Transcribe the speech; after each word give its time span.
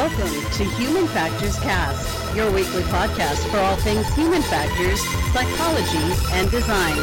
Welcome 0.00 0.50
to 0.52 0.64
Human 0.76 1.06
Factors 1.08 1.58
Cast, 1.58 2.34
your 2.34 2.50
weekly 2.52 2.80
podcast 2.84 3.46
for 3.50 3.58
all 3.58 3.76
things 3.76 4.08
human 4.14 4.40
factors, 4.40 4.98
psychology, 5.30 5.98
and 6.32 6.50
design. 6.50 6.96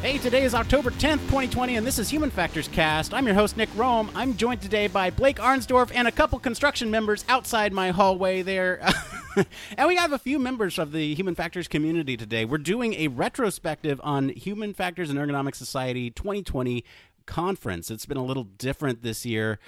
Hey, 0.00 0.16
today 0.16 0.44
is 0.44 0.54
October 0.54 0.90
10th, 0.90 1.20
2020, 1.26 1.76
and 1.76 1.86
this 1.86 1.98
is 1.98 2.08
Human 2.08 2.30
Factors 2.30 2.66
Cast. 2.66 3.12
I'm 3.12 3.26
your 3.26 3.34
host, 3.34 3.58
Nick 3.58 3.68
Rome. 3.76 4.10
I'm 4.14 4.34
joined 4.34 4.62
today 4.62 4.86
by 4.86 5.10
Blake 5.10 5.36
Arnsdorf 5.36 5.92
and 5.94 6.08
a 6.08 6.12
couple 6.12 6.38
construction 6.38 6.90
members 6.90 7.26
outside 7.28 7.74
my 7.74 7.90
hallway 7.90 8.40
there. 8.40 8.80
and 9.76 9.88
we 9.88 9.96
have 9.96 10.12
a 10.12 10.18
few 10.18 10.38
members 10.38 10.78
of 10.78 10.92
the 10.92 11.14
Human 11.14 11.34
Factors 11.34 11.68
community 11.68 12.16
today. 12.16 12.44
We're 12.44 12.58
doing 12.58 12.94
a 12.94 13.08
retrospective 13.08 14.00
on 14.02 14.30
Human 14.30 14.74
Factors 14.74 15.10
and 15.10 15.18
Ergonomic 15.18 15.54
Society 15.54 16.10
2020 16.10 16.84
conference. 17.26 17.90
It's 17.90 18.06
been 18.06 18.16
a 18.16 18.24
little 18.24 18.44
different 18.44 19.02
this 19.02 19.24
year. 19.24 19.58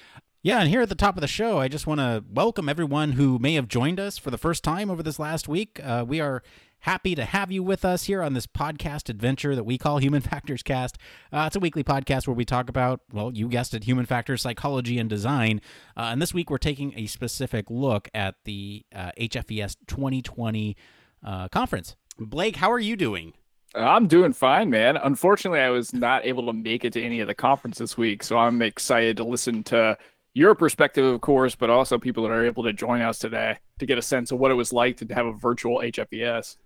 Yeah, 0.43 0.61
and 0.61 0.69
here 0.69 0.83
at 0.83 0.89
the 0.89 0.95
top 0.95 1.17
of 1.17 1.23
the 1.23 1.27
show, 1.27 1.59
I 1.59 1.69
just 1.69 1.87
want 1.87 2.01
to 2.01 2.23
welcome 2.31 2.69
everyone 2.69 3.13
who 3.13 3.39
may 3.39 3.55
have 3.55 3.69
joined 3.69 3.99
us 3.99 4.19
for 4.19 4.31
the 4.31 4.39
first 4.39 4.63
time 4.63 4.91
over 4.91 5.03
this 5.03 5.19
last 5.19 5.49
week. 5.49 5.81
Uh, 5.83 6.05
we 6.07 6.21
are 6.21 6.43
happy 6.85 7.15
to 7.15 7.25
have 7.25 7.51
you 7.51 7.63
with 7.63 7.83
us 7.83 8.05
here 8.05 8.23
on 8.23 8.35
this 8.35 8.47
podcast 8.47 9.09
adventure 9.09 9.55
that 9.55 9.65
we 9.65 9.79
call 9.79 9.97
Human 9.97 10.21
Factors 10.21 10.63
Cast. 10.63 10.99
Uh, 11.33 11.45
it's 11.47 11.57
a 11.57 11.61
weekly 11.61 11.83
podcast 11.83 12.27
where 12.27 12.35
we 12.35 12.45
talk 12.45 12.69
about, 12.69 13.01
well, 13.11 13.33
you 13.33 13.49
guessed 13.49 13.73
it, 13.73 13.85
human 13.85 14.05
factors, 14.05 14.43
psychology, 14.43 14.99
and 14.99 15.09
design. 15.09 15.63
Uh, 15.97 16.11
and 16.13 16.21
this 16.21 16.35
week 16.35 16.51
we're 16.51 16.59
taking 16.59 16.93
a 16.95 17.07
specific 17.07 17.71
look 17.71 18.11
at 18.13 18.35
the 18.45 18.85
uh, 18.95 19.13
HFES 19.19 19.77
2020 19.87 20.77
uh, 21.25 21.49
conference. 21.49 21.97
Blake, 22.19 22.57
how 22.57 22.71
are 22.71 22.79
you 22.79 22.97
doing? 22.97 23.33
I'm 23.75 24.07
doing 24.07 24.35
fine, 24.35 24.69
man. 24.69 24.99
Unfortunately, 24.99 25.61
I 25.61 25.71
was 25.71 25.95
not 25.95 26.27
able 26.27 26.45
to 26.47 26.53
make 26.53 26.85
it 26.85 26.93
to 26.93 27.03
any 27.03 27.21
of 27.21 27.29
the 27.29 27.35
conference 27.35 27.79
this 27.79 27.97
week, 27.97 28.23
so 28.23 28.37
I'm 28.37 28.61
excited 28.61 29.17
to 29.17 29.25
listen 29.25 29.65
to 29.65 29.97
your 30.35 30.55
perspective, 30.55 31.07
of 31.07 31.23
course, 31.23 31.55
but 31.55 31.71
also 31.71 31.99
people 31.99 32.25
that 32.25 32.31
are 32.31 32.45
able 32.45 32.65
to 32.65 32.75
join 32.75 33.01
us 33.01 33.19
today 33.19 33.57
to 33.79 33.87
get 33.87 33.97
a 33.97 34.03
sense 34.03 34.33
of 34.33 34.39
what 34.39 34.51
it 34.51 34.55
was 34.55 34.71
like 34.71 34.99
to 34.99 35.15
have 35.15 35.25
a 35.25 35.33
virtual 35.33 35.79
HFES. 35.79 36.57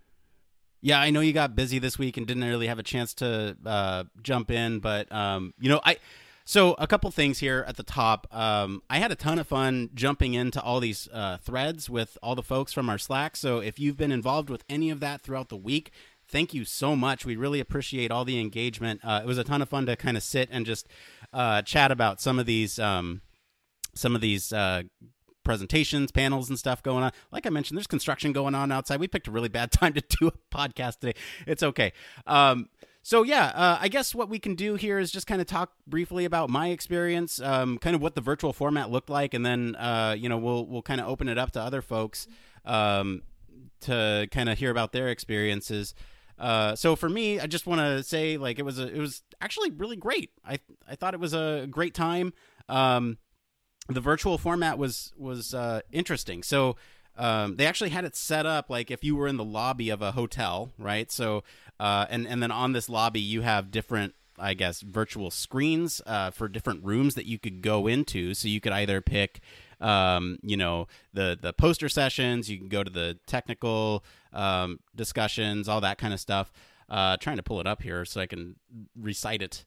Yeah, 0.81 1.01
I 1.01 1.11
know 1.11 1.21
you 1.21 1.33
got 1.33 1.57
busy 1.57 1.79
this 1.79 1.98
week 1.98 2.17
and 2.17 2.27
didn't 2.27 2.45
really 2.45 2.69
have 2.69 2.79
a 2.79 2.84
chance 2.84 3.15
to 3.15 3.57
uh, 3.67 4.05
jump 4.23 4.51
in, 4.51 4.79
but 4.79 5.11
um, 5.12 5.53
you 5.59 5.69
know, 5.69 5.81
I 5.85 5.97
so 6.45 6.75
a 6.79 6.87
couple 6.87 7.11
things 7.11 7.41
here 7.41 7.62
at 7.69 7.77
the 7.77 7.83
top. 7.83 8.27
Um, 8.35 8.83
I 8.89 9.01
had 9.01 9.12
a 9.12 9.15
ton 9.15 9.39
of 9.39 9.47
fun 9.47 9.91
jumping 9.93 10.33
into 10.33 10.62
all 10.62 10.81
these 10.81 11.07
uh, 11.12 11.37
threads 11.39 11.91
with 11.91 12.17
all 12.23 12.35
the 12.35 12.43
folks 12.43 12.73
from 12.73 12.89
our 12.89 12.97
Slack. 12.97 13.37
So 13.37 13.59
if 13.59 13.79
you've 13.79 13.98
been 13.98 14.12
involved 14.12 14.48
with 14.48 14.65
any 14.67 14.89
of 14.89 15.01
that 15.01 15.20
throughout 15.20 15.51
the 15.51 15.59
week, 15.59 15.91
thank 16.27 16.55
you 16.55 16.65
so 16.65 16.97
much. 16.97 17.27
We 17.27 17.37
really 17.37 17.61
appreciate 17.61 18.11
all 18.11 18.25
the 18.25 18.41
engagement. 18.41 19.01
Uh, 19.05 19.20
it 19.23 19.27
was 19.27 19.37
a 19.37 19.45
ton 19.45 19.61
of 19.61 19.69
fun 19.69 19.85
to 19.87 19.97
kind 19.97 20.17
of 20.17 20.23
sit 20.23 20.48
and 20.51 20.65
just 20.65 20.89
uh, 21.35 21.61
chat 21.61 21.91
about 21.91 22.19
some 22.19 22.39
of 22.39 22.47
these 22.47 22.79
um, 22.79 23.20
some 23.95 24.15
of 24.15 24.23
these 24.23 24.51
uh, 24.51 24.85
presentations, 25.49 26.13
panels, 26.13 26.51
and 26.51 26.59
stuff 26.59 26.83
going 26.83 27.03
on. 27.03 27.11
Like 27.33 27.47
I 27.47 27.49
mentioned, 27.49 27.79
there's 27.79 27.87
construction 27.87 28.35
going 28.35 28.55
on 28.55 28.71
outside. 28.71 29.01
We 29.01 29.09
picked 29.09 29.29
a 29.29 29.31
really 29.31 29.49
bad 29.49 29.73
time 29.73 29.95
to 29.95 30.03
do 30.03 30.29
a 30.29 30.33
podcast 30.55 31.01
today. 31.01 31.19
It's 31.47 31.63
okay. 31.63 31.95
Um, 32.27 32.69
so 33.03 33.23
yeah, 33.23 33.47
uh, 33.55 33.79
I 33.81 33.89
guess 33.89 34.15
what 34.15 34.29
we 34.29 34.39
can 34.39 34.55
do 34.55 34.75
here 34.75 34.99
is 34.99 35.11
just 35.11 35.27
kind 35.27 35.41
of 35.41 35.47
talk 35.47 35.73
briefly 35.87 36.27
about 36.27 36.51
my 36.51 36.69
experience, 36.69 37.41
um, 37.41 37.79
kind 37.79 37.97
of 37.97 38.03
what 38.03 38.15
the 38.15 38.21
virtual 38.21 38.53
format 38.53 38.91
looked 38.91 39.09
like, 39.09 39.33
and 39.33 39.47
then 39.47 39.75
uh, 39.77 40.15
you 40.19 40.29
know 40.29 40.37
we'll 40.37 40.67
we'll 40.67 40.83
kind 40.83 41.01
of 41.01 41.09
open 41.09 41.31
it 41.31 41.39
up 41.39 41.53
to 41.53 41.63
other 41.63 41.81
folks 41.81 42.29
um, 42.67 43.23
to 43.81 44.29
kind 44.31 44.51
of 44.51 44.59
hear 44.59 44.71
about 44.71 44.93
their 44.93 45.09
experiences. 45.09 45.95
Uh, 46.39 46.77
so 46.77 46.95
for 46.95 47.09
me, 47.09 47.41
I 47.41 47.47
just 47.47 47.67
want 47.67 47.81
to 47.81 48.03
say 48.03 48.37
like 48.37 48.58
it 48.58 48.67
was 48.67 48.79
a, 48.79 48.95
it 48.95 48.98
was 48.98 49.23
actually 49.41 49.70
really 49.70 49.97
great. 49.97 50.31
I 50.47 50.58
I 50.87 50.95
thought 50.95 51.14
it 51.14 51.20
was 51.20 51.33
a 51.33 51.67
great 51.70 51.95
time. 51.95 52.35
Um, 52.69 53.17
the 53.89 54.01
virtual 54.01 54.39
format 54.39 54.79
was 54.79 55.13
was 55.17 55.55
uh, 55.55 55.81
interesting. 55.91 56.43
So 56.43 56.77
um, 57.17 57.57
they 57.57 57.67
actually 57.67 57.91
had 57.91 58.05
it 58.05 58.15
set 58.15 58.47
up 58.47 58.71
like 58.71 58.91
if 58.91 59.03
you 59.03 59.17
were 59.17 59.27
in 59.27 59.37
the 59.37 59.45
lobby 59.45 59.91
of 59.91 60.03
a 60.03 60.13
hotel, 60.13 60.73
right? 60.79 61.11
So 61.11 61.43
uh, 61.81 62.07
and 62.11 62.27
and 62.27 62.43
then 62.43 62.51
on 62.51 62.73
this 62.73 62.89
lobby 62.89 63.21
you 63.21 63.43
have 63.43 63.71
different. 63.71 64.15
I 64.41 64.55
guess 64.55 64.83
virtual 64.83 65.33
screens 65.33 66.01
uh, 66.07 66.31
for 66.31 66.47
different 66.47 66.85
rooms 66.85 67.17
that 67.17 67.27
you 67.27 67.41
could 67.41 67.61
go 67.61 67.89
into. 67.89 68.35
So 68.35 68.47
you 68.47 68.61
could 68.61 68.71
either 68.71 69.01
pick, 69.01 69.41
um, 69.81 70.39
you 70.45 70.57
know, 70.57 70.87
the 71.13 71.37
the 71.41 71.53
poster 71.53 71.89
sessions. 71.89 72.49
You 72.49 72.57
can 72.57 72.69
go 72.69 72.85
to 72.85 72.91
the 72.91 73.19
technical 73.27 74.05
um, 74.33 74.79
discussions, 74.95 75.69
all 75.69 75.81
that 75.81 75.99
kind 75.99 76.15
of 76.15 76.20
stuff. 76.20 76.53
Uh, 76.89 77.17
trying 77.17 77.37
to 77.39 77.43
pull 77.43 77.59
it 77.59 77.67
up 77.67 77.83
here 77.83 78.05
so 78.05 78.20
I 78.20 78.27
can 78.27 78.55
recite 78.95 79.43
it. 79.43 79.65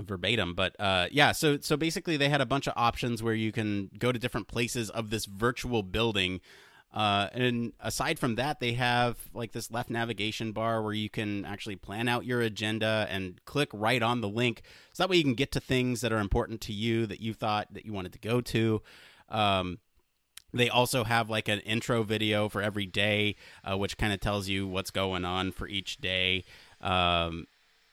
Verbatim 0.00 0.54
but 0.54 0.78
uh 0.80 1.06
yeah 1.10 1.32
so 1.32 1.58
so 1.60 1.76
basically 1.76 2.16
they 2.16 2.28
had 2.28 2.40
a 2.40 2.46
bunch 2.46 2.66
of 2.66 2.72
options 2.76 3.22
where 3.22 3.34
you 3.34 3.52
can 3.52 3.90
go 3.98 4.12
to 4.12 4.18
different 4.18 4.48
places 4.48 4.90
of 4.90 5.10
this 5.10 5.24
virtual 5.24 5.82
building 5.82 6.40
uh 6.94 7.28
and 7.32 7.72
aside 7.80 8.18
from 8.18 8.36
that 8.36 8.60
they 8.60 8.72
have 8.72 9.18
like 9.34 9.52
this 9.52 9.70
left 9.70 9.90
navigation 9.90 10.52
bar 10.52 10.82
where 10.82 10.94
you 10.94 11.10
can 11.10 11.44
actually 11.44 11.76
plan 11.76 12.08
out 12.08 12.24
your 12.24 12.40
agenda 12.40 13.06
and 13.10 13.44
click 13.44 13.68
right 13.72 14.02
on 14.02 14.20
the 14.20 14.28
link. 14.28 14.62
So 14.94 15.02
that 15.02 15.10
way 15.10 15.16
you 15.16 15.22
can 15.24 15.34
get 15.34 15.52
to 15.52 15.60
things 15.60 16.00
that 16.00 16.12
are 16.12 16.18
important 16.18 16.60
to 16.62 16.72
you 16.72 17.06
that 17.06 17.20
you 17.20 17.34
thought 17.34 17.68
that 17.74 17.84
you 17.84 17.92
wanted 17.92 18.12
to 18.14 18.18
go 18.18 18.40
to. 18.40 18.82
Um 19.28 19.78
they 20.54 20.70
also 20.70 21.04
have 21.04 21.28
like 21.28 21.48
an 21.48 21.60
intro 21.60 22.02
video 22.04 22.48
for 22.48 22.62
every 22.62 22.86
day 22.86 23.36
uh, 23.64 23.76
which 23.76 23.98
kind 23.98 24.14
of 24.14 24.20
tells 24.20 24.48
you 24.48 24.66
what's 24.66 24.90
going 24.90 25.26
on 25.26 25.52
for 25.52 25.68
each 25.68 25.98
day. 25.98 26.44
Um 26.80 27.46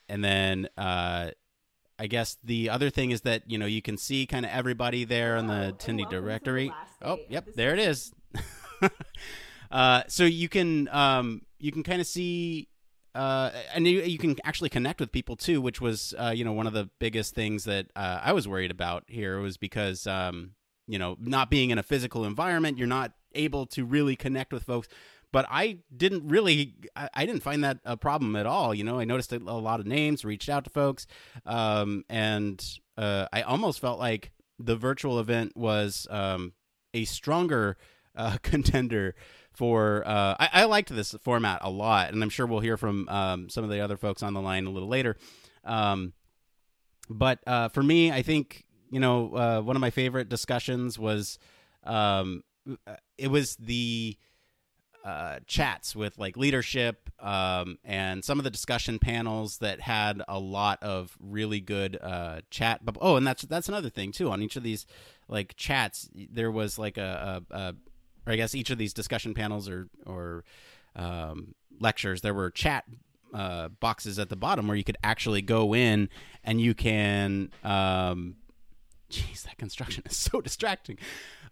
and 0.07 0.23
then 0.23 0.69
uh 0.77 1.31
I 1.97 2.07
guess 2.07 2.37
the 2.43 2.69
other 2.69 2.89
thing 2.89 3.11
is 3.11 3.21
that 3.21 3.43
you 3.49 3.57
know 3.57 3.65
you 3.65 3.81
can 3.81 3.97
see 3.97 4.25
kind 4.25 4.45
of 4.45 4.51
everybody 4.51 5.05
there 5.05 5.37
in 5.37 5.47
the 5.47 5.75
attendee 5.77 6.09
directory. 6.09 6.71
Oh, 7.01 7.19
yep, 7.29 7.47
there 7.55 7.73
it 7.73 7.79
is. 7.79 8.11
uh, 9.71 10.03
so 10.07 10.25
you 10.25 10.49
can 10.49 10.89
um, 10.89 11.43
you 11.59 11.71
can 11.71 11.83
kind 11.83 12.01
of 12.01 12.07
see. 12.07 12.69
Uh, 13.13 13.49
and 13.73 13.87
you, 13.87 14.01
you 14.01 14.17
can 14.17 14.35
actually 14.43 14.67
connect 14.67 14.99
with 14.99 15.09
people 15.09 15.37
too, 15.37 15.61
which 15.61 15.79
was 15.79 16.13
uh, 16.19 16.33
you 16.35 16.43
know 16.43 16.51
one 16.51 16.67
of 16.67 16.73
the 16.73 16.89
biggest 16.99 17.33
things 17.33 17.63
that 17.63 17.87
uh, 17.95 18.19
I 18.21 18.33
was 18.33 18.45
worried 18.45 18.71
about 18.71 19.05
here 19.07 19.39
was 19.39 19.55
because 19.55 20.05
um, 20.05 20.51
you 20.87 20.99
know 20.99 21.15
not 21.21 21.49
being 21.49 21.69
in 21.69 21.77
a 21.77 21.83
physical 21.83 22.25
environment, 22.25 22.77
you're 22.77 22.87
not 22.87 23.13
able 23.33 23.65
to 23.67 23.85
really 23.85 24.17
connect 24.17 24.51
with 24.51 24.63
folks 24.63 24.89
but 25.35 25.45
I 25.49 25.79
didn't 25.93 26.29
really, 26.29 26.75
I, 26.95 27.09
I, 27.13 27.25
didn't 27.25 27.43
find 27.43 27.65
that 27.65 27.79
a 27.83 27.97
problem 27.97 28.37
at 28.37 28.45
all. 28.45 28.73
You 28.73 28.85
know, 28.85 28.99
I 29.01 29.03
noticed 29.03 29.33
a, 29.33 29.39
lot 29.39 29.81
of 29.81 29.85
names, 29.85 30.23
reached 30.23 30.47
out 30.47 30.63
to 30.63 30.69
folks, 30.69 31.07
um, 31.45 32.05
and 32.07 32.65
uh, 32.97 33.25
I 33.33 33.41
almost 33.41 33.81
felt 33.81 33.99
like 33.99 34.31
the 34.59 34.77
virtual 34.77 35.19
event 35.19 35.57
was 35.57 36.07
um, 36.09 36.53
a 36.93 37.03
stronger 37.03 37.75
uh, 38.15 38.37
contender 38.43 39.13
for. 39.51 40.07
Uh, 40.07 40.37
I, 40.39 40.49
I, 40.53 40.63
liked 40.67 40.95
this 40.95 41.13
format 41.21 41.59
a 41.63 41.69
lot, 41.69 42.13
and 42.13 42.23
I'm 42.23 42.29
sure 42.29 42.45
we'll 42.45 42.61
hear 42.61 42.77
from 42.77 43.09
um, 43.09 43.49
some 43.49 43.65
of 43.65 43.69
the 43.69 43.81
other 43.81 43.97
folks 43.97 44.23
on 44.23 44.33
the 44.33 44.41
line 44.41 44.65
a 44.67 44.69
little 44.69 44.87
later. 44.87 45.17
Um, 45.65 46.13
but 47.09 47.39
uh, 47.45 47.67
for 47.67 47.83
me, 47.83 48.09
I 48.09 48.21
think 48.21 48.63
you 48.89 49.01
know 49.01 49.35
uh, 49.35 49.61
one 49.61 49.75
of 49.75 49.81
my 49.81 49.89
favorite 49.89 50.29
discussions 50.29 50.97
was 50.97 51.39
um, 51.83 52.41
it 53.17 53.27
was 53.27 53.57
the 53.57 54.17
uh, 55.05 55.37
chats 55.45 55.95
with 55.95 56.17
like 56.17 56.35
leadership 56.35 57.11
um, 57.19 57.77
and 57.85 58.25
some 58.25 58.39
of 58.39 58.43
the 58.43 58.49
discussion 58.49 58.97
panels 58.97 59.59
that 59.59 59.79
had 59.79 60.23
a 60.27 60.39
lot 60.39 60.81
of 60.81 61.15
really 61.19 61.61
good 61.61 61.95
uh, 62.01 62.41
chat. 62.49 62.83
But 62.83 62.97
oh, 62.99 63.15
and 63.15 63.25
that's 63.25 63.43
that's 63.43 63.69
another 63.69 63.91
thing 63.91 64.11
too. 64.11 64.31
On 64.31 64.41
each 64.41 64.55
of 64.55 64.63
these 64.63 64.87
like 65.27 65.55
chats, 65.55 66.09
there 66.15 66.49
was 66.49 66.79
like 66.79 66.97
a, 66.97 67.43
a, 67.51 67.55
a 67.55 67.75
or 68.25 68.33
I 68.33 68.35
guess 68.35 68.55
each 68.55 68.71
of 68.71 68.79
these 68.79 68.93
discussion 68.93 69.35
panels 69.35 69.69
or 69.69 69.89
or 70.07 70.43
um, 70.95 71.53
lectures, 71.79 72.21
there 72.21 72.33
were 72.33 72.49
chat 72.49 72.85
uh, 73.31 73.67
boxes 73.67 74.17
at 74.17 74.29
the 74.29 74.35
bottom 74.35 74.67
where 74.67 74.77
you 74.77 74.83
could 74.83 74.97
actually 75.03 75.43
go 75.43 75.75
in 75.75 76.09
and 76.43 76.59
you 76.59 76.73
can. 76.73 77.51
Um, 77.63 78.37
Jeez, 79.09 79.43
that 79.43 79.57
construction 79.57 80.03
is 80.05 80.17
so 80.17 80.41
distracting. 80.41 80.97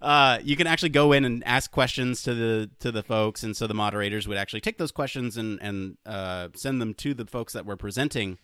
Uh, 0.01 0.39
you 0.43 0.55
can 0.55 0.67
actually 0.67 0.89
go 0.89 1.11
in 1.11 1.23
and 1.23 1.43
ask 1.45 1.71
questions 1.71 2.23
to 2.23 2.33
the 2.33 2.69
to 2.79 2.91
the 2.91 3.03
folks, 3.03 3.43
and 3.43 3.55
so 3.55 3.67
the 3.67 3.73
moderators 3.73 4.27
would 4.27 4.37
actually 4.37 4.61
take 4.61 4.77
those 4.77 4.91
questions 4.91 5.37
and 5.37 5.59
and 5.61 5.97
uh, 6.05 6.49
send 6.55 6.81
them 6.81 6.93
to 6.95 7.13
the 7.13 7.25
folks 7.25 7.53
that 7.53 7.65
were 7.65 7.77
presenting. 7.77 8.37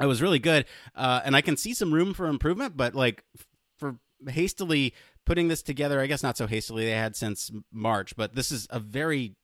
It 0.00 0.06
was 0.06 0.22
really 0.22 0.38
good, 0.38 0.64
uh, 0.94 1.20
and 1.24 1.36
I 1.36 1.42
can 1.42 1.56
see 1.56 1.74
some 1.74 1.92
room 1.92 2.14
for 2.14 2.26
improvement. 2.26 2.76
But 2.76 2.94
like 2.94 3.24
for 3.76 3.96
hastily 4.28 4.94
putting 5.24 5.48
this 5.48 5.62
together, 5.62 6.00
I 6.00 6.06
guess 6.06 6.22
not 6.22 6.36
so 6.36 6.46
hastily. 6.46 6.84
They 6.84 6.92
had 6.92 7.16
since 7.16 7.50
March, 7.72 8.16
but 8.16 8.34
this 8.34 8.50
is 8.50 8.66
a 8.70 8.80
very 8.80 9.34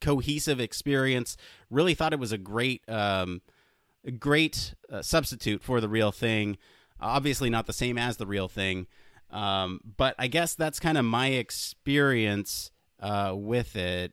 cohesive 0.00 0.60
experience. 0.60 1.36
Really 1.70 1.94
thought 1.94 2.12
it 2.12 2.18
was 2.18 2.32
a 2.32 2.38
great, 2.38 2.82
um, 2.88 3.40
great 4.18 4.74
uh, 4.90 5.02
substitute 5.02 5.62
for 5.62 5.80
the 5.80 5.88
real 5.88 6.12
thing. 6.12 6.58
Obviously, 7.02 7.50
not 7.50 7.66
the 7.66 7.72
same 7.72 7.98
as 7.98 8.16
the 8.16 8.26
real 8.26 8.48
thing. 8.48 8.86
Um, 9.30 9.80
but 9.96 10.14
I 10.18 10.26
guess 10.26 10.54
that's 10.54 10.78
kind 10.78 10.98
of 10.98 11.04
my 11.04 11.28
experience 11.28 12.70
uh, 13.00 13.32
with 13.34 13.76
it. 13.76 14.12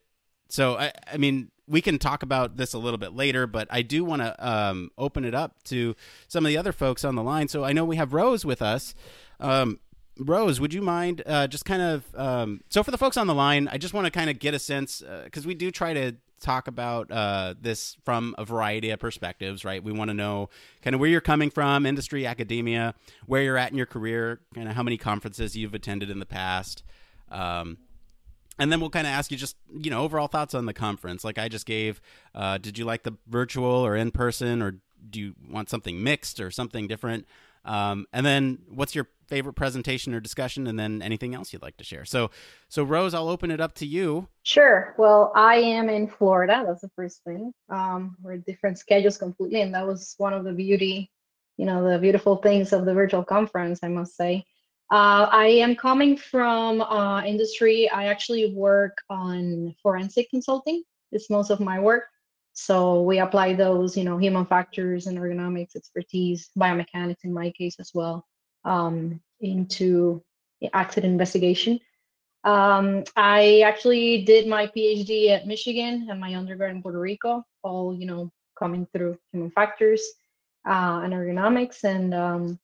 So 0.49 0.77
I, 0.77 0.91
I 1.11 1.17
mean, 1.17 1.51
we 1.67 1.81
can 1.81 1.99
talk 1.99 2.23
about 2.23 2.57
this 2.57 2.73
a 2.73 2.79
little 2.79 2.97
bit 2.97 3.13
later, 3.13 3.45
but 3.45 3.67
I 3.69 3.83
do 3.83 4.03
want 4.03 4.21
to 4.21 4.35
um, 4.47 4.89
open 4.97 5.23
it 5.23 5.35
up 5.35 5.61
to 5.65 5.95
some 6.27 6.45
of 6.45 6.49
the 6.49 6.57
other 6.57 6.71
folks 6.71 7.05
on 7.05 7.15
the 7.15 7.23
line. 7.23 7.47
So 7.47 7.63
I 7.63 7.73
know 7.73 7.85
we 7.85 7.97
have 7.97 8.13
Rose 8.13 8.43
with 8.43 8.61
us. 8.61 8.95
Um, 9.39 9.79
Rose, 10.17 10.59
would 10.59 10.73
you 10.73 10.81
mind 10.81 11.21
uh, 11.25 11.47
just 11.47 11.65
kind 11.65 11.81
of 11.81 12.03
um, 12.15 12.61
so 12.69 12.83
for 12.83 12.91
the 12.91 12.97
folks 12.97 13.15
on 13.15 13.27
the 13.27 13.35
line, 13.35 13.69
I 13.71 13.77
just 13.77 13.93
want 13.93 14.05
to 14.05 14.11
kind 14.11 14.29
of 14.29 14.39
get 14.39 14.53
a 14.53 14.59
sense 14.59 15.03
because 15.23 15.45
uh, 15.45 15.47
we 15.47 15.53
do 15.53 15.71
try 15.71 15.93
to 15.93 16.15
talk 16.39 16.67
about 16.67 17.11
uh, 17.11 17.53
this 17.59 17.97
from 18.03 18.35
a 18.37 18.45
variety 18.45 18.89
of 18.89 18.99
perspectives, 18.99 19.63
right? 19.65 19.83
We 19.83 19.91
want 19.91 20.09
to 20.09 20.13
know 20.13 20.49
kind 20.81 20.93
of 20.93 20.99
where 20.99 21.09
you're 21.09 21.21
coming 21.21 21.49
from, 21.49 21.85
industry, 21.85 22.25
academia, 22.25 22.95
where 23.25 23.43
you're 23.43 23.57
at 23.57 23.71
in 23.71 23.77
your 23.77 23.85
career, 23.85 24.39
kind 24.55 24.67
of 24.67 24.75
how 24.75 24.83
many 24.83 24.97
conferences 24.97 25.55
you've 25.55 25.73
attended 25.73 26.09
in 26.09 26.19
the 26.19 26.25
past. 26.25 26.83
Um, 27.29 27.77
and 28.59 28.71
then 28.71 28.81
we'll 28.81 28.89
kind 28.89 29.07
of 29.07 29.11
ask 29.11 29.31
you 29.31 29.37
just 29.37 29.55
you 29.79 29.89
know 29.89 30.03
overall 30.03 30.27
thoughts 30.27 30.53
on 30.53 30.65
the 30.65 30.73
conference 30.73 31.23
like 31.23 31.37
i 31.37 31.47
just 31.47 31.65
gave 31.65 32.01
uh, 32.35 32.57
did 32.57 32.77
you 32.77 32.83
like 32.85 33.03
the 33.03 33.13
virtual 33.27 33.69
or 33.69 33.95
in 33.95 34.11
person 34.11 34.61
or 34.61 34.81
do 35.09 35.19
you 35.19 35.33
want 35.49 35.69
something 35.69 36.03
mixed 36.03 36.39
or 36.39 36.51
something 36.51 36.87
different 36.87 37.25
um, 37.65 38.05
and 38.13 38.25
then 38.25 38.59
what's 38.67 38.95
your 38.95 39.07
favorite 39.27 39.53
presentation 39.53 40.13
or 40.13 40.19
discussion? 40.19 40.67
And 40.67 40.79
then 40.79 41.01
anything 41.01 41.35
else 41.35 41.53
you'd 41.53 41.61
like 41.61 41.77
to 41.77 41.83
share? 41.83 42.05
So 42.05 42.31
so 42.67 42.83
rose 42.83 43.13
i'll 43.13 43.29
open 43.29 43.51
it 43.51 43.61
up 43.61 43.75
to 43.75 43.85
you. 43.85 44.27
Sure. 44.43 44.95
Well 44.97 45.31
i 45.35 45.55
am 45.55 45.89
in 45.89 46.07
florida. 46.07 46.63
That's 46.65 46.81
the 46.81 46.91
first 46.95 47.23
thing. 47.23 47.53
Um, 47.69 48.15
we're 48.21 48.37
different 48.37 48.77
schedules 48.77 49.17
completely 49.17 49.61
and 49.61 49.73
that 49.73 49.85
was 49.85 50.15
one 50.17 50.33
of 50.33 50.43
the 50.43 50.53
beauty 50.53 51.11
you 51.57 51.65
know 51.65 51.87
the 51.87 51.99
beautiful 51.99 52.37
things 52.37 52.71
of 52.71 52.85
the 52.85 52.93
virtual 52.93 53.23
conference 53.23 53.79
i 53.83 53.87
must 53.87 54.15
say. 54.15 54.45
Uh, 54.91 55.29
I 55.31 55.45
am 55.45 55.75
coming 55.75 56.17
from 56.17 56.81
uh, 56.81 57.21
industry. 57.23 57.87
I 57.91 58.05
actually 58.05 58.55
work 58.55 58.97
on 59.07 59.75
forensic 59.83 60.31
consulting. 60.31 60.81
It's 61.11 61.29
most 61.29 61.51
of 61.51 61.59
my 61.59 61.79
work. 61.79 62.05
So 62.65 63.01
we 63.03 63.19
apply 63.19 63.53
those, 63.53 63.95
you 63.97 64.03
know, 64.03 64.17
human 64.17 64.45
factors 64.45 65.07
and 65.07 65.17
ergonomics 65.17 65.75
expertise, 65.75 66.49
biomechanics 66.57 67.23
in 67.23 67.33
my 67.33 67.51
case 67.51 67.77
as 67.79 67.91
well, 67.93 68.27
um, 68.65 69.21
into 69.39 70.21
accident 70.73 71.11
investigation. 71.13 71.79
Um, 72.43 73.05
I 73.15 73.61
actually 73.61 74.23
did 74.23 74.47
my 74.47 74.67
PhD 74.67 75.29
at 75.29 75.47
Michigan 75.47 76.07
and 76.09 76.19
my 76.19 76.35
undergrad 76.35 76.71
in 76.71 76.81
Puerto 76.81 76.99
Rico, 76.99 77.45
all, 77.63 77.93
you 77.93 78.05
know, 78.05 78.29
coming 78.57 78.85
through 78.91 79.17
human 79.31 79.51
factors 79.51 80.01
uh, 80.67 80.99
and 81.03 81.13
ergonomics. 81.13 81.85
And 81.85 82.13
um, 82.13 82.59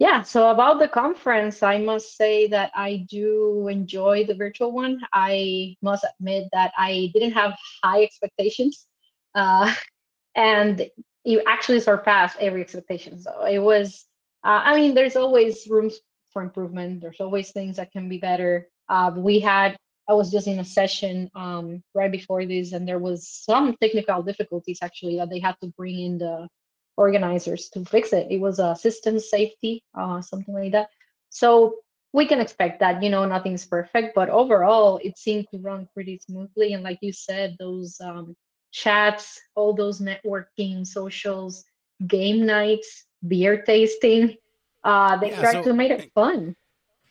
yeah, 0.00 0.22
so 0.22 0.50
about 0.50 0.80
the 0.80 0.88
conference, 0.88 1.62
I 1.62 1.78
must 1.78 2.16
say 2.16 2.48
that 2.48 2.72
I 2.74 3.06
do 3.08 3.68
enjoy 3.68 4.24
the 4.24 4.34
virtual 4.34 4.72
one. 4.72 5.00
I 5.12 5.76
must 5.82 6.04
admit 6.04 6.48
that 6.52 6.72
I 6.76 7.12
didn't 7.14 7.32
have 7.32 7.56
high 7.82 8.02
expectations, 8.02 8.86
uh, 9.34 9.74
and 10.34 10.88
you 11.24 11.42
actually 11.46 11.80
surpassed 11.80 12.36
every 12.40 12.62
expectation. 12.62 13.20
So 13.20 13.44
it 13.44 13.58
was, 13.58 14.04
uh, 14.44 14.62
I 14.64 14.76
mean, 14.76 14.94
there's 14.94 15.16
always 15.16 15.66
room 15.68 15.90
for 16.32 16.42
improvement. 16.42 17.00
There's 17.02 17.20
always 17.20 17.52
things 17.52 17.76
that 17.76 17.92
can 17.92 18.08
be 18.08 18.18
better. 18.18 18.68
Uh, 18.88 19.12
we 19.16 19.40
had, 19.40 19.76
I 20.08 20.14
was 20.14 20.30
just 20.30 20.46
in 20.46 20.58
a 20.58 20.64
session 20.64 21.30
um, 21.34 21.82
right 21.94 22.10
before 22.10 22.44
this, 22.46 22.72
and 22.72 22.88
there 22.88 22.98
was 22.98 23.28
some 23.28 23.76
technical 23.80 24.22
difficulties 24.22 24.78
actually 24.82 25.16
that 25.18 25.30
they 25.30 25.38
had 25.38 25.56
to 25.62 25.68
bring 25.76 26.00
in 26.00 26.18
the 26.18 26.48
organizers 26.96 27.68
to 27.70 27.84
fix 27.84 28.12
it. 28.12 28.26
It 28.30 28.40
was 28.40 28.58
a 28.58 28.74
system 28.76 29.18
safety, 29.18 29.82
uh, 29.98 30.20
something 30.20 30.54
like 30.54 30.72
that. 30.72 30.88
So 31.30 31.76
we 32.12 32.26
can 32.26 32.40
expect 32.40 32.80
that, 32.80 33.02
you 33.02 33.10
know, 33.10 33.24
nothing's 33.24 33.66
perfect, 33.66 34.14
but 34.14 34.28
overall 34.30 35.00
it 35.02 35.16
seemed 35.16 35.46
to 35.52 35.58
run 35.58 35.88
pretty 35.94 36.18
smoothly. 36.18 36.72
And 36.72 36.82
like 36.82 36.98
you 37.02 37.12
said, 37.12 37.56
those 37.58 38.00
um, 38.00 38.34
chats, 38.70 39.40
all 39.54 39.74
those 39.74 40.00
networking, 40.00 40.86
socials, 40.86 41.64
game 42.06 42.46
nights, 42.46 43.06
beer 43.26 43.62
tasting, 43.62 44.36
uh, 44.84 45.16
they 45.18 45.30
yeah, 45.30 45.40
tried 45.40 45.52
so, 45.52 45.62
to 45.64 45.74
make 45.74 45.90
it 45.90 46.10
fun. 46.14 46.56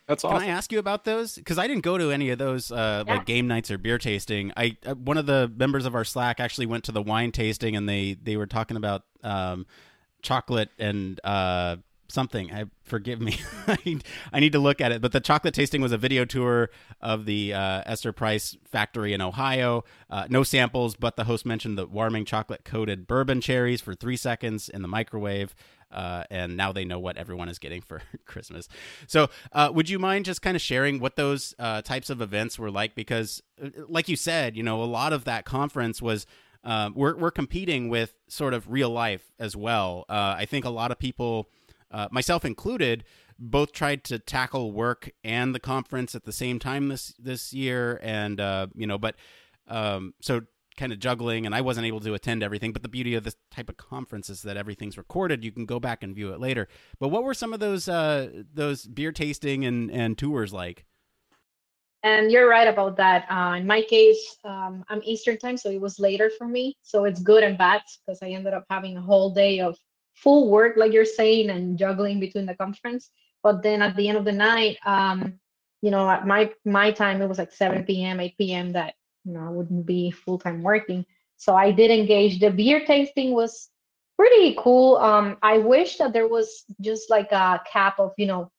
That's 0.07 0.23
awesome. 0.23 0.39
Can 0.39 0.50
I 0.50 0.51
ask 0.51 0.71
you 0.71 0.79
about 0.79 1.06
those? 1.06 1.35
Because 1.35 1.59
I 1.59 1.67
didn't 1.67 1.83
go 1.83 1.97
to 2.00 2.09
any 2.11 2.31
of 2.31 2.39
those 2.39 2.71
uh, 2.71 3.03
yeah. 3.06 3.13
like 3.13 3.25
game 3.27 3.47
nights 3.47 3.69
or 3.69 3.77
beer 3.77 4.00
tasting. 4.00 4.51
I 4.57 4.75
uh, 4.83 4.95
one 4.95 5.17
of 5.19 5.27
the 5.27 5.51
members 5.56 5.85
of 5.85 5.94
our 5.94 6.03
Slack 6.03 6.39
actually 6.39 6.65
went 6.65 6.85
to 6.85 6.91
the 6.91 7.01
wine 7.01 7.31
tasting, 7.31 7.75
and 7.75 7.88
they 7.88 8.15
they 8.15 8.35
were 8.35 8.47
talking 8.47 8.75
about 8.75 9.03
um, 9.23 9.67
chocolate 10.23 10.69
and 10.79 11.19
uh, 11.23 11.75
something. 12.11 12.53
I 12.53 12.65
forgive 12.83 13.21
me. 13.21 13.39
I 14.33 14.39
need 14.39 14.51
to 14.53 14.59
look 14.59 14.81
at 14.81 14.91
it. 14.91 15.01
But 15.01 15.11
the 15.11 15.19
chocolate 15.19 15.53
tasting 15.53 15.81
was 15.81 15.91
a 15.91 15.97
video 15.97 16.25
tour 16.25 16.69
of 17.01 17.25
the 17.25 17.53
uh, 17.53 17.83
Esther 17.85 18.11
Price 18.11 18.57
factory 18.65 19.13
in 19.13 19.21
Ohio. 19.21 19.83
Uh, 20.09 20.27
no 20.29 20.44
samples, 20.44 20.95
but 20.95 21.15
the 21.15 21.25
host 21.25 21.45
mentioned 21.45 21.77
the 21.77 21.85
warming 21.85 22.25
chocolate 22.25 22.65
coated 22.65 23.07
bourbon 23.07 23.41
cherries 23.41 23.81
for 23.81 23.94
three 23.94 24.17
seconds 24.17 24.69
in 24.69 24.81
the 24.81 24.88
microwave. 24.88 25.56
Uh, 25.91 26.23
and 26.29 26.56
now 26.56 26.71
they 26.71 26.85
know 26.85 27.00
what 27.00 27.17
everyone 27.17 27.50
is 27.50 27.57
getting 27.57 27.81
for 27.88 28.01
Christmas. 28.25 28.67
So, 29.07 29.29
uh, 29.51 29.71
would 29.73 29.89
you 29.89 30.00
mind 30.00 30.25
just 30.25 30.41
kind 30.41 30.55
of 30.55 30.62
sharing 30.62 31.00
what 31.00 31.15
those 31.15 31.53
uh, 31.57 31.81
types 31.81 32.09
of 32.09 32.21
events 32.21 32.59
were 32.59 32.71
like? 32.71 32.95
Because, 32.95 33.41
uh, 33.63 33.69
like 33.88 34.07
you 34.07 34.15
said, 34.15 34.55
you 34.55 34.63
know, 34.63 34.83
a 34.83 34.85
lot 34.85 35.13
of 35.13 35.25
that 35.25 35.45
conference 35.45 36.01
was 36.01 36.27
we're 36.63 37.15
we're 37.15 37.31
competing 37.31 37.89
with 37.89 38.13
sort 38.27 38.53
of 38.53 38.69
real 38.69 38.89
life 38.89 39.31
as 39.39 39.55
well. 39.55 40.05
I 40.09 40.45
think 40.45 40.65
a 40.65 40.69
lot 40.69 40.91
of 40.91 41.00
people, 41.00 41.50
uh, 41.91 42.07
myself 42.12 42.45
included, 42.45 43.03
both 43.38 43.71
tried 43.71 44.03
to 44.06 44.19
tackle 44.19 44.71
work 44.71 45.09
and 45.24 45.56
the 45.56 45.59
conference 45.59 46.15
at 46.15 46.25
the 46.25 46.31
same 46.31 46.59
time 46.59 46.89
this 46.89 47.13
this 47.19 47.53
year, 47.53 48.00
and 48.03 48.39
you 48.75 48.88
know, 48.88 48.97
but 48.97 49.15
um, 49.68 50.13
so 50.21 50.41
kind 50.80 50.94
of 50.94 51.00
juggling 51.00 51.45
and 51.45 51.53
I 51.53 51.62
wasn't 51.62 51.86
able 51.86 52.00
to 52.00 52.13
attend 52.13 52.41
everything. 52.41 52.71
But 52.71 52.83
the 52.83 52.89
beauty 52.89 53.13
of 53.15 53.24
this 53.24 53.36
type 53.51 53.69
of 53.69 53.77
conference 53.77 54.30
is 54.30 54.41
that 54.44 54.57
everything's 54.57 54.97
recorded. 54.97 55.44
You 55.44 55.51
can 55.51 55.65
go 55.65 55.80
back 55.80 56.01
and 56.01 56.15
view 56.15 56.31
it 56.31 56.39
later. 56.39 56.68
But 57.00 57.09
what 57.09 57.24
were 57.24 57.33
some 57.33 57.53
of 57.53 57.59
those 57.59 57.88
uh, 57.88 58.44
those 58.53 58.86
beer 58.86 59.12
tasting 59.12 59.65
and, 59.65 59.91
and 59.91 60.18
tours 60.18 60.53
like? 60.53 60.86
And 62.01 62.31
you're 62.31 62.47
right 62.47 62.68
about 62.68 62.95
that. 62.95 63.25
Uh, 63.30 63.56
in 63.56 63.68
my 63.68 63.81
case, 63.81 64.38
um, 64.45 64.86
I'm 64.88 65.01
Eastern 65.03 65.38
time, 65.38 65.57
so 65.57 65.69
it 65.69 65.81
was 65.81 66.00
later 66.00 66.31
for 66.38 66.47
me. 66.47 66.77
So 66.81 67.03
it's 67.03 67.21
good 67.21 67.44
and 67.44 67.57
bad 67.57 67.81
because 68.07 68.19
I 68.24 68.30
ended 68.30 68.53
up 68.53 68.63
having 68.69 68.95
a 68.95 69.01
whole 69.01 69.33
day 69.33 69.59
of 69.59 69.77
full 70.24 70.50
work, 70.50 70.75
like 70.77 70.94
you're 70.94 71.06
saying, 71.06 71.50
and 71.50 71.77
juggling 71.77 72.19
between 72.19 72.45
the 72.45 72.56
conference. 72.56 73.12
But 73.44 73.63
then 73.63 73.81
at 73.81 73.95
the 73.95 74.07
end 74.07 74.18
of 74.18 74.25
the 74.25 74.31
night, 74.31 74.77
um, 74.86 75.39
you 75.81 75.92
know, 75.92 76.10
at 76.10 76.27
my 76.27 76.51
my 76.66 76.91
time, 76.91 77.22
it 77.22 77.27
was 77.27 77.38
like 77.38 77.53
7 77.53 77.84
p.m., 77.86 78.20
8 78.20 78.38
p.m. 78.38 78.72
that 78.74 78.96
you 79.25 79.34
know, 79.34 79.46
I 79.46 79.50
wouldn't 79.50 79.86
be 79.86 80.12
full 80.12 80.38
time 80.39 80.62
working. 80.62 81.05
So 81.38 81.55
I 81.55 81.72
did 81.72 81.91
engage. 81.91 82.39
The 82.39 82.51
beer 82.51 82.86
tasting 82.86 83.32
was 83.32 83.70
pretty 84.17 84.55
cool. 84.60 84.98
Um, 84.98 85.38
I 85.41 85.58
wish 85.58 85.98
that 85.98 86.12
there 86.13 86.27
was 86.27 86.65
just 86.82 87.10
like 87.10 87.32
a 87.32 87.62
cap 87.72 88.00
of, 88.00 88.12
you 88.17 88.25
know, 88.25 88.51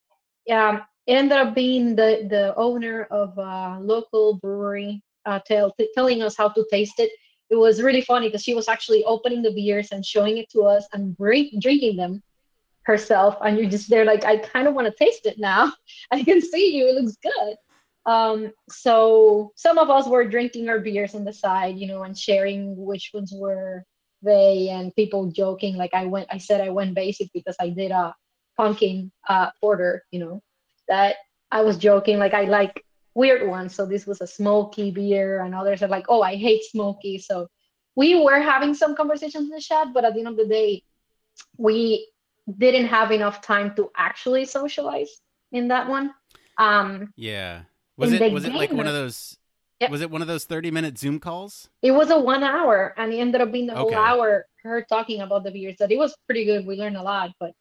um, 0.51 0.83
it 1.07 1.15
ended 1.15 1.39
up 1.39 1.55
being 1.55 1.97
the 1.97 2.27
the 2.31 2.55
owner 2.57 3.05
of 3.11 3.37
a 3.37 3.79
local 3.81 4.35
brewery 4.35 5.03
uh, 5.27 5.41
tell, 5.47 5.73
t- 5.73 5.91
telling 5.95 6.23
us 6.23 6.37
how 6.37 6.49
to 6.49 6.65
taste 6.71 6.99
it. 6.99 7.11
It 7.51 7.57
was 7.57 7.83
really 7.83 8.03
funny 8.03 8.29
because 8.29 8.43
she 8.43 8.55
was 8.55 8.69
actually 8.69 9.05
opening 9.05 9.43
the 9.43 9.53
beers 9.53 9.89
and 9.91 10.05
showing 10.05 10.39
it 10.39 10.51
to 10.51 10.63
us 10.63 10.87
and 10.93 11.17
drink, 11.17 11.53
drinking 11.61 11.97
them 11.97 12.23
herself. 12.83 13.37
And 13.43 13.59
you're 13.59 13.71
just 13.71 13.91
there 13.91 14.05
like, 14.05 14.25
I 14.25 14.37
kind 14.37 14.69
of 14.69 14.75
want 14.75 14.87
to 14.87 15.05
taste 15.05 15.27
it 15.27 15.39
now. 15.39 15.73
I 16.11 16.23
can 16.23 16.41
see 16.41 16.77
you. 16.77 16.87
It 16.87 16.95
looks 16.95 17.17
good. 17.23 17.57
Um, 18.07 18.53
so 18.71 19.53
some 19.57 19.79
of 19.79 19.91
us 19.91 20.07
were 20.07 20.27
drinking 20.27 20.69
our 20.69 20.79
beers 20.79 21.15
on 21.15 21.25
the 21.25 21.33
side, 21.33 21.77
you 21.77 21.87
know, 21.87 22.03
and 22.05 22.17
sharing 22.17 22.75
which 22.77 23.11
ones 23.13 23.33
were 23.35 23.85
they 24.23 24.69
and 24.69 24.95
people 24.97 25.31
joking 25.31 25.77
like 25.77 25.95
I 25.95 26.05
went 26.05 26.29
I 26.31 26.37
said 26.37 26.61
I 26.61 26.69
went 26.69 26.95
basic 26.95 27.31
because 27.33 27.57
I 27.59 27.71
did 27.71 27.91
a 27.91 28.15
pumpkin 28.57 29.11
uh 29.29 29.51
porter, 29.61 30.05
you 30.11 30.21
know, 30.21 30.43
that 30.89 31.17
I 31.51 31.63
was 31.63 31.79
joking 31.79 32.19
like 32.19 32.35
I 32.35 32.45
like 32.45 32.85
weird 33.15 33.49
ones. 33.49 33.75
So 33.75 33.87
this 33.87 34.07
was 34.07 34.21
a 34.21 34.27
smoky 34.27 34.91
beer 34.91 35.43
and 35.43 35.55
others 35.55 35.83
are 35.83 35.89
like, 35.89 36.07
oh 36.09 36.23
I 36.23 36.37
hate 36.37 36.65
smoky. 36.65 37.19
So 37.19 37.49
we 37.97 38.23
were 38.23 38.41
having 38.41 38.75
some 38.75 38.95
conversations 38.97 39.45
in 39.45 39.51
the 39.51 39.61
chat, 39.61 39.89
but 39.93 40.05
at 40.05 40.15
the 40.15 40.21
end 40.21 40.29
of 40.29 40.37
the 40.37 40.47
day, 40.47 40.83
we 41.57 42.09
didn't 42.59 42.87
have 42.87 43.11
enough 43.11 43.43
time 43.43 43.75
to 43.77 43.91
actually 43.97 44.45
socialize 44.45 45.21
in 45.53 45.69
that 45.69 45.89
one. 45.89 46.13
Um 46.59 47.13
yeah 47.17 47.63
was 47.97 48.13
it 48.13 48.33
was 48.33 48.45
it 48.45 48.55
like 48.55 48.73
one 48.73 48.87
of 48.87 48.95
those 48.95 49.37
Yep. 49.81 49.91
Was 49.91 50.03
it 50.03 50.11
one 50.11 50.21
of 50.21 50.29
those 50.29 50.45
30 50.45 50.71
minute 50.71 50.99
Zoom 50.99 51.19
calls? 51.19 51.71
It 51.81 51.93
was 51.93 52.11
a 52.11 52.19
one 52.19 52.43
hour 52.43 52.93
and 52.99 53.13
it 53.15 53.17
ended 53.17 53.41
up 53.41 53.51
being 53.51 53.67
the 53.67 53.79
okay. 53.79 53.95
whole 53.95 54.05
hour 54.05 54.47
her 54.63 54.85
talking 54.87 55.23
about 55.23 55.43
the 55.43 55.51
beers. 55.51 55.77
That 55.79 55.91
it 55.91 55.97
was 55.97 56.15
pretty 56.27 56.45
good. 56.45 56.67
We 56.67 56.77
learned 56.77 56.99
a 56.99 57.03
lot, 57.03 57.33
but 57.41 57.55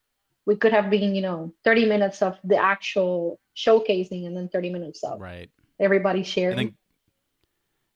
we 0.46 0.58
could 0.58 0.74
have 0.74 0.90
been, 0.90 1.16
you 1.16 1.22
know, 1.22 1.54
30 1.64 1.86
minutes 1.86 2.22
of 2.22 2.38
the 2.44 2.58
actual 2.58 3.40
showcasing 3.60 4.26
and 4.26 4.36
then 4.36 4.50
30 4.50 4.70
minutes 4.70 5.04
of 5.04 5.20
right. 5.20 5.50
everybody 5.80 6.24
sharing. 6.24 6.58
And 6.58 6.68
then, 6.68 6.76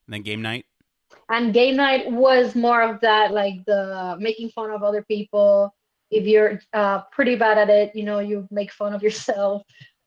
and 0.06 0.14
then 0.14 0.22
game 0.22 0.42
night? 0.42 0.66
And 1.30 1.54
game 1.54 1.76
night 1.76 2.10
was 2.10 2.54
more 2.54 2.82
of 2.82 3.00
that, 3.00 3.32
like 3.32 3.64
the 3.66 4.16
making 4.18 4.50
fun 4.50 4.70
of 4.70 4.82
other 4.82 5.02
people. 5.02 5.74
If 6.10 6.26
you're 6.26 6.60
uh, 6.72 7.02
pretty 7.12 7.36
bad 7.36 7.58
at 7.58 7.70
it, 7.70 7.96
you 7.96 8.04
know, 8.04 8.18
you 8.18 8.46
make 8.50 8.72
fun 8.72 8.92
of 8.92 9.02
yourself 9.02 9.62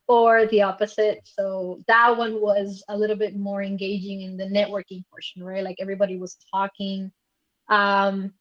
or 0.07 0.45
the 0.47 0.61
opposite. 0.61 1.19
So 1.25 1.81
that 1.87 2.15
one 2.17 2.39
was 2.41 2.83
a 2.87 2.97
little 2.97 3.15
bit 3.15 3.35
more 3.35 3.61
engaging 3.61 4.21
in 4.21 4.37
the 4.37 4.45
networking 4.45 5.03
portion, 5.09 5.43
right? 5.43 5.63
Like 5.63 5.77
everybody 5.79 6.17
was 6.17 6.37
talking. 6.53 7.11
Um, 7.69 8.33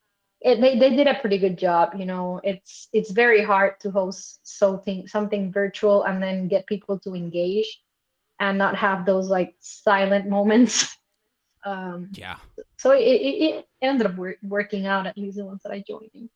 it, 0.47 0.61
they, 0.61 0.79
they 0.79 0.95
did 0.95 1.09
a 1.09 1.15
pretty 1.15 1.39
good 1.39 1.59
job. 1.59 1.95
You 1.99 2.07
know, 2.07 2.41
it's 2.45 2.89
it's 2.93 3.11
very 3.11 3.43
hard 3.43 3.81
to 3.81 3.91
host 3.91 4.41
something 4.45 5.09
something 5.09 5.53
virtual 5.53 6.05
and 6.05 6.23
then 6.23 6.47
get 6.47 6.67
people 6.67 7.01
to 7.01 7.15
engage 7.15 7.83
and 8.39 8.57
not 8.57 8.77
have 8.77 9.05
those 9.05 9.29
like 9.29 9.57
silent 9.59 10.29
moments. 10.37 10.97
Um, 11.65 12.11
yeah. 12.13 12.37
So 12.77 12.93
it, 12.93 13.01
it, 13.01 13.43
it 13.43 13.69
ended 13.83 14.07
up 14.07 14.17
wor- 14.17 14.37
working 14.45 14.87
out 14.87 15.09
at 15.09 15.19
least 15.19 15.37
the 15.37 15.45
ones 15.45 15.63
that 15.65 15.73
I 15.73 15.83
joined. 15.87 16.31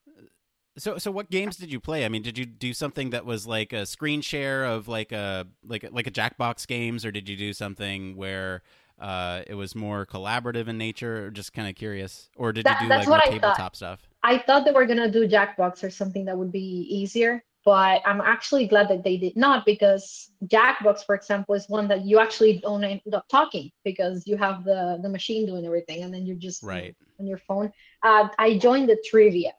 So, 0.76 0.98
so 0.98 1.12
what 1.12 1.30
games 1.30 1.56
did 1.56 1.70
you 1.70 1.78
play? 1.78 2.04
I 2.04 2.08
mean, 2.08 2.22
did 2.22 2.36
you 2.36 2.46
do 2.46 2.72
something 2.72 3.10
that 3.10 3.24
was 3.24 3.46
like 3.46 3.72
a 3.72 3.86
screen 3.86 4.22
share 4.22 4.64
of 4.64 4.88
like 4.88 5.12
a 5.12 5.46
like 5.64 5.86
like 5.92 6.08
a 6.08 6.10
Jackbox 6.10 6.66
games, 6.66 7.04
or 7.04 7.12
did 7.12 7.28
you 7.28 7.36
do 7.36 7.52
something 7.52 8.16
where 8.16 8.62
uh, 9.00 9.42
it 9.46 9.54
was 9.54 9.74
more 9.74 10.06
collaborative 10.06 10.68
in 10.68 10.78
nature? 10.78 11.26
Or 11.26 11.30
just 11.30 11.52
kind 11.52 11.68
of 11.68 11.74
curious, 11.74 12.28
or 12.36 12.52
did 12.52 12.64
That- 12.66 12.80
you 12.80 12.86
do 12.86 12.88
that's 12.88 13.06
like 13.06 13.18
what 13.18 13.26
more 13.26 13.32
tabletop 13.32 13.56
thought. 13.56 13.76
stuff? 13.76 14.08
I 14.22 14.38
thought 14.38 14.64
they 14.64 14.72
were 14.72 14.86
gonna 14.86 15.10
do 15.10 15.26
Jackbox 15.26 15.82
or 15.82 15.90
something 15.90 16.24
that 16.26 16.36
would 16.36 16.52
be 16.52 16.86
easier, 16.90 17.42
but 17.64 18.02
I'm 18.04 18.20
actually 18.20 18.66
glad 18.66 18.88
that 18.88 19.02
they 19.02 19.16
did 19.16 19.34
not 19.36 19.64
because 19.64 20.30
Jackbox, 20.44 21.04
for 21.06 21.14
example, 21.14 21.54
is 21.54 21.68
one 21.68 21.88
that 21.88 22.02
you 22.04 22.18
actually 22.20 22.58
don't 22.58 22.84
end 22.84 23.00
up 23.12 23.26
talking 23.28 23.70
because 23.84 24.26
you 24.26 24.36
have 24.36 24.64
the 24.64 24.98
the 25.02 25.08
machine 25.08 25.46
doing 25.46 25.64
everything, 25.64 26.02
and 26.04 26.12
then 26.12 26.26
you're 26.26 26.36
just 26.36 26.62
Right. 26.62 26.94
on 27.18 27.26
your 27.26 27.38
phone. 27.38 27.72
Uh, 28.02 28.28
I 28.38 28.58
joined 28.58 28.88
the 28.90 29.02
trivia, 29.10 29.52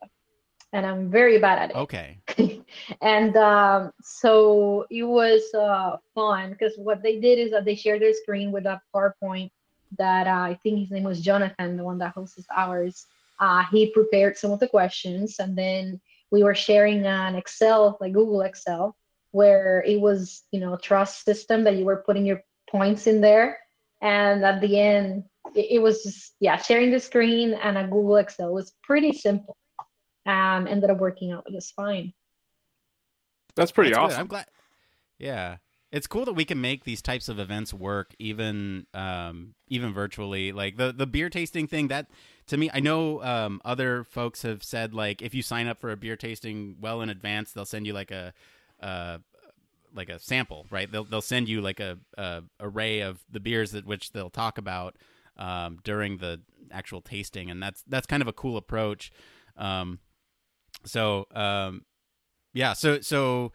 and 0.73 0.85
I'm 0.85 1.09
very 1.11 1.37
bad 1.39 1.57
at 1.59 1.69
it. 1.71 1.75
Okay. 1.75 2.20
and 3.01 3.35
um, 3.37 3.91
so 4.01 4.85
it 4.89 5.03
was 5.03 5.41
uh, 5.53 5.97
fun 6.13 6.51
because 6.51 6.73
what 6.77 7.01
they 7.01 7.19
did 7.19 7.39
is 7.39 7.51
that 7.51 7.65
they 7.65 7.75
shared 7.75 8.01
their 8.01 8.13
screen 8.13 8.51
with 8.51 8.65
a 8.65 8.81
PowerPoint 8.93 9.51
that 9.97 10.27
uh, 10.27 10.41
I 10.51 10.59
think 10.63 10.79
his 10.79 10.91
name 10.91 11.03
was 11.03 11.21
Jonathan, 11.21 11.77
the 11.77 11.83
one 11.83 11.97
that 11.99 12.13
hosts 12.13 12.45
ours. 12.55 13.07
Uh, 13.39 13.63
he 13.71 13.91
prepared 13.91 14.37
some 14.37 14.51
of 14.51 14.59
the 14.59 14.67
questions, 14.67 15.37
and 15.39 15.57
then 15.57 15.99
we 16.31 16.43
were 16.43 16.55
sharing 16.55 17.05
an 17.05 17.35
Excel, 17.35 17.97
like 17.99 18.13
Google 18.13 18.41
Excel, 18.41 18.95
where 19.31 19.83
it 19.85 19.99
was, 19.99 20.43
you 20.51 20.59
know, 20.59 20.73
a 20.73 20.79
trust 20.79 21.25
system 21.25 21.63
that 21.63 21.75
you 21.75 21.85
were 21.85 22.03
putting 22.05 22.25
your 22.25 22.41
points 22.69 23.07
in 23.07 23.21
there. 23.21 23.59
And 24.01 24.43
at 24.43 24.61
the 24.61 24.79
end, 24.79 25.25
it, 25.55 25.67
it 25.71 25.79
was 25.79 26.03
just, 26.03 26.33
yeah, 26.39 26.57
sharing 26.57 26.91
the 26.91 26.99
screen 26.99 27.53
and 27.53 27.77
a 27.77 27.83
Google 27.83 28.17
Excel 28.17 28.49
It 28.49 28.53
was 28.53 28.73
pretty 28.83 29.11
simple. 29.13 29.57
Um, 30.25 30.67
ended 30.67 30.89
up 30.89 30.99
working 30.99 31.31
out 31.31 31.47
just 31.51 31.73
fine. 31.73 32.13
That's 33.55 33.71
pretty 33.71 33.91
That's 33.91 33.99
good. 33.99 34.05
awesome. 34.05 34.21
I'm 34.21 34.27
glad. 34.27 34.45
Yeah, 35.19 35.57
it's 35.91 36.07
cool 36.07 36.25
that 36.25 36.33
we 36.33 36.45
can 36.45 36.61
make 36.61 36.83
these 36.83 37.01
types 37.01 37.29
of 37.29 37.39
events 37.39 37.73
work, 37.73 38.15
even 38.17 38.87
um, 38.93 39.55
even 39.67 39.93
virtually. 39.93 40.51
Like 40.51 40.77
the 40.77 40.91
the 40.91 41.07
beer 41.07 41.29
tasting 41.29 41.67
thing. 41.67 41.89
That 41.89 42.07
to 42.47 42.57
me, 42.57 42.69
I 42.73 42.79
know 42.79 43.21
um, 43.23 43.61
other 43.65 44.03
folks 44.03 44.41
have 44.43 44.63
said 44.63 44.93
like 44.93 45.21
if 45.21 45.33
you 45.33 45.41
sign 45.41 45.67
up 45.67 45.79
for 45.79 45.91
a 45.91 45.97
beer 45.97 46.15
tasting 46.15 46.77
well 46.79 47.01
in 47.01 47.09
advance, 47.09 47.51
they'll 47.51 47.65
send 47.65 47.85
you 47.85 47.93
like 47.93 48.11
a. 48.11 48.33
Uh, 48.81 49.19
like 49.93 50.07
a 50.07 50.17
sample, 50.19 50.65
right? 50.71 50.89
They'll 50.89 51.03
they'll 51.03 51.21
send 51.21 51.49
you 51.49 51.59
like 51.59 51.81
a, 51.81 51.97
a 52.17 52.43
array 52.61 53.01
of 53.01 53.19
the 53.29 53.41
beers 53.41 53.71
that 53.71 53.85
which 53.85 54.13
they'll 54.13 54.29
talk 54.29 54.57
about 54.57 54.95
um, 55.37 55.79
during 55.83 56.17
the 56.17 56.39
actual 56.71 57.01
tasting, 57.01 57.51
and 57.51 57.61
that's 57.61 57.83
that's 57.87 58.07
kind 58.07 58.21
of 58.21 58.27
a 58.29 58.33
cool 58.33 58.55
approach. 58.55 59.11
Um, 59.57 59.99
so 60.85 61.27
um, 61.35 61.83
yeah, 62.53 62.73
so 62.73 63.01
so 63.01 63.51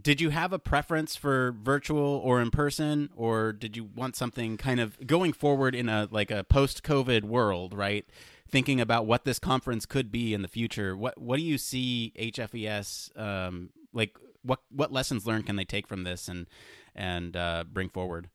did 0.00 0.20
you 0.20 0.30
have 0.30 0.52
a 0.52 0.58
preference 0.58 1.16
for 1.16 1.56
virtual 1.60 2.20
or 2.24 2.40
in 2.40 2.50
person 2.50 3.10
or 3.16 3.52
did 3.52 3.76
you 3.76 3.84
want 3.84 4.14
something 4.14 4.56
kind 4.56 4.78
of 4.78 5.04
going 5.06 5.32
forward 5.32 5.74
in 5.74 5.88
a 5.88 6.08
like 6.10 6.30
a 6.30 6.44
post-covid 6.44 7.24
world 7.24 7.74
right? 7.74 8.06
Thinking 8.50 8.80
about 8.80 9.06
what 9.06 9.24
this 9.24 9.38
conference 9.38 9.86
could 9.86 10.10
be 10.10 10.32
in 10.32 10.42
the 10.42 10.48
future. 10.48 10.96
What 10.96 11.20
what 11.20 11.36
do 11.36 11.42
you 11.42 11.58
see 11.58 12.12
hfes 12.18 13.16
um 13.18 13.70
like 13.92 14.16
what 14.42 14.60
what 14.70 14.92
lessons 14.92 15.26
learned 15.26 15.46
can 15.46 15.56
they 15.56 15.64
take 15.64 15.88
from 15.88 16.04
this 16.04 16.28
and 16.28 16.46
and 16.94 17.36
uh 17.36 17.64
bring 17.70 17.88
forward? 17.88 18.28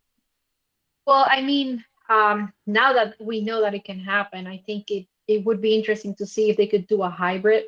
Well, 1.05 1.25
I 1.29 1.41
mean, 1.41 1.83
um, 2.09 2.53
now 2.65 2.93
that 2.93 3.15
we 3.19 3.41
know 3.41 3.61
that 3.61 3.73
it 3.73 3.83
can 3.83 3.99
happen, 3.99 4.47
I 4.47 4.57
think 4.65 4.89
it 4.91 5.07
it 5.27 5.45
would 5.45 5.61
be 5.61 5.75
interesting 5.75 6.15
to 6.15 6.25
see 6.25 6.49
if 6.49 6.57
they 6.57 6.67
could 6.67 6.87
do 6.87 7.03
a 7.03 7.09
hybrid 7.09 7.63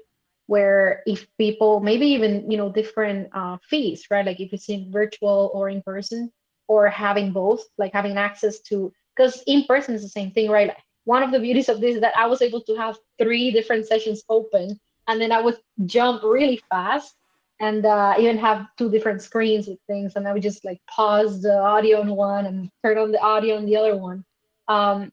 where 0.47 1.03
if 1.05 1.27
people 1.37 1.79
maybe 1.79 2.07
even 2.07 2.49
you 2.49 2.57
know 2.57 2.71
different 2.71 3.29
uh, 3.33 3.57
fees, 3.69 4.05
right? 4.09 4.25
Like 4.25 4.39
if 4.39 4.53
it's 4.53 4.69
in 4.69 4.91
virtual 4.91 5.51
or 5.53 5.69
in 5.69 5.81
person, 5.81 6.31
or 6.67 6.87
having 6.87 7.31
both, 7.31 7.63
like 7.77 7.93
having 7.93 8.17
access 8.17 8.59
to 8.61 8.91
because 9.15 9.43
in 9.47 9.63
person 9.65 9.95
is 9.95 10.03
the 10.03 10.09
same 10.09 10.31
thing, 10.31 10.49
right? 10.49 10.71
One 11.05 11.23
of 11.23 11.31
the 11.31 11.39
beauties 11.39 11.69
of 11.69 11.81
this 11.81 11.95
is 11.95 12.01
that 12.01 12.17
I 12.17 12.25
was 12.25 12.41
able 12.41 12.61
to 12.61 12.75
have 12.75 12.97
three 13.19 13.51
different 13.51 13.87
sessions 13.87 14.23
open, 14.29 14.79
and 15.07 15.21
then 15.21 15.31
I 15.31 15.41
would 15.41 15.57
jump 15.85 16.23
really 16.23 16.61
fast 16.69 17.15
and 17.59 17.85
uh, 17.85 18.15
even 18.19 18.37
have 18.37 18.67
two 18.77 18.89
different 18.89 19.21
screens 19.21 19.67
with 19.67 19.79
things 19.87 20.13
and 20.15 20.27
i 20.27 20.33
would 20.33 20.41
just 20.41 20.65
like 20.65 20.79
pause 20.87 21.41
the 21.41 21.57
audio 21.57 22.01
on 22.01 22.15
one 22.15 22.45
and 22.45 22.69
turn 22.83 22.97
on 22.97 23.11
the 23.11 23.19
audio 23.19 23.55
on 23.55 23.65
the 23.65 23.77
other 23.77 23.95
one 23.95 24.23
um, 24.67 25.11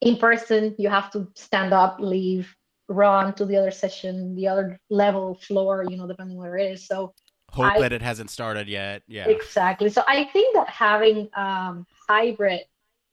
in 0.00 0.16
person 0.16 0.74
you 0.78 0.88
have 0.88 1.10
to 1.10 1.28
stand 1.34 1.72
up 1.72 1.98
leave 2.00 2.54
run 2.88 3.34
to 3.34 3.44
the 3.44 3.56
other 3.56 3.70
session 3.70 4.34
the 4.36 4.46
other 4.46 4.78
level 4.90 5.34
floor 5.34 5.84
you 5.88 5.96
know 5.96 6.06
depending 6.06 6.36
where 6.36 6.56
it 6.56 6.72
is. 6.72 6.86
So 6.86 7.14
hope 7.50 7.72
I- 7.76 7.80
that 7.80 7.92
it 7.92 8.02
hasn't 8.02 8.30
started 8.30 8.68
yet. 8.68 9.02
Yeah. 9.08 9.28
Exactly. 9.28 9.88
So 9.90 10.02
i 10.06 10.24
think 10.24 10.54
that 10.54 10.68
having 10.68 11.28
um, 11.36 11.86
hybrid 12.08 12.62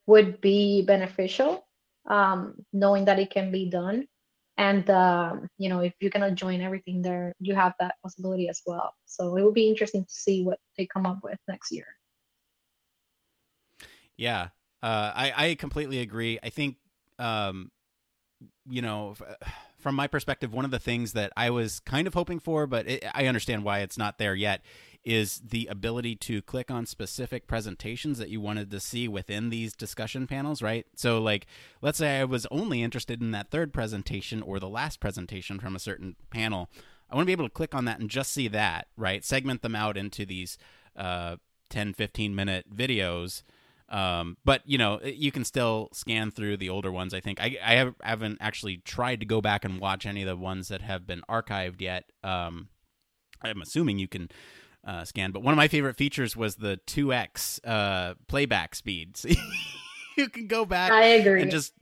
would 0.08 0.42
be 0.42 0.82
beneficial 0.84 1.66
um, 2.10 2.56
knowing 2.74 3.06
that 3.06 3.20
it 3.20 3.30
can 3.32 3.52
be 3.52 3.70
done. 3.70 4.08
And 4.58 4.88
um, 4.90 5.48
you 5.58 5.70
know 5.70 5.80
if 5.80 5.94
you 6.00 6.10
cannot 6.12 6.36
join 6.36 6.62
everything 6.62 7.02
there 7.02 7.34
you 7.40 7.56
have 7.56 7.74
that 7.80 7.96
possibility 8.04 8.50
as 8.50 8.62
well. 8.66 8.94
So 9.06 9.36
it 9.38 9.44
would 9.44 9.56
be 9.56 9.68
interesting 9.70 10.04
to 10.06 10.14
see 10.14 10.44
what 10.44 10.60
they 10.78 10.86
come 10.86 11.06
up 11.06 11.20
with 11.24 11.40
next 11.48 11.72
year. 11.72 11.88
Yeah, 14.18 14.50
uh, 14.84 15.12
I 15.16 15.34
I 15.36 15.56
completely 15.56 16.00
agree. 16.00 16.40
I 16.44 16.50
think, 16.50 16.78
um, 17.18 17.72
you 18.70 18.82
know, 18.82 19.16
from 19.80 19.96
my 19.96 20.08
perspective, 20.08 20.54
one 20.54 20.66
of 20.66 20.72
the 20.72 20.80
things 20.80 21.14
that 21.14 21.32
I 21.36 21.50
was 21.50 21.80
kind 21.82 22.08
of 22.08 22.14
hoping 22.14 22.40
for, 22.40 22.66
but 22.66 22.88
it, 22.88 23.06
I 23.14 23.28
understand 23.28 23.64
why 23.64 23.80
it's 23.80 23.98
not 23.98 24.18
there 24.18 24.36
yet, 24.36 24.62
is 25.04 25.42
the 25.46 25.68
ability 25.68 26.16
to 26.16 26.42
click 26.42 26.72
on 26.72 26.86
specific 26.86 27.46
presentations 27.46 28.18
that 28.18 28.30
you 28.30 28.40
wanted 28.40 28.72
to 28.72 28.80
see 28.80 29.08
within 29.08 29.50
these 29.50 29.74
discussion 29.74 30.28
panels, 30.28 30.62
right? 30.62 30.86
So, 30.96 31.20
like, 31.20 31.46
let's 31.82 31.98
say 31.98 32.20
I 32.20 32.24
was 32.24 32.48
only 32.52 32.82
interested 32.82 33.22
in 33.22 33.32
that 33.32 33.52
third 33.52 33.74
presentation 33.74 34.42
or 34.42 34.60
the 34.60 34.70
last 34.70 35.02
presentation 35.02 35.60
from 35.60 35.76
a 35.76 35.80
certain 35.80 36.16
panel. 36.30 36.70
I 37.10 37.16
want 37.16 37.26
to 37.26 37.28
be 37.28 37.34
able 37.34 37.48
to 37.48 37.54
click 37.54 37.76
on 37.76 37.86
that 37.86 38.00
and 38.00 38.10
just 38.10 38.32
see 38.32 38.48
that, 38.48 38.88
right? 38.96 39.26
Segment 39.26 39.62
them 39.62 39.76
out 39.76 39.98
into 39.98 40.26
these 40.26 40.58
uh, 40.96 41.36
10, 41.70 41.94
15 41.94 42.34
minute 42.34 42.74
videos. 42.74 43.44
Um, 43.94 44.38
but 44.44 44.64
you 44.66 44.78
know, 44.78 45.00
you 45.04 45.32
can 45.32 45.46
still 45.46 45.90
scan 45.94 46.32
through 46.32 46.58
the 46.58 46.70
older 46.70 46.92
ones. 46.92 47.14
I 47.14 47.20
think 47.20 47.40
I, 47.40 47.58
I 47.64 47.76
have, 47.76 47.94
haven't 48.02 48.40
actually 48.42 48.78
tried 48.78 49.20
to 49.20 49.26
go 49.26 49.40
back 49.40 49.64
and 49.64 49.80
watch 49.80 50.06
any 50.06 50.24
of 50.24 50.28
the 50.28 50.36
ones 50.36 50.70
that 50.70 50.82
have 50.82 51.06
been 51.06 51.22
archived 51.30 51.80
yet. 51.80 52.06
Um, 52.24 52.70
I'm 53.44 53.62
assuming 53.62 54.00
you 54.00 54.08
can 54.08 54.30
uh, 54.86 55.06
scan, 55.06 55.32
but 55.32 55.44
one 55.44 55.54
of 55.54 55.58
my 55.58 55.68
favorite 55.68 55.96
features 55.96 56.36
was 56.36 56.56
the 56.56 56.80
2x 56.88 57.60
uh, 57.66 58.16
playback 58.28 58.74
speed. 58.74 59.16
So 59.16 59.30
you 60.18 60.30
can 60.30 60.48
go 60.48 60.66
back 60.66 60.92
i 60.92 61.04
agree 61.06 61.42
and 61.42 61.52
just 61.52 61.74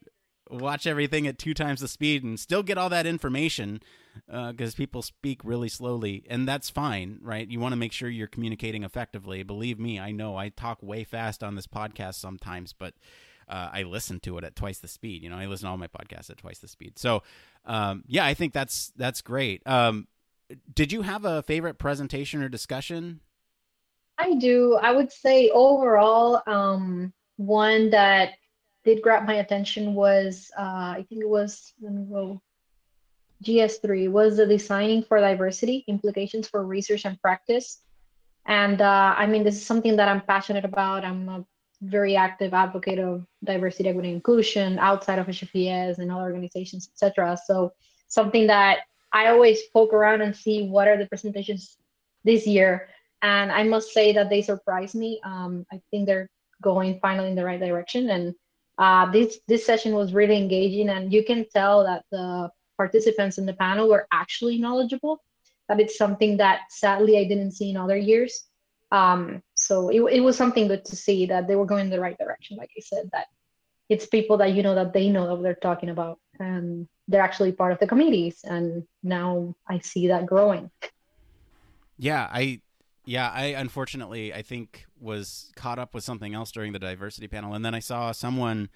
watch 0.50 0.86
everything 0.86 1.28
at 1.28 1.38
two 1.38 1.54
times 1.54 1.82
the 1.82 1.88
speed 1.88 2.24
and 2.24 2.40
still 2.40 2.64
get 2.64 2.78
all 2.78 2.90
that 2.90 3.06
information 3.06 3.82
because 4.28 4.76
people 4.76 5.02
speak 5.02 5.42
really 5.44 5.70
slowly 5.70 6.24
and 6.30 6.48
that's 6.48 6.70
fine 6.70 7.20
right? 7.22 7.50
You 7.50 7.60
want 7.60 7.74
to 7.74 7.78
make 7.78 7.92
sure 7.92 8.10
you're 8.10 8.28
communicating 8.28 8.84
effectively. 8.84 9.44
Believe 9.44 9.80
me 9.80 10.00
i 10.00 10.12
know. 10.12 10.36
I 10.36 10.50
talk 10.50 10.82
way 10.82 11.04
fast 11.04 11.44
on 11.44 11.56
this 11.56 11.68
podcast 11.68 12.16
sometimes 12.16 12.74
but 12.74 12.94
uh, 13.50 13.70
i 13.74 13.84
listen 13.84 14.20
to 14.22 14.38
it 14.38 14.44
at 14.44 14.56
twice 14.56 14.80
the 14.80 14.88
speed 14.88 15.24
you 15.24 15.30
know? 15.30 15.38
I 15.38 15.46
listen 15.46 15.66
to 15.66 15.72
all 15.72 15.78
my 15.78 15.88
podcasts 15.88 16.30
at 16.30 16.38
twice 16.38 16.60
the 16.60 16.68
speed. 16.68 16.98
So 16.98 17.24
um, 17.66 18.04
yeah 18.08 18.26
i 18.26 18.34
think 18.34 18.54
that's 18.54 18.92
that's 18.96 19.22
great. 19.22 19.66
Um, 19.68 20.08
did 20.74 20.92
you 20.92 21.02
have 21.02 21.26
a 21.26 21.44
favorite 21.44 21.78
presentation 21.78 22.42
or 22.42 22.50
discussion? 22.50 23.22
I 24.18 24.36
do. 24.36 24.78
I 24.82 24.92
would 24.92 25.12
say 25.12 25.50
overall, 25.50 26.42
um, 26.46 27.14
one 27.38 27.90
that 27.92 28.34
did 28.84 29.02
grab 29.02 29.26
my 29.26 29.36
attention 29.36 29.94
was 29.94 30.52
uh, 30.58 30.96
I 30.98 31.06
think 31.10 31.22
it 31.22 31.30
was 31.30 31.74
let 31.82 31.94
me 31.94 32.06
go 32.12 32.42
GS3 33.44 34.10
was 34.12 34.38
the 34.38 34.46
designing 34.46 35.04
for 35.04 35.20
diversity 35.20 35.84
implications 35.88 36.48
for 36.48 36.66
research 36.66 37.06
and 37.06 37.20
practice. 37.22 37.82
And 38.46 38.82
uh, 38.82 39.16
I 39.18 39.26
mean, 39.28 39.44
this 39.44 39.56
is 39.56 39.66
something 39.66 39.96
that 39.98 40.08
I'm 40.08 40.22
passionate 40.22 40.66
about. 40.66 41.06
I'm 41.06 41.30
a 41.30 41.46
very 41.82 42.16
active 42.16 42.54
advocate 42.54 43.00
of 43.00 43.26
diversity, 43.44 43.90
equity, 43.90 44.10
and 44.10 44.16
inclusion 44.16 44.80
outside 44.80 45.20
of 45.20 45.28
HFES 45.28 45.98
and 45.98 46.12
other 46.12 46.22
organizations, 46.22 46.90
etc. 46.92 47.38
So 47.46 47.74
something 48.08 48.48
that 48.48 48.80
I 49.14 49.28
always 49.28 49.62
poke 49.74 49.94
around 49.94 50.22
and 50.22 50.36
see 50.36 50.68
what 50.68 50.88
are 50.88 50.98
the 50.98 51.08
presentations 51.08 51.78
this 52.24 52.46
year 52.46 52.88
and 53.22 53.52
I 53.52 53.64
must 53.64 53.92
say 53.92 54.14
that 54.14 54.30
they 54.30 54.42
surprised 54.42 54.96
me. 54.96 55.20
Um, 55.24 55.66
I 55.72 55.82
think 55.92 56.08
they're 56.08 56.30
going 56.62 57.00
finally 57.02 57.30
in 57.30 57.36
the 57.36 57.46
right 57.46 57.60
direction, 57.60 58.10
and 58.10 58.36
uh, 58.78 59.12
this 59.12 59.40
this 59.48 59.66
session 59.66 59.94
was 59.94 60.14
really 60.14 60.38
engaging, 60.38 60.90
and 60.90 61.14
you 61.14 61.24
can 61.24 61.46
tell 61.54 61.84
that 61.84 62.04
the 62.12 62.50
participants 62.84 63.38
in 63.38 63.46
the 63.46 63.58
panel 63.66 63.86
were 63.94 64.06
actually 64.12 64.58
knowledgeable. 64.58 65.16
That 65.68 65.80
it's 65.84 65.98
something 66.04 66.38
that 66.44 66.60
sadly 66.70 67.14
I 67.22 67.26
didn't 67.32 67.54
see 67.60 67.70
in 67.70 67.78
other 67.78 68.00
years. 68.12 68.34
Um, 68.92 69.22
so 69.56 69.74
it, 69.90 70.02
it 70.18 70.22
was 70.28 70.36
something 70.36 70.68
good 70.68 70.84
to 70.92 70.96
see 70.96 71.20
that 71.28 71.48
they 71.48 71.56
were 71.56 71.70
going 71.72 71.86
in 71.88 71.94
the 71.96 72.06
right 72.08 72.18
direction. 72.24 72.58
Like 72.58 72.72
I 72.80 72.82
said, 72.82 73.06
that 73.14 73.28
it's 73.88 74.06
people 74.06 74.36
that 74.38 74.54
you 74.56 74.64
know 74.64 74.76
that 74.76 74.94
they 74.94 75.08
know 75.10 75.26
what 75.26 75.44
they're 75.44 75.68
talking 75.70 75.90
about, 75.90 76.18
and 76.40 76.88
they're 77.08 77.28
actually 77.30 77.54
part 77.62 77.72
of 77.74 77.80
the 77.80 77.88
committees. 77.88 78.38
And 78.44 78.84
now 79.04 79.56
I 79.68 79.80
see 79.80 80.08
that 80.08 80.26
growing. 80.26 80.72
Yeah, 81.98 82.28
I 82.32 82.62
yeah, 83.06 83.30
I 83.30 83.46
unfortunately 83.66 84.34
I 84.34 84.42
think 84.42 84.86
was 85.00 85.52
caught 85.56 85.80
up 85.80 85.94
with 85.94 86.04
something 86.04 86.34
else 86.34 86.52
during 86.52 86.74
the 86.74 86.80
diversity 86.80 87.28
panel, 87.28 87.54
and 87.54 87.64
then 87.64 87.76
I 87.76 87.80
saw 87.80 88.12
someone 88.12 88.70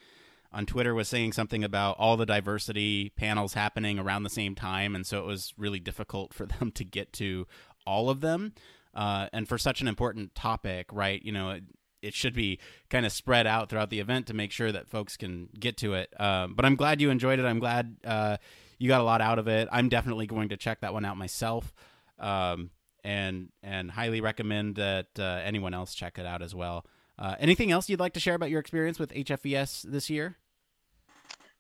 on 0.56 0.66
Twitter 0.66 0.96
was 0.96 1.10
saying 1.10 1.34
something 1.34 1.66
about 1.66 1.98
all 2.00 2.16
the 2.16 2.26
diversity 2.26 3.10
panels 3.18 3.54
happening 3.54 4.00
around 4.00 4.24
the 4.24 4.30
same 4.30 4.56
time, 4.56 4.96
and 4.96 5.06
so 5.06 5.20
it 5.20 5.26
was 5.26 5.54
really 5.58 5.82
difficult 5.82 6.34
for 6.34 6.46
them 6.60 6.72
to 6.72 6.86
get 6.86 7.12
to 7.14 7.46
all 7.86 8.10
of 8.10 8.22
them. 8.22 8.54
Uh, 8.94 9.28
and 9.34 9.50
for 9.50 9.58
such 9.58 9.82
an 9.82 9.90
important 9.90 10.34
topic, 10.34 10.88
right? 10.94 11.22
You 11.22 11.34
know, 11.34 11.50
it, 11.50 11.64
it 12.02 12.14
should 12.14 12.34
be 12.34 12.60
kind 12.90 13.06
of 13.06 13.12
spread 13.12 13.46
out 13.46 13.70
throughout 13.70 13.90
the 13.90 14.00
event 14.00 14.28
to 14.28 14.34
make 14.34 14.54
sure 14.54 14.72
that 14.72 14.88
folks 14.88 15.18
can 15.18 15.50
get 15.60 15.76
to 15.78 15.96
it. 15.96 16.14
Um, 16.18 16.54
but 16.54 16.64
I'm 16.64 16.78
glad 16.78 17.02
you 17.02 17.10
enjoyed 17.10 17.38
it. 17.38 17.46
I'm 17.46 17.60
glad 17.60 17.98
uh, 18.06 18.38
you 18.80 18.88
got 18.88 19.02
a 19.02 19.04
lot 19.04 19.20
out 19.20 19.38
of 19.38 19.50
it. 19.50 19.68
I'm 19.70 19.90
definitely 19.90 20.28
going 20.28 20.48
to 20.50 20.58
check 20.58 20.80
that 20.80 20.94
one 20.94 21.04
out 21.04 21.18
myself. 21.18 21.74
Um, 22.18 22.70
and 23.04 23.50
and 23.62 23.92
highly 23.92 24.22
recommend 24.22 24.76
that 24.76 25.08
uh, 25.20 25.42
anyone 25.44 25.74
else 25.74 25.94
check 25.94 26.18
it 26.18 26.26
out 26.26 26.42
as 26.42 26.56
well. 26.56 26.86
Uh, 27.20 27.36
anything 27.40 27.72
else 27.72 27.90
you'd 27.90 28.00
like 28.00 28.14
to 28.14 28.20
share 28.22 28.36
about 28.36 28.50
your 28.50 28.62
experience 28.62 28.98
with 28.98 29.14
HFES 29.14 29.84
this 29.84 30.10
year? 30.10 30.38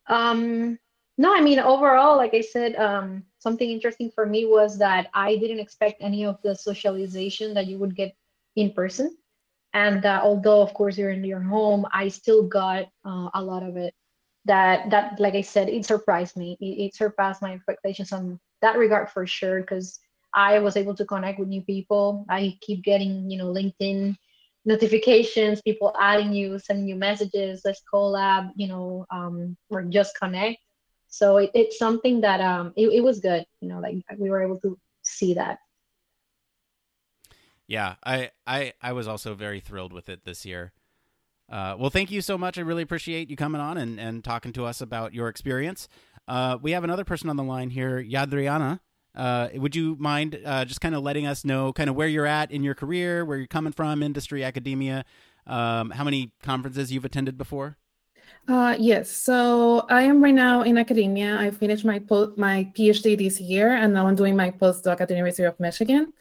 Um, 0.08 0.78
no, 1.18 1.34
I 1.34 1.42
mean 1.42 1.60
overall, 1.60 2.18
like 2.18 2.34
I 2.34 2.42
said, 2.42 2.76
um, 2.76 3.24
something 3.40 3.70
interesting 3.70 4.12
for 4.12 4.26
me 4.26 4.46
was 4.46 4.78
that 4.80 5.08
I 5.14 5.38
didn't 5.38 5.60
expect 5.60 6.02
any 6.02 6.26
of 6.26 6.42
the 6.44 6.56
socialization 6.56 7.54
that 7.54 7.68
you 7.68 7.78
would 7.80 7.96
get 7.96 8.14
in 8.56 8.72
person, 8.74 9.16
and 9.74 10.06
uh, 10.06 10.22
although 10.24 10.62
of 10.62 10.74
course 10.74 10.98
you're 10.98 11.12
in 11.12 11.24
your 11.24 11.42
home, 11.42 11.86
I 11.94 12.10
still 12.10 12.44
got 12.44 12.86
uh, 13.06 13.30
a 13.34 13.42
lot 13.42 13.64
of 13.64 13.78
it. 13.78 13.94
That 14.46 14.90
that 14.92 15.20
like 15.20 15.36
I 15.36 15.42
said, 15.42 15.70
it 15.70 15.86
surprised 15.86 16.36
me. 16.38 16.58
It, 16.60 16.86
it 16.88 16.96
surpassed 16.96 17.42
my 17.42 17.54
expectations 17.54 18.12
on 18.12 18.40
that 18.62 18.78
regard 18.78 19.10
for 19.10 19.26
sure 19.26 19.62
because 19.62 20.00
I 20.34 20.60
was 20.60 20.76
able 20.76 20.96
to 20.96 21.06
connect 21.06 21.40
with 21.40 21.48
new 21.48 21.62
people. 21.62 22.26
I 22.30 22.58
keep 22.62 22.84
getting, 22.84 23.30
you 23.32 23.38
know, 23.38 23.48
LinkedIn 23.54 24.18
notifications, 24.65 25.62
people 25.62 25.95
adding 26.00 26.34
you, 26.34 26.60
sending 26.60 26.88
you 26.88 26.95
messages, 26.95 27.62
let's 27.63 27.81
collab, 27.91 28.51
you 28.55 28.67
know, 28.67 29.05
um, 29.12 29.55
or 29.69 29.84
just 29.84 30.17
connect. 30.17 30.57
So 31.07 31.38
it, 31.38 31.51
it's 31.53 31.77
something 31.77 32.22
that 32.22 32.41
um, 32.41 32.74
it, 32.75 32.88
it 32.89 33.01
was 33.01 33.19
good, 33.19 33.45
you 33.62 33.69
know, 33.69 33.79
like 33.79 34.03
we 34.17 34.29
were 34.29 34.43
able 34.43 34.60
to 34.62 34.77
see 35.01 35.36
that. 35.36 35.60
Yeah, 37.67 37.95
I, 38.03 38.31
I, 38.45 38.74
I 38.81 38.93
was 38.93 39.07
also 39.07 39.34
very 39.34 39.60
thrilled 39.60 39.93
with 39.93 40.10
it 40.10 40.25
this 40.25 40.45
year. 40.45 40.74
Uh, 41.50 41.75
well, 41.79 41.89
thank 41.89 42.12
you 42.12 42.22
so 42.22 42.38
much. 42.38 42.57
I 42.57 42.62
really 42.62 42.84
appreciate 42.84 43.29
you 43.29 43.36
coming 43.36 43.62
on 43.62 43.77
and, 43.77 44.00
and 44.00 44.24
talking 44.24 44.51
to 44.53 44.65
us 44.65 44.81
about 44.81 45.13
your 45.13 45.27
experience. 45.27 45.88
Uh, 46.27 46.57
we 46.62 46.72
have 46.72 46.84
another 46.84 47.03
person 47.03 47.29
on 47.29 47.38
the 47.38 47.43
line 47.43 47.69
here, 47.69 48.00
Adriana. 48.00 48.81
Uh, 49.15 49.50
would 49.55 49.75
you 49.75 49.95
mind 50.00 50.39
uh, 50.45 50.65
just 50.65 50.81
kind 50.81 50.93
of 50.93 51.03
letting 51.03 51.25
us 51.25 51.45
know 51.45 51.72
kind 51.72 51.89
of 51.89 51.95
where 51.95 52.07
you're 52.07 52.25
at 52.25 52.51
in 52.51 52.63
your 52.63 52.75
career, 52.75 53.24
where 53.24 53.38
you're 53.38 53.48
coming 53.48 53.72
from, 53.72 54.03
industry, 54.03 54.43
academia, 54.43 55.05
um, 55.48 55.91
how 55.91 56.03
many 56.03 56.31
conferences 56.43 56.91
you've 56.91 57.05
attended 57.05 57.38
before? 57.38 57.77
Uh, 58.47 58.75
yes, 58.78 59.10
so 59.10 59.86
I 59.89 60.04
am 60.04 60.23
right 60.23 60.34
now 60.34 60.62
in 60.62 60.78
academia. 60.78 61.38
I 61.39 61.51
finished 61.51 61.86
my 61.86 61.99
po- 61.99 62.34
my 62.38 62.71
PhD 62.75 63.17
this 63.17 63.39
year, 63.39 63.73
and 63.73 63.93
now 63.93 64.08
I'm 64.08 64.15
doing 64.15 64.36
my 64.36 64.51
postdoc 64.51 65.01
at 65.01 65.08
the 65.08 65.15
University 65.15 65.43
of 65.43 65.60
Michigan. 65.60 66.13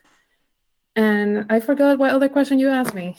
And 0.97 1.47
I 1.51 1.61
forgot 1.61 1.99
what 1.99 2.13
other 2.13 2.29
question 2.29 2.59
you 2.59 2.71
asked 2.71 2.95
me. 2.95 3.17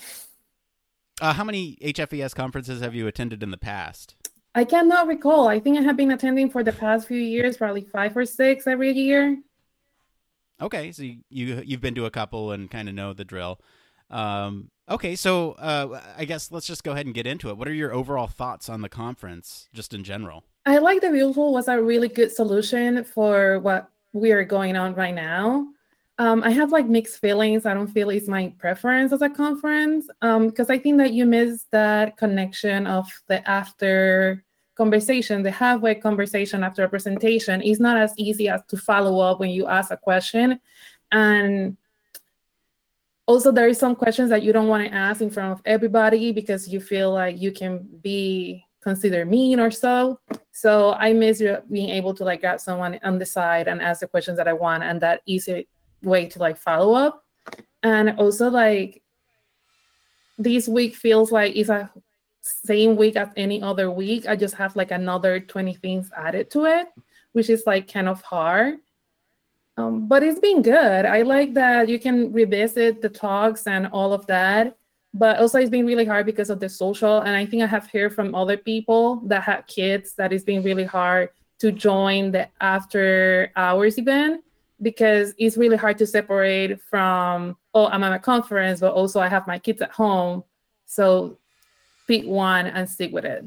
Uh, 1.21 1.33
how 1.33 1.43
many 1.43 1.77
HFES 1.81 2.33
conferences 2.33 2.81
have 2.81 2.95
you 2.95 3.07
attended 3.07 3.43
in 3.43 3.51
the 3.51 3.57
past? 3.57 4.15
I 4.55 4.63
cannot 4.63 5.07
recall. 5.07 5.47
I 5.47 5.59
think 5.59 5.77
I 5.77 5.81
have 5.81 5.97
been 5.97 6.11
attending 6.11 6.49
for 6.49 6.63
the 6.63 6.71
past 6.71 7.07
few 7.07 7.19
years, 7.19 7.57
probably 7.57 7.81
five 7.81 8.15
or 8.15 8.25
six 8.25 8.67
every 8.67 8.91
year. 8.91 9.37
Okay, 10.61 10.91
so 10.91 11.03
you, 11.03 11.17
you 11.29 11.61
you've 11.65 11.81
been 11.81 11.95
to 11.95 12.05
a 12.05 12.11
couple 12.11 12.51
and 12.51 12.69
kind 12.71 12.87
of 12.87 12.95
know 12.95 13.13
the 13.13 13.25
drill. 13.25 13.59
Um, 14.09 14.69
okay, 14.89 15.15
so 15.15 15.53
uh, 15.53 15.99
I 16.17 16.25
guess 16.25 16.51
let's 16.51 16.67
just 16.67 16.83
go 16.83 16.91
ahead 16.91 17.05
and 17.05 17.15
get 17.15 17.27
into 17.27 17.49
it. 17.49 17.57
What 17.57 17.67
are 17.67 17.73
your 17.73 17.93
overall 17.93 18.27
thoughts 18.27 18.69
on 18.69 18.81
the 18.81 18.89
conference, 18.89 19.67
just 19.73 19.93
in 19.93 20.03
general? 20.03 20.43
I 20.65 20.77
like 20.77 21.01
the 21.01 21.09
virtual 21.09 21.53
was 21.53 21.67
a 21.67 21.81
really 21.81 22.07
good 22.07 22.31
solution 22.31 23.03
for 23.03 23.59
what 23.59 23.89
we 24.13 24.31
are 24.31 24.43
going 24.43 24.75
on 24.75 24.95
right 24.95 25.13
now. 25.13 25.67
Um, 26.17 26.43
I 26.43 26.51
have 26.51 26.71
like 26.71 26.87
mixed 26.87 27.19
feelings. 27.19 27.65
I 27.65 27.73
don't 27.73 27.87
feel 27.87 28.09
it's 28.09 28.29
my 28.29 28.53
preference 28.57 29.11
as 29.11 29.21
a 29.21 29.29
conference 29.29 30.07
because 30.21 30.69
um, 30.69 30.73
I 30.73 30.77
think 30.77 30.97
that 30.99 31.11
you 31.11 31.25
miss 31.25 31.65
that 31.71 32.15
connection 32.15 32.87
of 32.87 33.05
the 33.27 33.47
after 33.49 34.44
conversation, 34.75 35.43
the 35.43 35.51
halfway 35.51 35.95
conversation 35.95 36.63
after 36.63 36.83
a 36.83 36.89
presentation 36.89 37.61
is 37.61 37.79
not 37.79 37.97
as 37.97 38.13
easy 38.17 38.49
as 38.49 38.61
to 38.67 38.77
follow 38.77 39.19
up 39.19 39.39
when 39.39 39.49
you 39.49 39.67
ask 39.67 39.91
a 39.91 39.97
question. 39.97 40.59
And 41.11 41.77
also 43.25 43.51
there 43.51 43.67
is 43.67 43.79
some 43.79 43.95
questions 43.95 44.29
that 44.29 44.43
you 44.43 44.53
don't 44.53 44.67
want 44.67 44.87
to 44.87 44.93
ask 44.93 45.21
in 45.21 45.29
front 45.29 45.53
of 45.53 45.61
everybody 45.65 46.31
because 46.31 46.67
you 46.67 46.79
feel 46.79 47.11
like 47.11 47.41
you 47.41 47.51
can 47.51 47.87
be 48.01 48.65
considered 48.81 49.27
mean 49.27 49.59
or 49.59 49.71
so. 49.71 50.19
So 50.51 50.93
I 50.93 51.13
miss 51.13 51.41
being 51.71 51.89
able 51.89 52.13
to 52.13 52.23
like 52.23 52.41
grab 52.41 52.59
someone 52.59 52.99
on 53.03 53.17
the 53.17 53.25
side 53.25 53.67
and 53.67 53.81
ask 53.81 54.01
the 54.01 54.07
questions 54.07 54.37
that 54.37 54.47
I 54.47 54.53
want 54.53 54.83
and 54.83 55.01
that 55.01 55.21
easy 55.25 55.67
way 56.03 56.27
to 56.27 56.39
like 56.39 56.57
follow 56.57 56.93
up. 56.93 57.23
And 57.81 58.11
also 58.19 58.49
like 58.49 59.01
this 60.37 60.67
week 60.67 60.95
feels 60.95 61.31
like 61.31 61.55
it's 61.55 61.69
a 61.69 61.89
same 62.45 62.95
week 62.95 63.15
as 63.15 63.29
any 63.35 63.61
other 63.61 63.89
week. 63.89 64.27
I 64.27 64.35
just 64.35 64.55
have 64.55 64.75
like 64.75 64.91
another 64.91 65.39
20 65.39 65.73
things 65.75 66.11
added 66.15 66.51
to 66.51 66.65
it, 66.65 66.87
which 67.33 67.49
is 67.49 67.63
like 67.65 67.91
kind 67.91 68.07
of 68.07 68.21
hard. 68.21 68.77
Um, 69.77 70.07
but 70.07 70.23
it's 70.23 70.39
been 70.39 70.61
good. 70.61 71.05
I 71.05 71.23
like 71.23 71.53
that 71.55 71.89
you 71.89 71.99
can 71.99 72.31
revisit 72.31 73.01
the 73.01 73.09
talks 73.09 73.67
and 73.67 73.87
all 73.87 74.13
of 74.13 74.25
that. 74.27 74.77
But 75.13 75.39
also, 75.39 75.59
it's 75.59 75.69
been 75.69 75.85
really 75.85 76.05
hard 76.05 76.25
because 76.25 76.49
of 76.49 76.59
the 76.59 76.69
social. 76.69 77.21
And 77.21 77.35
I 77.35 77.45
think 77.45 77.63
I 77.63 77.67
have 77.67 77.89
heard 77.89 78.13
from 78.13 78.35
other 78.35 78.57
people 78.57 79.21
that 79.27 79.43
have 79.43 79.65
kids 79.65 80.13
that 80.15 80.33
it's 80.33 80.43
been 80.43 80.61
really 80.61 80.83
hard 80.83 81.29
to 81.59 81.71
join 81.71 82.31
the 82.31 82.49
after 82.59 83.51
hours 83.55 83.97
event 83.97 84.43
because 84.81 85.33
it's 85.37 85.55
really 85.55 85.77
hard 85.77 85.97
to 85.99 86.05
separate 86.05 86.81
from, 86.81 87.55
oh, 87.73 87.87
I'm 87.87 88.03
at 88.03 88.11
a 88.11 88.19
conference, 88.19 88.81
but 88.81 88.93
also 88.93 89.21
I 89.21 89.29
have 89.29 89.47
my 89.47 89.57
kids 89.57 89.81
at 89.81 89.91
home. 89.91 90.43
So 90.85 91.37
pick 92.07 92.25
one 92.25 92.67
and 92.67 92.89
stick 92.89 93.11
with 93.11 93.25
it. 93.25 93.45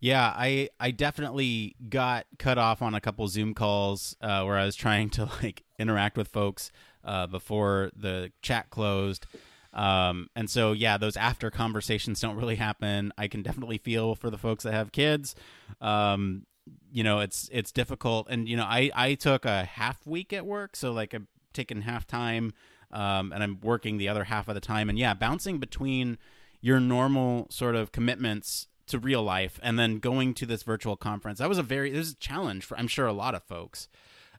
Yeah, 0.00 0.32
I 0.34 0.70
I 0.80 0.92
definitely 0.92 1.76
got 1.88 2.26
cut 2.38 2.56
off 2.56 2.80
on 2.80 2.94
a 2.94 3.00
couple 3.00 3.28
Zoom 3.28 3.52
calls 3.52 4.16
uh, 4.22 4.42
where 4.44 4.56
I 4.56 4.64
was 4.64 4.74
trying 4.74 5.10
to 5.10 5.26
like 5.42 5.62
interact 5.78 6.16
with 6.16 6.28
folks 6.28 6.72
uh, 7.04 7.26
before 7.26 7.90
the 7.94 8.32
chat 8.40 8.70
closed. 8.70 9.26
Um, 9.72 10.28
and 10.34 10.48
so 10.48 10.72
yeah, 10.72 10.96
those 10.96 11.16
after 11.16 11.50
conversations 11.50 12.20
don't 12.20 12.36
really 12.36 12.56
happen. 12.56 13.12
I 13.18 13.28
can 13.28 13.42
definitely 13.42 13.78
feel 13.78 14.14
for 14.14 14.30
the 14.30 14.38
folks 14.38 14.64
that 14.64 14.72
have 14.72 14.90
kids. 14.90 15.34
Um, 15.82 16.46
you 16.90 17.04
know, 17.04 17.20
it's 17.20 17.50
it's 17.52 17.70
difficult, 17.70 18.28
and 18.30 18.48
you 18.48 18.56
know, 18.56 18.64
I 18.64 18.90
I 18.94 19.14
took 19.14 19.44
a 19.44 19.64
half 19.64 20.06
week 20.06 20.32
at 20.32 20.46
work, 20.46 20.76
so 20.76 20.92
like 20.92 21.12
I'm 21.12 21.28
taking 21.52 21.82
half 21.82 22.06
time 22.06 22.52
um, 22.92 23.32
and 23.32 23.42
I'm 23.42 23.60
working 23.60 23.96
the 23.96 24.08
other 24.08 24.24
half 24.24 24.48
of 24.48 24.54
the 24.54 24.60
time. 24.60 24.88
And 24.88 24.98
yeah, 24.98 25.14
bouncing 25.14 25.58
between 25.58 26.18
your 26.60 26.80
normal 26.80 27.46
sort 27.50 27.74
of 27.74 27.92
commitments 27.92 28.66
to 28.86 28.98
real 28.98 29.22
life 29.22 29.60
and 29.62 29.78
then 29.78 29.98
going 29.98 30.34
to 30.34 30.44
this 30.44 30.64
virtual 30.64 30.96
conference 30.96 31.38
that 31.38 31.48
was 31.48 31.58
a 31.58 31.62
very 31.62 31.90
this 31.90 32.08
is 32.08 32.12
a 32.12 32.16
challenge 32.16 32.64
for 32.64 32.76
I'm 32.76 32.88
sure 32.88 33.06
a 33.06 33.12
lot 33.12 33.36
of 33.36 33.44
folks. 33.44 33.88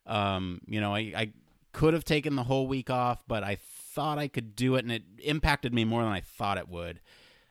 Um, 0.05 0.61
you 0.67 0.81
know, 0.81 0.93
I, 0.93 0.99
I 1.15 1.31
could 1.71 1.93
have 1.93 2.03
taken 2.03 2.35
the 2.35 2.43
whole 2.43 2.67
week 2.67 2.89
off, 2.89 3.23
but 3.27 3.43
I 3.43 3.57
thought 3.61 4.17
I 4.17 4.27
could 4.27 4.55
do 4.55 4.75
it, 4.75 4.83
and 4.83 4.91
it 4.91 5.03
impacted 5.19 5.73
me 5.73 5.85
more 5.85 6.03
than 6.03 6.11
I 6.11 6.21
thought 6.21 6.57
it 6.57 6.69
would. 6.69 6.99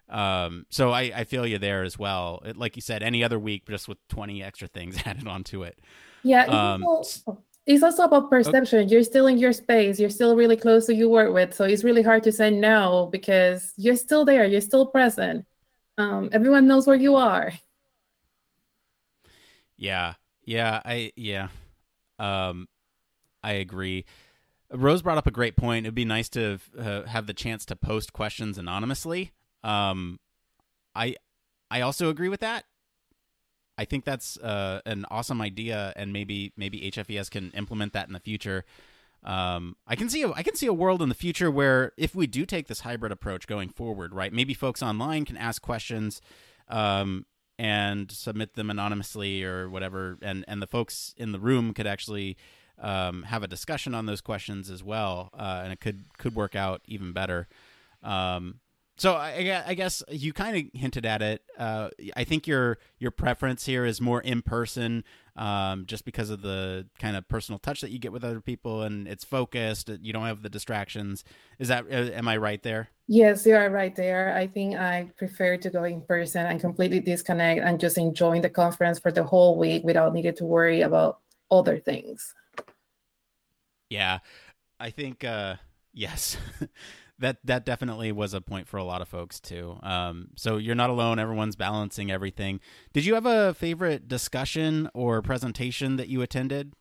Um, 0.08 0.66
so 0.70 0.90
I, 0.90 1.12
I 1.14 1.24
feel 1.24 1.46
you 1.46 1.58
there 1.58 1.84
as 1.84 1.98
well. 1.98 2.42
It, 2.44 2.56
like 2.56 2.76
you 2.76 2.82
said, 2.82 3.02
any 3.02 3.22
other 3.22 3.38
week, 3.38 3.66
just 3.68 3.88
with 3.88 3.98
20 4.08 4.42
extra 4.42 4.68
things 4.68 4.98
added 5.04 5.28
onto 5.28 5.62
it. 5.62 5.78
Yeah. 6.22 6.44
Um, 6.46 6.84
it's 7.66 7.82
also 7.82 8.04
about 8.04 8.30
perception. 8.30 8.88
You're 8.88 9.04
still 9.04 9.26
in 9.26 9.38
your 9.38 9.52
space. 9.52 10.00
You're 10.00 10.10
still 10.10 10.36
really 10.36 10.56
close 10.56 10.86
to 10.86 10.94
you 10.94 11.08
work 11.08 11.32
with. 11.32 11.54
So 11.54 11.64
it's 11.64 11.84
really 11.84 12.02
hard 12.02 12.22
to 12.24 12.32
say 12.32 12.50
no 12.50 13.08
because 13.12 13.72
you're 13.76 13.96
still 13.96 14.24
there. 14.24 14.44
You're 14.44 14.60
still 14.60 14.86
present. 14.86 15.46
Um, 15.98 16.30
everyone 16.32 16.66
knows 16.66 16.86
where 16.86 16.96
you 16.96 17.16
are. 17.16 17.52
Yeah. 19.76 20.14
Yeah. 20.44 20.80
I, 20.84 21.12
yeah. 21.16 21.48
Um, 22.18 22.68
I 23.42 23.52
agree. 23.52 24.04
Rose 24.72 25.02
brought 25.02 25.18
up 25.18 25.26
a 25.26 25.32
great 25.32 25.56
point. 25.56 25.86
It'd 25.86 25.94
be 25.94 26.04
nice 26.04 26.28
to 26.30 26.58
uh, 26.78 27.02
have 27.04 27.26
the 27.26 27.34
chance 27.34 27.64
to 27.66 27.76
post 27.76 28.12
questions 28.12 28.58
anonymously. 28.58 29.32
Um, 29.64 30.20
I 30.94 31.16
I 31.70 31.80
also 31.80 32.08
agree 32.08 32.28
with 32.28 32.40
that. 32.40 32.64
I 33.80 33.86
think 33.86 34.04
that's 34.04 34.36
uh, 34.36 34.82
an 34.84 35.06
awesome 35.10 35.40
idea, 35.40 35.94
and 35.96 36.12
maybe 36.12 36.52
maybe 36.54 36.90
HFES 36.90 37.30
can 37.30 37.50
implement 37.52 37.94
that 37.94 38.08
in 38.08 38.12
the 38.12 38.20
future. 38.20 38.66
Um, 39.24 39.74
I 39.86 39.96
can 39.96 40.10
see 40.10 40.22
a, 40.22 40.30
I 40.32 40.42
can 40.42 40.54
see 40.54 40.66
a 40.66 40.72
world 40.74 41.00
in 41.00 41.08
the 41.08 41.14
future 41.14 41.50
where 41.50 41.92
if 41.96 42.14
we 42.14 42.26
do 42.26 42.44
take 42.44 42.68
this 42.68 42.80
hybrid 42.80 43.10
approach 43.10 43.46
going 43.46 43.70
forward, 43.70 44.14
right? 44.14 44.34
Maybe 44.34 44.52
folks 44.52 44.82
online 44.82 45.24
can 45.24 45.38
ask 45.38 45.62
questions 45.62 46.20
um, 46.68 47.24
and 47.58 48.12
submit 48.12 48.52
them 48.52 48.68
anonymously 48.68 49.44
or 49.44 49.70
whatever, 49.70 50.18
and 50.20 50.44
and 50.46 50.60
the 50.60 50.66
folks 50.66 51.14
in 51.16 51.32
the 51.32 51.40
room 51.40 51.72
could 51.72 51.86
actually 51.86 52.36
um, 52.78 53.22
have 53.22 53.42
a 53.42 53.48
discussion 53.48 53.94
on 53.94 54.04
those 54.04 54.20
questions 54.20 54.68
as 54.68 54.84
well, 54.84 55.30
uh, 55.32 55.62
and 55.64 55.72
it 55.72 55.80
could 55.80 56.04
could 56.18 56.34
work 56.34 56.54
out 56.54 56.82
even 56.84 57.14
better. 57.14 57.48
Um, 58.02 58.60
so 59.00 59.14
I, 59.14 59.62
I, 59.66 59.72
guess 59.72 60.02
you 60.10 60.34
kind 60.34 60.54
of 60.58 60.78
hinted 60.78 61.06
at 61.06 61.22
it. 61.22 61.42
Uh, 61.58 61.88
I 62.14 62.24
think 62.24 62.46
your 62.46 62.76
your 62.98 63.10
preference 63.10 63.64
here 63.64 63.86
is 63.86 63.98
more 63.98 64.20
in 64.20 64.42
person, 64.42 65.04
um, 65.36 65.86
just 65.86 66.04
because 66.04 66.28
of 66.28 66.42
the 66.42 66.86
kind 66.98 67.16
of 67.16 67.26
personal 67.26 67.58
touch 67.58 67.80
that 67.80 67.92
you 67.92 67.98
get 67.98 68.12
with 68.12 68.24
other 68.24 68.42
people, 68.42 68.82
and 68.82 69.08
it's 69.08 69.24
focused. 69.24 69.88
You 69.88 70.12
don't 70.12 70.26
have 70.26 70.42
the 70.42 70.50
distractions. 70.50 71.24
Is 71.58 71.68
that 71.68 71.86
uh, 71.90 72.12
am 72.12 72.28
I 72.28 72.36
right 72.36 72.62
there? 72.62 72.90
Yes, 73.08 73.46
you 73.46 73.56
are 73.56 73.70
right 73.70 73.96
there. 73.96 74.36
I 74.36 74.46
think 74.46 74.76
I 74.76 75.08
prefer 75.16 75.56
to 75.56 75.70
go 75.70 75.84
in 75.84 76.02
person 76.02 76.44
and 76.44 76.60
completely 76.60 77.00
disconnect 77.00 77.62
and 77.62 77.80
just 77.80 77.96
enjoying 77.96 78.42
the 78.42 78.50
conference 78.50 78.98
for 78.98 79.10
the 79.10 79.24
whole 79.24 79.56
week 79.56 79.82
without 79.82 80.12
needing 80.12 80.34
to 80.34 80.44
worry 80.44 80.82
about 80.82 81.20
other 81.50 81.78
things. 81.78 82.34
Yeah, 83.88 84.18
I 84.78 84.90
think 84.90 85.24
uh, 85.24 85.54
yes. 85.94 86.36
that 87.20 87.38
that 87.44 87.64
definitely 87.64 88.12
was 88.12 88.34
a 88.34 88.40
point 88.40 88.66
for 88.66 88.76
a 88.76 88.84
lot 88.84 89.00
of 89.00 89.08
folks 89.08 89.40
too. 89.40 89.78
Um, 89.82 90.28
so 90.36 90.56
you're 90.56 90.74
not 90.74 90.90
alone. 90.90 91.18
Everyone's 91.18 91.56
balancing 91.56 92.10
everything. 92.10 92.60
Did 92.92 93.04
you 93.04 93.14
have 93.14 93.26
a 93.26 93.54
favorite 93.54 94.08
discussion 94.08 94.90
or 94.94 95.22
presentation 95.22 95.96
that 95.96 96.08
you 96.08 96.22
attended? 96.22 96.74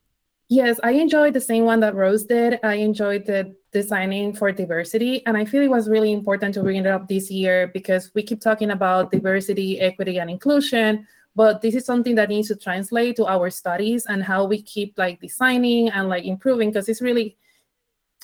Yes, 0.51 0.79
I 0.83 0.91
enjoyed 0.93 1.35
the 1.35 1.41
same 1.41 1.65
one 1.65 1.79
that 1.81 1.93
Rose 1.93 2.23
did. 2.23 2.59
I 2.63 2.75
enjoyed 2.75 3.27
the 3.27 3.55
designing 3.71 4.33
for 4.33 4.51
diversity, 4.51 5.23
and 5.27 5.37
I 5.37 5.45
feel 5.45 5.61
it 5.61 5.69
was 5.69 5.87
really 5.87 6.11
important 6.11 6.55
to 6.55 6.63
bring 6.63 6.77
it 6.77 6.87
up 6.87 7.07
this 7.07 7.29
year 7.29 7.67
because 7.67 8.09
we 8.15 8.23
keep 8.23 8.41
talking 8.41 8.71
about 8.71 9.11
diversity, 9.11 9.79
equity, 9.79 10.17
and 10.17 10.27
inclusion, 10.27 11.05
but 11.35 11.61
this 11.61 11.75
is 11.75 11.85
something 11.85 12.15
that 12.15 12.29
needs 12.29 12.47
to 12.47 12.55
translate 12.55 13.15
to 13.17 13.27
our 13.27 13.51
studies 13.51 14.07
and 14.07 14.23
how 14.23 14.43
we 14.43 14.59
keep 14.63 14.97
like 14.97 15.21
designing 15.21 15.89
and 15.89 16.09
like 16.09 16.25
improving 16.25 16.69
because 16.69 16.89
it's 16.89 17.01
really 17.01 17.37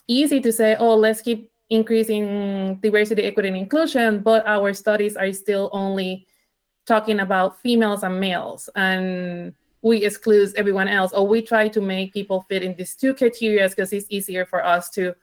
easy 0.07 0.41
to 0.41 0.51
say, 0.51 0.75
oh, 0.79 0.95
let's 0.95 1.21
keep 1.21 1.51
increasing 1.69 2.75
diversity, 2.75 3.23
equity, 3.23 3.47
and 3.49 3.57
inclusion, 3.57 4.19
but 4.19 4.45
our 4.45 4.73
studies 4.73 5.15
are 5.15 5.31
still 5.33 5.69
only 5.73 6.27
talking 6.85 7.19
about 7.19 7.59
females 7.61 8.03
and 8.03 8.19
males, 8.19 8.69
and 8.75 9.53
we 9.81 10.03
exclude 10.03 10.53
everyone 10.55 10.87
else, 10.87 11.11
or 11.13 11.27
we 11.27 11.41
try 11.41 11.67
to 11.67 11.81
make 11.81 12.13
people 12.13 12.45
fit 12.49 12.63
in 12.63 12.75
these 12.75 12.95
two 12.95 13.13
criteria 13.13 13.67
because 13.69 13.93
it's 13.93 14.07
easier 14.09 14.45
for 14.45 14.63
us 14.65 14.89
to 14.89 15.15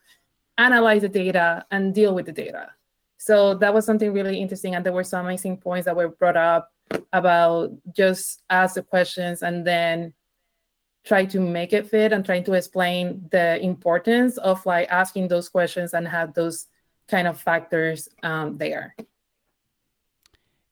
analyze 0.58 1.02
the 1.02 1.08
data 1.08 1.64
and 1.70 1.94
deal 1.94 2.14
with 2.14 2.26
the 2.26 2.32
data. 2.32 2.70
So 3.18 3.54
that 3.54 3.72
was 3.72 3.86
something 3.86 4.12
really 4.12 4.40
interesting, 4.40 4.74
and 4.74 4.84
there 4.84 4.92
were 4.92 5.04
some 5.04 5.26
amazing 5.26 5.58
points 5.58 5.84
that 5.86 5.96
were 5.96 6.08
brought 6.08 6.36
up 6.36 6.72
about 7.12 7.70
just 7.94 8.42
ask 8.50 8.74
the 8.74 8.82
questions 8.82 9.42
and 9.42 9.66
then 9.66 10.12
try 11.04 11.24
to 11.24 11.40
make 11.40 11.72
it 11.72 11.86
fit 11.88 12.12
and 12.12 12.24
trying 12.24 12.44
to 12.44 12.52
explain 12.52 13.26
the 13.30 13.60
importance 13.62 14.38
of 14.38 14.64
like 14.66 14.88
asking 14.90 15.28
those 15.28 15.48
questions 15.48 15.94
and 15.94 16.06
have 16.06 16.34
those 16.34 16.66
kind 17.08 17.26
of 17.26 17.40
factors 17.40 18.08
um, 18.22 18.56
there. 18.58 18.94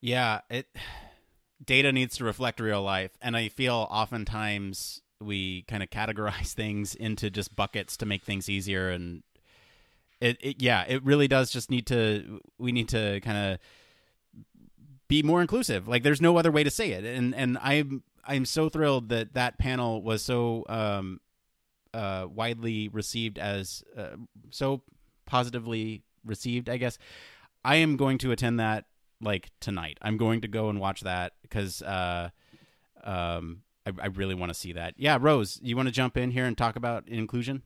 Yeah, 0.01 0.41
it 0.49 0.67
data 1.65 1.93
needs 1.93 2.17
to 2.17 2.25
reflect 2.25 2.61
real 2.61 2.83
life, 2.83 3.13
and 3.21 3.37
I 3.37 3.49
feel 3.49 3.87
oftentimes 3.91 5.03
we 5.21 5.63
kind 5.63 5.83
of 5.83 5.91
categorize 5.91 6.53
things 6.55 6.95
into 6.95 7.31
just 7.31 7.55
buckets 7.55 7.97
to 7.99 8.07
make 8.07 8.25
things 8.25 8.49
easier, 8.49 8.91
and 8.91 9.23
it, 10.21 10.39
it 10.41 10.63
yeah, 10.63 10.85
it 10.87 11.05
really 11.05 11.29
does 11.29 11.51
just 11.51 11.71
need 11.71 11.87
to 11.89 12.41
we 12.59 12.73
need 12.73 12.89
to 12.91 13.21
kind 13.21 13.37
of 13.37 13.59
be 15.09 15.23
more 15.23 15.41
inclusive. 15.41 15.89
Like 15.89 16.03
there's 16.03 16.21
no 16.21 16.37
other 16.37 16.51
way 16.51 16.65
to 16.65 16.71
say 16.71 16.93
it, 16.93 17.05
and 17.05 17.35
and 17.35 17.59
I'm 17.61 18.03
I'm 18.25 18.45
so 18.45 18.69
thrilled 18.69 19.09
that 19.09 19.35
that 19.35 19.59
panel 19.59 20.03
was 20.03 20.23
so 20.23 20.65
um, 20.69 21.21
uh, 21.95 22.27
widely 22.29 22.89
received 22.89 23.39
as 23.39 23.83
uh, 23.97 24.17
so 24.51 24.83
positively 25.27 26.03
received. 26.25 26.69
I 26.69 26.77
guess 26.77 26.99
I 27.65 27.77
am 27.77 27.97
going 27.97 28.19
to 28.19 28.33
attend 28.33 28.61
that 28.61 28.87
like 29.21 29.51
tonight. 29.61 29.99
I'm 30.03 30.17
going 30.17 30.41
to 30.43 30.49
go 30.49 30.69
and 30.69 30.81
watch 30.81 31.03
that 31.03 31.33
because 31.43 31.83
uh, 31.83 32.31
um, 33.05 33.63
I, 33.87 33.93
I 34.03 34.07
really 34.07 34.35
want 34.35 34.51
to 34.51 34.59
see 34.59 34.73
that. 34.73 34.95
Yeah, 34.97 35.19
Rose, 35.21 35.59
you 35.63 35.77
want 35.77 35.89
to 35.89 35.93
jump 35.93 36.17
in 36.17 36.31
here 36.31 36.47
and 36.47 36.57
talk 36.57 36.77
about 36.77 37.09
inclusion? 37.09 37.63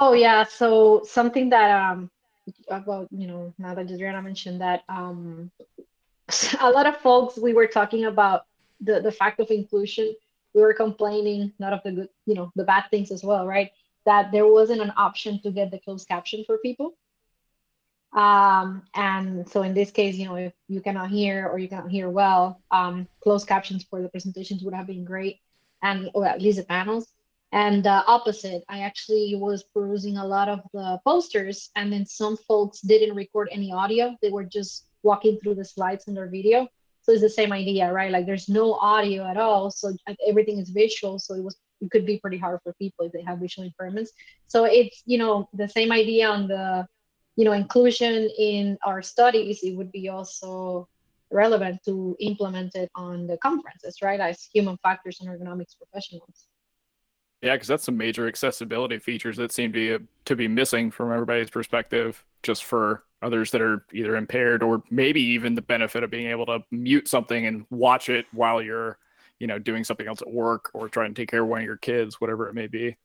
Oh 0.00 0.14
yeah, 0.14 0.44
so 0.44 1.02
something 1.04 1.50
that 1.50 1.70
um 1.70 2.10
about 2.68 3.08
you 3.10 3.26
know 3.26 3.52
now 3.58 3.74
that 3.74 3.90
Adriana 3.90 4.22
mentioned 4.22 4.60
that 4.60 4.82
um 4.88 5.50
a 6.60 6.70
lot 6.70 6.86
of 6.86 6.96
folks 6.96 7.38
we 7.38 7.52
were 7.52 7.66
talking 7.66 8.06
about 8.06 8.46
the, 8.82 9.00
the 9.00 9.12
fact 9.12 9.40
of 9.40 9.50
inclusion, 9.50 10.14
we 10.54 10.60
were 10.60 10.74
complaining, 10.74 11.52
not 11.58 11.72
of 11.72 11.80
the 11.84 11.92
good, 11.92 12.08
you 12.26 12.34
know, 12.34 12.52
the 12.56 12.64
bad 12.64 12.84
things 12.90 13.10
as 13.10 13.22
well, 13.22 13.46
right? 13.46 13.70
That 14.04 14.32
there 14.32 14.46
wasn't 14.46 14.82
an 14.82 14.92
option 14.96 15.40
to 15.42 15.50
get 15.50 15.70
the 15.70 15.78
closed 15.78 16.08
caption 16.08 16.44
for 16.46 16.58
people. 16.58 16.94
Um, 18.12 18.82
and 18.94 19.48
so 19.48 19.62
in 19.62 19.72
this 19.72 19.90
case, 19.90 20.16
you 20.16 20.26
know, 20.26 20.34
if 20.34 20.52
you 20.68 20.82
cannot 20.82 21.10
hear 21.10 21.48
or 21.48 21.58
you 21.58 21.68
cannot 21.68 21.90
hear 21.90 22.10
well, 22.10 22.60
um, 22.70 23.08
closed 23.22 23.48
captions 23.48 23.84
for 23.84 24.02
the 24.02 24.08
presentations 24.08 24.62
would 24.62 24.74
have 24.74 24.86
been 24.86 25.04
great, 25.04 25.38
and 25.82 26.10
or 26.12 26.26
at 26.26 26.42
least 26.42 26.58
the 26.58 26.64
panels. 26.64 27.08
And 27.52 27.86
uh, 27.86 28.02
opposite, 28.06 28.64
I 28.68 28.80
actually 28.80 29.34
was 29.36 29.62
perusing 29.62 30.16
a 30.16 30.26
lot 30.26 30.48
of 30.48 30.60
the 30.74 31.00
posters, 31.04 31.70
and 31.76 31.92
then 31.92 32.04
some 32.04 32.36
folks 32.36 32.80
didn't 32.80 33.16
record 33.16 33.48
any 33.50 33.72
audio; 33.72 34.14
they 34.20 34.30
were 34.30 34.44
just 34.44 34.86
walking 35.02 35.38
through 35.38 35.54
the 35.54 35.64
slides 35.64 36.06
in 36.06 36.14
their 36.14 36.28
video 36.28 36.68
so 37.02 37.12
it's 37.12 37.20
the 37.20 37.28
same 37.28 37.52
idea 37.52 37.92
right? 37.92 38.10
Like 38.10 38.26
there's 38.26 38.48
no 38.48 38.74
audio 38.74 39.24
at 39.24 39.36
all 39.36 39.70
so 39.70 39.94
everything 40.26 40.58
is 40.58 40.70
visual 40.70 41.18
so 41.18 41.34
it 41.34 41.42
was 41.42 41.56
it 41.80 41.90
could 41.90 42.06
be 42.06 42.18
pretty 42.18 42.38
hard 42.38 42.60
for 42.62 42.72
people 42.74 43.06
if 43.06 43.12
they 43.12 43.22
have 43.22 43.38
visual 43.38 43.68
impairments. 43.68 44.10
So 44.46 44.64
it's 44.64 45.02
you 45.04 45.18
know 45.18 45.48
the 45.52 45.68
same 45.68 45.92
idea 45.92 46.28
on 46.28 46.48
the 46.48 46.86
you 47.36 47.44
know 47.44 47.52
inclusion 47.52 48.30
in 48.38 48.78
our 48.84 49.02
studies 49.02 49.60
it 49.62 49.76
would 49.76 49.90
be 49.92 50.08
also 50.08 50.88
relevant 51.30 51.80
to 51.86 52.14
implement 52.20 52.74
it 52.74 52.90
on 52.94 53.26
the 53.26 53.36
conferences 53.38 53.96
right? 54.02 54.20
As 54.20 54.48
human 54.52 54.76
factors 54.82 55.20
and 55.20 55.28
ergonomics 55.28 55.76
professionals. 55.76 56.46
Yeah, 57.42 57.54
because 57.54 57.66
that's 57.66 57.84
some 57.84 57.96
major 57.96 58.28
accessibility 58.28 59.00
features 59.00 59.36
that 59.38 59.50
seem 59.50 59.72
to 59.72 59.98
be 59.98 60.06
to 60.26 60.36
be 60.36 60.46
missing 60.46 60.92
from 60.92 61.10
everybody's 61.12 61.50
perspective, 61.50 62.24
just 62.44 62.62
for 62.64 63.02
others 63.22 63.50
that 63.50 63.60
are 63.60 63.84
either 63.92 64.16
impaired 64.16 64.62
or 64.62 64.82
maybe 64.90 65.20
even 65.20 65.54
the 65.54 65.62
benefit 65.62 66.02
of 66.02 66.10
being 66.10 66.28
able 66.28 66.46
to 66.46 66.60
mute 66.70 67.08
something 67.08 67.46
and 67.46 67.66
watch 67.70 68.08
it 68.08 68.26
while 68.32 68.62
you're, 68.62 68.98
you 69.38 69.46
know, 69.46 69.58
doing 69.58 69.84
something 69.84 70.06
else 70.06 70.22
at 70.22 70.30
work 70.30 70.70
or 70.74 70.88
trying 70.88 71.14
to 71.14 71.20
take 71.20 71.30
care 71.30 71.42
of 71.42 71.48
one 71.48 71.60
of 71.60 71.66
your 71.66 71.76
kids, 71.76 72.20
whatever 72.20 72.48
it 72.48 72.54
may 72.54 72.66
be. 72.66 72.96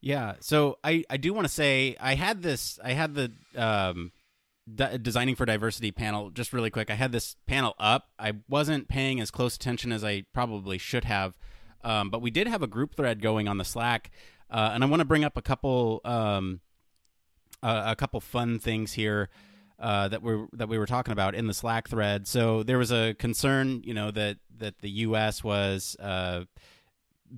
Yeah, 0.00 0.34
so 0.40 0.78
I 0.84 1.04
I 1.08 1.16
do 1.16 1.32
want 1.32 1.46
to 1.46 1.52
say 1.52 1.96
I 1.98 2.14
had 2.14 2.42
this 2.42 2.78
I 2.84 2.92
had 2.92 3.14
the 3.14 3.32
um 3.56 4.12
designing 4.76 5.34
for 5.34 5.44
diversity 5.44 5.92
panel 5.92 6.30
just 6.30 6.52
really 6.52 6.70
quick. 6.70 6.90
I 6.90 6.94
had 6.94 7.12
this 7.12 7.36
panel 7.46 7.74
up. 7.78 8.08
I 8.18 8.34
wasn't 8.48 8.88
paying 8.88 9.20
as 9.20 9.30
close 9.30 9.56
attention 9.56 9.92
as 9.92 10.04
I 10.04 10.24
probably 10.32 10.78
should 10.78 11.04
have 11.04 11.36
um, 11.84 12.08
but 12.08 12.22
we 12.22 12.30
did 12.30 12.48
have 12.48 12.62
a 12.62 12.66
group 12.66 12.96
thread 12.96 13.20
going 13.20 13.46
on 13.46 13.58
the 13.58 13.64
Slack, 13.64 14.10
uh, 14.50 14.70
and 14.72 14.82
I 14.82 14.86
want 14.86 15.00
to 15.00 15.04
bring 15.04 15.22
up 15.22 15.36
a 15.36 15.42
couple 15.42 16.00
um, 16.04 16.60
a 17.64 17.96
couple 17.96 18.20
fun 18.20 18.58
things 18.58 18.92
here. 18.92 19.28
Uh, 19.76 20.06
that 20.06 20.22
we 20.22 20.46
that 20.52 20.68
we 20.68 20.78
were 20.78 20.86
talking 20.86 21.10
about 21.10 21.34
in 21.34 21.48
the 21.48 21.52
Slack 21.52 21.88
thread. 21.88 22.28
So 22.28 22.62
there 22.62 22.78
was 22.78 22.92
a 22.92 23.14
concern, 23.14 23.82
you 23.84 23.92
know, 23.92 24.12
that 24.12 24.36
that 24.58 24.78
the 24.78 24.90
U.S. 24.90 25.42
was 25.42 25.96
uh, 25.98 26.44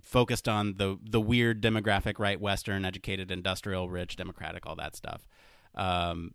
focused 0.02 0.46
on 0.46 0.74
the 0.76 0.98
the 1.02 1.20
weird 1.20 1.62
demographic, 1.62 2.18
right? 2.18 2.38
Western, 2.38 2.84
educated, 2.84 3.30
industrial, 3.30 3.88
rich, 3.88 4.16
democratic, 4.16 4.66
all 4.66 4.76
that 4.76 4.94
stuff. 4.94 5.26
Um, 5.74 6.34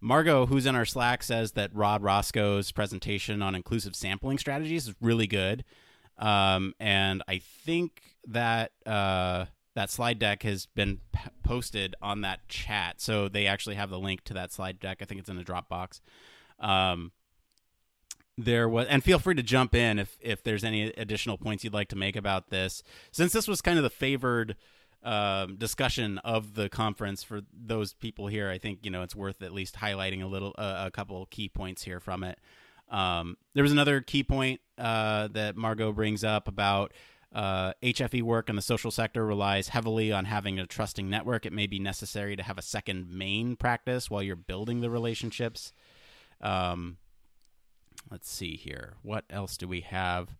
Margot, 0.00 0.46
who's 0.46 0.66
in 0.66 0.74
our 0.74 0.84
Slack, 0.84 1.22
says 1.22 1.52
that 1.52 1.74
Rod 1.74 2.02
Roscoe's 2.02 2.72
presentation 2.72 3.42
on 3.42 3.54
inclusive 3.54 3.96
sampling 3.96 4.38
strategies 4.38 4.88
is 4.88 4.94
really 5.00 5.26
good. 5.26 5.64
Um, 6.18 6.74
and 6.78 7.22
I 7.28 7.38
think 7.38 8.16
that 8.26 8.72
uh, 8.84 9.46
that 9.76 9.90
slide 9.90 10.18
deck 10.18 10.42
has 10.42 10.64
been 10.64 11.00
p- 11.12 11.20
posted 11.42 11.94
on 12.00 12.22
that 12.22 12.48
chat, 12.48 12.98
so 12.98 13.28
they 13.28 13.46
actually 13.46 13.74
have 13.76 13.90
the 13.90 13.98
link 13.98 14.24
to 14.24 14.34
that 14.34 14.50
slide 14.50 14.80
deck. 14.80 14.98
I 15.02 15.04
think 15.04 15.20
it's 15.20 15.28
in 15.28 15.36
the 15.36 15.44
Dropbox. 15.44 16.00
Um, 16.58 17.12
there 18.38 18.70
was, 18.70 18.86
and 18.88 19.04
feel 19.04 19.18
free 19.18 19.34
to 19.34 19.42
jump 19.42 19.74
in 19.74 19.98
if 19.98 20.16
if 20.20 20.42
there's 20.42 20.64
any 20.64 20.84
additional 20.94 21.36
points 21.36 21.62
you'd 21.62 21.74
like 21.74 21.88
to 21.90 21.96
make 21.96 22.16
about 22.16 22.48
this, 22.48 22.82
since 23.12 23.34
this 23.34 23.46
was 23.46 23.60
kind 23.60 23.76
of 23.76 23.84
the 23.84 23.90
favored 23.90 24.56
um, 25.02 25.56
discussion 25.56 26.18
of 26.18 26.54
the 26.54 26.70
conference 26.70 27.22
for 27.22 27.42
those 27.52 27.92
people 27.92 28.28
here. 28.28 28.50
I 28.50 28.56
think 28.56 28.78
you 28.82 28.90
know 28.90 29.02
it's 29.02 29.14
worth 29.14 29.42
at 29.42 29.52
least 29.52 29.76
highlighting 29.76 30.22
a 30.22 30.26
little 30.26 30.54
uh, 30.56 30.84
a 30.86 30.90
couple 30.90 31.26
key 31.26 31.50
points 31.50 31.82
here 31.82 32.00
from 32.00 32.24
it. 32.24 32.38
Um, 32.90 33.36
there 33.54 33.62
was 33.62 33.72
another 33.72 34.00
key 34.00 34.22
point 34.22 34.60
uh, 34.78 35.28
that 35.28 35.54
Margot 35.56 35.92
brings 35.92 36.24
up 36.24 36.48
about 36.48 36.92
uh, 37.36 37.74
HFE 37.82 38.22
work 38.22 38.48
in 38.48 38.56
the 38.56 38.62
social 38.62 38.90
sector 38.90 39.26
relies 39.26 39.68
heavily 39.68 40.10
on 40.10 40.24
having 40.24 40.58
a 40.58 40.66
trusting 40.66 41.10
network. 41.10 41.44
It 41.44 41.52
may 41.52 41.66
be 41.66 41.78
necessary 41.78 42.34
to 42.34 42.42
have 42.42 42.56
a 42.56 42.62
second 42.62 43.10
main 43.10 43.56
practice 43.56 44.10
while 44.10 44.22
you're 44.22 44.34
building 44.34 44.80
the 44.80 44.88
relationships. 44.88 45.74
Um, 46.40 46.96
let's 48.10 48.30
see 48.30 48.56
here. 48.56 48.94
What 49.02 49.26
else 49.28 49.58
do 49.58 49.68
we 49.68 49.82
have? 49.82 50.30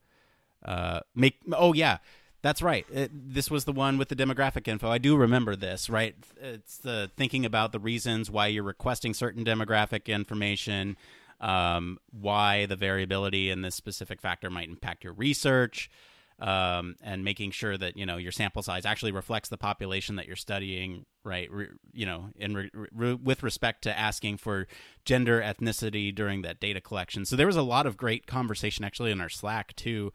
Uh, 0.64 1.00
make 1.14 1.36
oh 1.52 1.74
yeah, 1.74 1.98
that's 2.40 2.62
right. 2.62 2.86
It, 2.90 3.10
this 3.12 3.50
was 3.50 3.66
the 3.66 3.72
one 3.72 3.98
with 3.98 4.08
the 4.08 4.16
demographic 4.16 4.66
info. 4.66 4.88
I 4.88 4.96
do 4.96 5.18
remember 5.18 5.54
this. 5.54 5.90
Right, 5.90 6.14
it's 6.40 6.78
the 6.78 7.10
thinking 7.14 7.44
about 7.44 7.72
the 7.72 7.78
reasons 7.78 8.30
why 8.30 8.46
you're 8.46 8.62
requesting 8.62 9.12
certain 9.12 9.44
demographic 9.44 10.06
information, 10.06 10.96
um, 11.42 11.98
why 12.10 12.64
the 12.64 12.76
variability 12.76 13.50
in 13.50 13.60
this 13.60 13.74
specific 13.74 14.22
factor 14.22 14.48
might 14.48 14.70
impact 14.70 15.04
your 15.04 15.12
research 15.12 15.90
um, 16.38 16.96
and 17.02 17.24
making 17.24 17.50
sure 17.50 17.78
that 17.78 17.96
you 17.96 18.04
know 18.04 18.16
your 18.18 18.32
sample 18.32 18.62
size 18.62 18.84
actually 18.84 19.12
reflects 19.12 19.48
the 19.48 19.56
population 19.56 20.16
that 20.16 20.26
you're 20.26 20.36
studying, 20.36 21.06
right? 21.24 21.50
Re, 21.50 21.68
you 21.92 22.04
know, 22.04 22.30
in 22.36 22.54
re, 22.54 22.70
re, 22.92 23.14
with 23.14 23.42
respect 23.42 23.82
to 23.82 23.98
asking 23.98 24.38
for 24.38 24.66
gender, 25.04 25.40
ethnicity 25.40 26.14
during 26.14 26.42
that 26.42 26.60
data 26.60 26.80
collection. 26.80 27.24
So 27.24 27.36
there 27.36 27.46
was 27.46 27.56
a 27.56 27.62
lot 27.62 27.86
of 27.86 27.96
great 27.96 28.26
conversation 28.26 28.84
actually 28.84 29.10
in 29.12 29.20
our 29.20 29.28
Slack 29.28 29.74
too. 29.76 30.12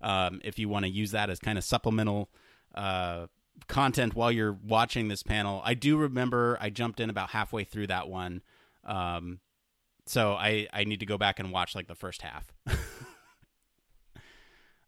Um, 0.00 0.40
if 0.44 0.58
you 0.58 0.68
want 0.68 0.84
to 0.84 0.90
use 0.90 1.10
that 1.10 1.28
as 1.28 1.38
kind 1.38 1.58
of 1.58 1.64
supplemental 1.64 2.30
uh, 2.74 3.26
content 3.66 4.14
while 4.14 4.32
you're 4.32 4.56
watching 4.64 5.08
this 5.08 5.22
panel, 5.22 5.60
I 5.64 5.74
do 5.74 5.98
remember 5.98 6.56
I 6.60 6.70
jumped 6.70 7.00
in 7.00 7.10
about 7.10 7.30
halfway 7.30 7.64
through 7.64 7.88
that 7.88 8.08
one. 8.08 8.42
Um, 8.84 9.40
so 10.06 10.32
I, 10.32 10.68
I 10.72 10.84
need 10.84 11.00
to 11.00 11.06
go 11.06 11.18
back 11.18 11.38
and 11.38 11.52
watch 11.52 11.74
like 11.74 11.88
the 11.88 11.94
first 11.94 12.22
half. 12.22 12.52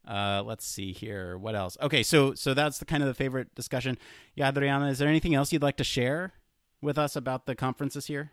Uh, 0.07 0.43
let's 0.45 0.67
see 0.67 0.93
here. 0.93 1.37
What 1.37 1.55
else? 1.55 1.77
Okay, 1.81 2.03
so 2.03 2.35
so 2.35 2.55
that's 2.55 2.79
the 2.79 2.85
kind 2.85 3.03
of 3.03 3.07
the 3.07 3.15
favorite 3.15 3.55
discussion. 3.55 3.99
Yeah, 4.35 4.49
Adriana, 4.49 4.89
is 4.89 4.99
there 4.99 5.09
anything 5.09 5.35
else 5.35 5.53
you'd 5.53 5.63
like 5.63 5.77
to 5.77 5.85
share 5.85 6.33
with 6.81 6.99
us 6.99 7.17
about 7.17 7.47
the 7.47 7.55
conference 7.55 7.95
this 7.95 8.09
year? 8.09 8.33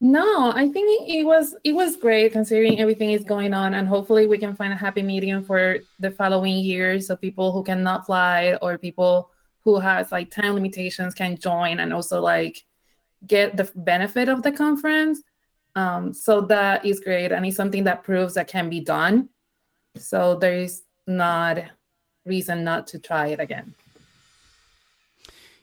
No, 0.00 0.50
I 0.52 0.68
think 0.68 1.08
it 1.08 1.24
was 1.24 1.54
it 1.62 1.72
was 1.72 1.96
great 1.96 2.32
considering 2.32 2.80
everything 2.80 3.10
is 3.10 3.22
going 3.24 3.52
on, 3.52 3.74
and 3.74 3.86
hopefully 3.86 4.26
we 4.26 4.38
can 4.38 4.56
find 4.56 4.72
a 4.72 4.76
happy 4.76 5.02
medium 5.02 5.44
for 5.44 5.78
the 5.98 6.10
following 6.10 6.56
years, 6.56 7.06
so 7.06 7.16
people 7.16 7.52
who 7.52 7.62
cannot 7.62 8.06
fly 8.06 8.56
or 8.62 8.78
people 8.78 9.30
who 9.62 9.78
has 9.78 10.10
like 10.10 10.30
time 10.30 10.54
limitations 10.54 11.12
can 11.12 11.36
join 11.36 11.80
and 11.80 11.92
also 11.92 12.18
like 12.20 12.64
get 13.26 13.58
the 13.58 13.70
benefit 13.74 14.30
of 14.30 14.42
the 14.42 14.52
conference. 14.52 15.22
Um, 15.76 16.14
so 16.14 16.40
that 16.42 16.86
is 16.86 17.00
great, 17.00 17.30
and 17.30 17.44
it's 17.44 17.56
something 17.56 17.84
that 17.84 18.02
proves 18.02 18.34
that 18.34 18.48
can 18.48 18.70
be 18.70 18.80
done. 18.80 19.28
So 19.96 20.36
there 20.36 20.54
is 20.54 20.82
not 21.10 21.58
reason 22.24 22.64
not 22.64 22.86
to 22.88 22.98
try 22.98 23.28
it 23.28 23.40
again. 23.40 23.74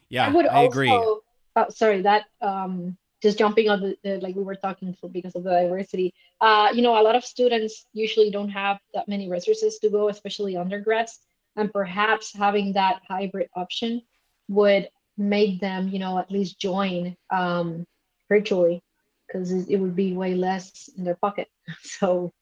Yeah, 0.08 0.26
I 0.26 0.30
would 0.30 0.46
I 0.46 0.64
also, 0.64 0.70
agree. 0.70 0.90
Oh, 0.90 1.66
sorry, 1.70 2.02
that 2.02 2.24
um, 2.40 2.96
just 3.22 3.38
jumping 3.38 3.68
on 3.68 3.80
the, 3.80 3.96
the 4.02 4.20
like 4.20 4.36
we 4.36 4.42
were 4.42 4.54
talking 4.54 4.94
for 4.94 5.08
because 5.08 5.34
of 5.34 5.44
the 5.44 5.50
diversity. 5.50 6.14
Uh, 6.40 6.68
you 6.72 6.82
know, 6.82 7.00
a 7.00 7.02
lot 7.02 7.16
of 7.16 7.24
students 7.24 7.84
usually 7.92 8.30
don't 8.30 8.48
have 8.48 8.78
that 8.94 9.08
many 9.08 9.28
resources 9.28 9.78
to 9.80 9.90
go, 9.90 10.08
especially 10.08 10.56
undergrads, 10.56 11.18
and 11.56 11.72
perhaps 11.72 12.34
having 12.34 12.72
that 12.74 13.02
hybrid 13.08 13.48
option 13.56 14.02
would 14.48 14.88
make 15.16 15.60
them, 15.60 15.88
you 15.88 15.98
know, 15.98 16.18
at 16.18 16.30
least 16.30 16.60
join 16.60 17.16
um, 17.30 17.84
virtually 18.28 18.82
because 19.26 19.50
it 19.50 19.76
would 19.76 19.96
be 19.96 20.14
way 20.14 20.34
less 20.34 20.88
in 20.96 21.04
their 21.04 21.16
pocket. 21.16 21.48
So 21.82 22.32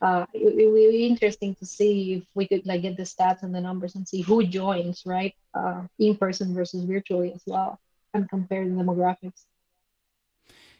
uh, 0.00 0.26
it, 0.32 0.58
it 0.58 0.66
would 0.70 0.90
be 0.92 1.06
interesting 1.06 1.54
to 1.56 1.66
see 1.66 2.14
if 2.14 2.24
we 2.34 2.46
could 2.46 2.66
like 2.66 2.82
get 2.82 2.96
the 2.96 3.02
stats 3.02 3.42
and 3.42 3.54
the 3.54 3.60
numbers 3.60 3.94
and 3.94 4.06
see 4.08 4.22
who 4.22 4.44
joins, 4.44 5.02
right, 5.04 5.34
uh, 5.54 5.82
in 5.98 6.16
person 6.16 6.54
versus 6.54 6.84
virtually 6.84 7.32
as 7.32 7.42
well, 7.46 7.78
and 8.14 8.28
compare 8.28 8.64
the 8.64 8.74
demographics. 8.74 9.44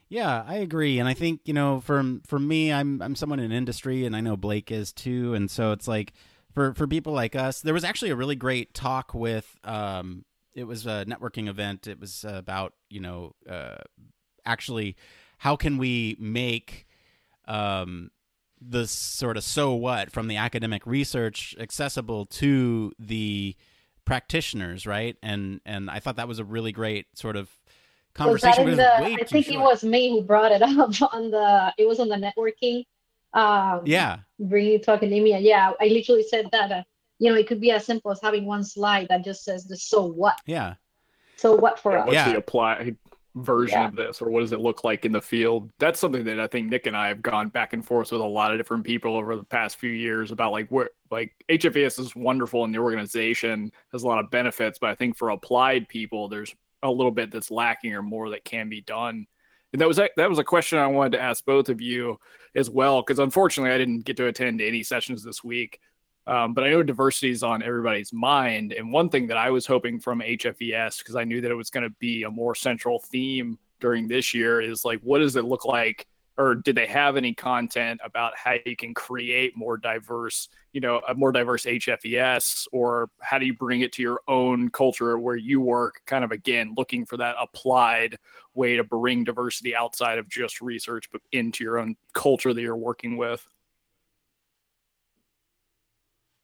Yeah, 0.08 0.42
I 0.46 0.56
agree, 0.56 0.98
and 0.98 1.08
I 1.08 1.14
think 1.14 1.40
you 1.44 1.54
know, 1.54 1.80
for 1.80 2.02
for 2.26 2.38
me, 2.38 2.72
I'm 2.72 3.00
I'm 3.00 3.14
someone 3.14 3.40
in 3.40 3.52
industry, 3.52 4.04
and 4.04 4.16
I 4.16 4.20
know 4.20 4.36
Blake 4.36 4.72
is 4.72 4.92
too, 4.92 5.34
and 5.34 5.50
so 5.50 5.72
it's 5.72 5.86
like 5.86 6.12
for 6.52 6.74
for 6.74 6.86
people 6.88 7.12
like 7.12 7.36
us, 7.36 7.60
there 7.60 7.74
was 7.74 7.84
actually 7.84 8.10
a 8.10 8.16
really 8.16 8.36
great 8.36 8.74
talk 8.74 9.14
with. 9.14 9.56
Um, 9.62 10.24
it 10.52 10.64
was 10.64 10.84
a 10.86 11.04
networking 11.06 11.48
event. 11.48 11.86
It 11.86 12.00
was 12.00 12.24
about 12.26 12.72
you 12.88 13.00
know, 13.00 13.34
uh, 13.48 13.76
actually, 14.44 14.96
how 15.38 15.54
can 15.56 15.78
we 15.78 16.16
make 16.18 16.88
um, 17.46 18.10
the 18.60 18.86
sort 18.86 19.36
of 19.36 19.44
so 19.44 19.74
what 19.74 20.10
from 20.10 20.28
the 20.28 20.36
academic 20.36 20.86
research 20.86 21.54
accessible 21.58 22.26
to 22.26 22.92
the 22.98 23.56
practitioners, 24.04 24.86
right? 24.86 25.16
And 25.22 25.60
and 25.64 25.90
I 25.90 26.00
thought 26.00 26.16
that 26.16 26.28
was 26.28 26.38
a 26.38 26.44
really 26.44 26.72
great 26.72 27.06
sort 27.14 27.36
of 27.36 27.48
conversation. 28.14 28.64
Was 28.64 28.76
the, 28.76 28.94
I 28.94 29.16
think 29.24 29.28
short. 29.28 29.48
it 29.48 29.60
was 29.60 29.84
me 29.84 30.10
who 30.10 30.22
brought 30.22 30.52
it 30.52 30.62
up 30.62 31.14
on 31.14 31.30
the. 31.30 31.72
It 31.78 31.86
was 31.86 32.00
on 32.00 32.08
the 32.08 32.16
networking. 32.16 32.84
Um, 33.32 33.82
yeah. 33.84 34.18
Bringing 34.38 34.80
to 34.82 34.90
academia. 34.90 35.38
Yeah, 35.38 35.72
I 35.80 35.86
literally 35.86 36.24
said 36.24 36.48
that. 36.52 36.72
Uh, 36.72 36.82
you 37.18 37.30
know, 37.30 37.36
it 37.36 37.46
could 37.46 37.60
be 37.60 37.70
as 37.70 37.84
simple 37.84 38.10
as 38.10 38.18
having 38.22 38.46
one 38.46 38.64
slide 38.64 39.06
that 39.10 39.24
just 39.24 39.44
says 39.44 39.64
the 39.66 39.76
so 39.76 40.06
what. 40.06 40.38
Yeah. 40.46 40.74
So 41.36 41.54
what 41.54 41.78
for 41.78 41.92
yeah, 41.92 42.00
us? 42.00 42.06
What's 42.06 42.14
Yeah. 42.14 42.32
the 42.32 42.38
apply 42.38 42.94
version 43.36 43.78
Yeah. 43.80 43.88
of 43.88 43.96
this, 43.96 44.20
or 44.20 44.28
what 44.30 44.40
does 44.40 44.52
it 44.52 44.60
look 44.60 44.82
like 44.84 45.04
in 45.04 45.12
the 45.12 45.20
field? 45.20 45.70
That's 45.78 46.00
something 46.00 46.24
that 46.24 46.40
I 46.40 46.46
think 46.46 46.68
Nick 46.68 46.86
and 46.86 46.96
I 46.96 47.08
have 47.08 47.22
gone 47.22 47.48
back 47.48 47.72
and 47.72 47.84
forth 47.84 48.10
with 48.12 48.20
a 48.20 48.24
lot 48.24 48.52
of 48.52 48.58
different 48.58 48.84
people 48.84 49.16
over 49.16 49.36
the 49.36 49.44
past 49.44 49.76
few 49.76 49.90
years 49.90 50.32
about 50.32 50.52
like 50.52 50.68
where 50.68 50.90
like 51.10 51.32
HFES 51.48 51.98
is 51.98 52.16
wonderful 52.16 52.64
in 52.64 52.72
the 52.72 52.78
organization, 52.78 53.70
has 53.92 54.02
a 54.02 54.06
lot 54.06 54.22
of 54.22 54.30
benefits, 54.30 54.78
but 54.78 54.90
I 54.90 54.94
think 54.94 55.16
for 55.16 55.30
applied 55.30 55.88
people, 55.88 56.28
there's 56.28 56.54
a 56.82 56.90
little 56.90 57.12
bit 57.12 57.30
that's 57.30 57.50
lacking 57.50 57.94
or 57.94 58.02
more 58.02 58.30
that 58.30 58.44
can 58.44 58.68
be 58.68 58.80
done. 58.80 59.26
And 59.72 59.80
that 59.80 59.86
was 59.86 59.98
that 59.98 60.28
was 60.28 60.38
a 60.40 60.44
question 60.44 60.78
I 60.78 60.86
wanted 60.88 61.12
to 61.12 61.22
ask 61.22 61.44
both 61.44 61.68
of 61.68 61.80
you 61.80 62.18
as 62.56 62.68
well, 62.68 63.02
because 63.02 63.20
unfortunately 63.20 63.72
I 63.72 63.78
didn't 63.78 64.04
get 64.04 64.16
to 64.16 64.26
attend 64.26 64.60
any 64.60 64.82
sessions 64.82 65.22
this 65.22 65.44
week. 65.44 65.78
Um, 66.26 66.54
but 66.54 66.64
I 66.64 66.70
know 66.70 66.82
diversity 66.82 67.30
is 67.30 67.42
on 67.42 67.62
everybody's 67.62 68.12
mind. 68.12 68.72
And 68.72 68.92
one 68.92 69.08
thing 69.08 69.26
that 69.28 69.36
I 69.36 69.50
was 69.50 69.66
hoping 69.66 69.98
from 69.98 70.20
HFES, 70.20 70.98
because 70.98 71.16
I 71.16 71.24
knew 71.24 71.40
that 71.40 71.50
it 71.50 71.56
was 71.56 71.70
going 71.70 71.88
to 71.88 71.94
be 71.98 72.24
a 72.24 72.30
more 72.30 72.54
central 72.54 73.00
theme 73.00 73.58
during 73.80 74.06
this 74.06 74.34
year, 74.34 74.60
is 74.60 74.84
like, 74.84 75.00
what 75.00 75.18
does 75.18 75.36
it 75.36 75.44
look 75.44 75.64
like? 75.64 76.06
Or 76.38 76.54
did 76.54 76.74
they 76.74 76.86
have 76.86 77.16
any 77.16 77.34
content 77.34 78.00
about 78.02 78.32
how 78.34 78.54
you 78.64 78.74
can 78.74 78.94
create 78.94 79.56
more 79.56 79.76
diverse, 79.76 80.48
you 80.72 80.80
know, 80.80 81.02
a 81.06 81.14
more 81.14 81.32
diverse 81.32 81.64
HFES? 81.64 82.66
Or 82.72 83.10
how 83.20 83.38
do 83.38 83.44
you 83.44 83.54
bring 83.54 83.82
it 83.82 83.92
to 83.94 84.02
your 84.02 84.20
own 84.26 84.70
culture 84.70 85.18
where 85.18 85.36
you 85.36 85.60
work? 85.60 86.00
Kind 86.06 86.24
of 86.24 86.32
again, 86.32 86.74
looking 86.78 87.04
for 87.04 87.18
that 87.18 87.36
applied 87.38 88.16
way 88.54 88.76
to 88.76 88.84
bring 88.84 89.24
diversity 89.24 89.76
outside 89.76 90.18
of 90.18 90.28
just 90.28 90.62
research, 90.62 91.10
but 91.12 91.20
into 91.32 91.62
your 91.62 91.78
own 91.78 91.96
culture 92.14 92.54
that 92.54 92.62
you're 92.62 92.76
working 92.76 93.18
with. 93.18 93.46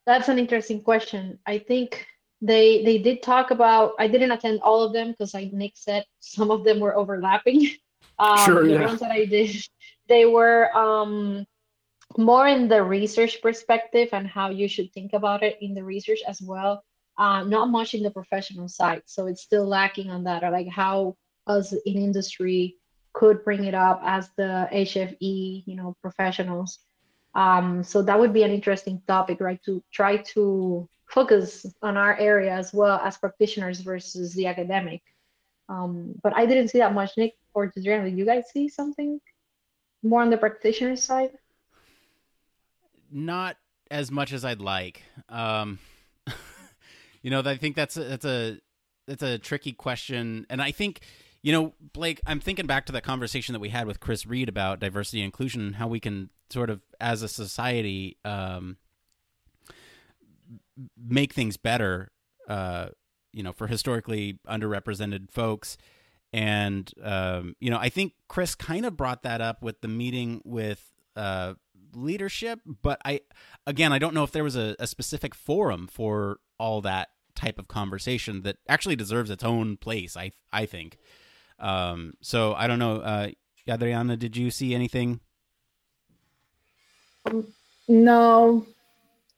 That's 0.06 0.28
an 0.28 0.38
interesting 0.38 0.82
question. 0.82 1.38
I 1.46 1.58
think 1.58 2.06
they 2.40 2.84
they 2.84 2.98
did 2.98 3.22
talk 3.22 3.50
about. 3.50 3.92
I 3.98 4.06
didn't 4.06 4.30
attend 4.30 4.60
all 4.62 4.82
of 4.82 4.92
them 4.92 5.10
because, 5.10 5.34
like 5.34 5.52
Nick 5.52 5.72
said, 5.74 6.04
some 6.20 6.50
of 6.50 6.64
them 6.64 6.80
were 6.80 6.96
overlapping. 6.96 7.70
Um, 8.18 8.38
Sure, 8.46 8.64
the 8.64 8.70
yeah. 8.70 8.86
ones 8.86 9.00
that 9.00 9.10
I 9.10 9.26
did, 9.26 9.54
they 10.08 10.24
were 10.24 10.74
um, 10.74 11.44
more 12.16 12.46
in 12.48 12.66
the 12.66 12.82
research 12.82 13.42
perspective 13.42 14.08
and 14.12 14.26
how 14.26 14.48
you 14.48 14.68
should 14.68 14.90
think 14.94 15.12
about 15.12 15.42
it 15.42 15.58
in 15.60 15.74
the 15.74 15.84
research 15.84 16.20
as 16.26 16.40
well. 16.40 16.82
Uh, 17.18 17.42
not 17.42 17.68
much 17.68 17.92
in 17.92 18.02
the 18.02 18.10
professional 18.10 18.68
side, 18.68 19.02
so 19.04 19.26
it's 19.26 19.42
still 19.42 19.66
lacking 19.66 20.10
on 20.10 20.24
that. 20.24 20.44
Or 20.44 20.50
like 20.50 20.68
how 20.68 21.14
us 21.46 21.74
in 21.84 21.96
industry 21.96 22.76
could 23.12 23.44
bring 23.44 23.64
it 23.64 23.74
up 23.74 24.00
as 24.02 24.30
the 24.36 24.68
HFE, 24.72 25.64
you 25.66 25.76
know, 25.76 25.94
professionals. 26.00 26.78
Um, 27.36 27.84
so 27.84 28.02
that 28.02 28.18
would 28.18 28.32
be 28.32 28.42
an 28.42 28.50
interesting 28.50 29.00
topic, 29.06 29.40
right? 29.40 29.62
To 29.64 29.82
try 29.92 30.16
to 30.34 30.88
focus 31.08 31.66
on 31.82 31.96
our 31.96 32.18
area 32.18 32.52
as 32.52 32.72
well 32.72 32.98
as 33.04 33.16
practitioners 33.16 33.80
versus 33.80 34.34
the 34.34 34.46
academic. 34.46 35.02
Um, 35.68 36.14
but 36.22 36.34
I 36.34 36.46
didn't 36.46 36.68
see 36.68 36.78
that 36.78 36.94
much. 36.94 37.16
Nick 37.16 37.34
or 37.54 37.72
Adriana, 37.76 38.10
did 38.10 38.18
you 38.18 38.26
guys 38.26 38.50
see 38.50 38.68
something 38.68 39.20
more 40.02 40.22
on 40.22 40.30
the 40.30 40.36
practitioner 40.36 40.96
side? 40.96 41.30
not 43.10 43.56
as 43.90 44.10
much 44.10 44.32
as 44.32 44.44
I'd 44.44 44.60
like. 44.60 45.02
Um, 45.28 45.78
you 47.22 47.30
know, 47.30 47.40
I 47.40 47.56
think 47.56 47.76
that's 47.76 47.96
a, 47.96 48.04
that's 48.04 48.24
a 48.24 48.58
that's 49.06 49.22
a 49.22 49.38
tricky 49.38 49.72
question, 49.72 50.46
and 50.50 50.60
I 50.60 50.72
think 50.72 51.00
you 51.42 51.52
know, 51.52 51.74
Blake, 51.92 52.20
I'm 52.26 52.40
thinking 52.40 52.66
back 52.66 52.86
to 52.86 52.92
that 52.92 53.04
conversation 53.04 53.52
that 53.52 53.60
we 53.60 53.68
had 53.68 53.86
with 53.86 54.00
Chris 54.00 54.26
Reed 54.26 54.48
about 54.48 54.80
diversity 54.80 55.20
and 55.20 55.26
inclusion, 55.26 55.60
and 55.62 55.76
how 55.76 55.86
we 55.86 56.00
can 56.00 56.30
sort 56.50 56.70
of, 56.70 56.80
as 57.00 57.22
a 57.22 57.28
society, 57.28 58.18
um, 58.24 58.76
make 60.96 61.32
things 61.32 61.56
better. 61.56 62.12
Uh, 62.48 62.88
you 63.36 63.42
know 63.42 63.52
for 63.52 63.68
historically 63.68 64.40
underrepresented 64.48 65.30
folks 65.30 65.76
and 66.32 66.90
um, 67.04 67.54
you 67.60 67.70
know 67.70 67.78
i 67.78 67.88
think 67.88 68.14
chris 68.28 68.54
kind 68.56 68.84
of 68.84 68.96
brought 68.96 69.22
that 69.22 69.40
up 69.40 69.62
with 69.62 69.80
the 69.82 69.88
meeting 69.88 70.40
with 70.44 70.90
uh, 71.14 71.54
leadership 71.94 72.58
but 72.82 72.98
i 73.04 73.20
again 73.66 73.92
i 73.92 73.98
don't 73.98 74.14
know 74.14 74.24
if 74.24 74.32
there 74.32 74.42
was 74.42 74.56
a, 74.56 74.74
a 74.80 74.86
specific 74.86 75.34
forum 75.34 75.86
for 75.86 76.38
all 76.58 76.80
that 76.80 77.10
type 77.34 77.58
of 77.58 77.68
conversation 77.68 78.42
that 78.42 78.56
actually 78.68 78.96
deserves 78.96 79.28
its 79.30 79.44
own 79.44 79.76
place 79.76 80.16
i 80.16 80.32
i 80.52 80.64
think 80.64 80.96
um, 81.58 82.14
so 82.22 82.54
i 82.54 82.66
don't 82.66 82.78
know 82.78 82.96
uh, 82.96 83.28
adriana 83.68 84.16
did 84.16 84.36
you 84.36 84.50
see 84.50 84.74
anything 84.74 85.20
No, 87.88 88.66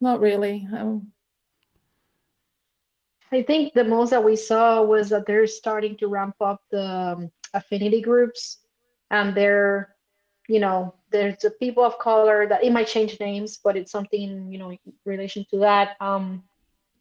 not 0.01 0.21
really. 0.21 0.67
Um, 0.75 1.13
I 3.31 3.43
think 3.43 3.75
the 3.75 3.85
most 3.85 4.11
that 4.11 4.25
we 4.25 4.37
saw 4.37 4.83
was 4.83 5.11
that 5.11 5.27
they're 5.27 5.47
starting 5.47 5.97
to 5.99 6.09
ramp 6.09 6.37
up 6.41 6.63
the 6.71 6.85
um, 6.85 7.31
affinity 7.53 8.01
groups, 8.01 8.59
and 9.11 9.35
they're, 9.35 9.95
you 10.49 10.61
know, 10.61 10.95
there's 11.11 11.37
the 11.39 11.51
people 11.51 11.85
of 11.85 11.99
color 11.99 12.47
that 12.47 12.65
it 12.65 12.73
might 12.73 12.87
change 12.87 13.21
names, 13.21 13.59
but 13.63 13.77
it's 13.77 13.93
something 13.93 14.51
you 14.51 14.59
know 14.59 14.71
in 14.71 14.79
relation 15.05 15.45
to 15.51 15.59
that. 15.59 15.97
Um, 16.01 16.43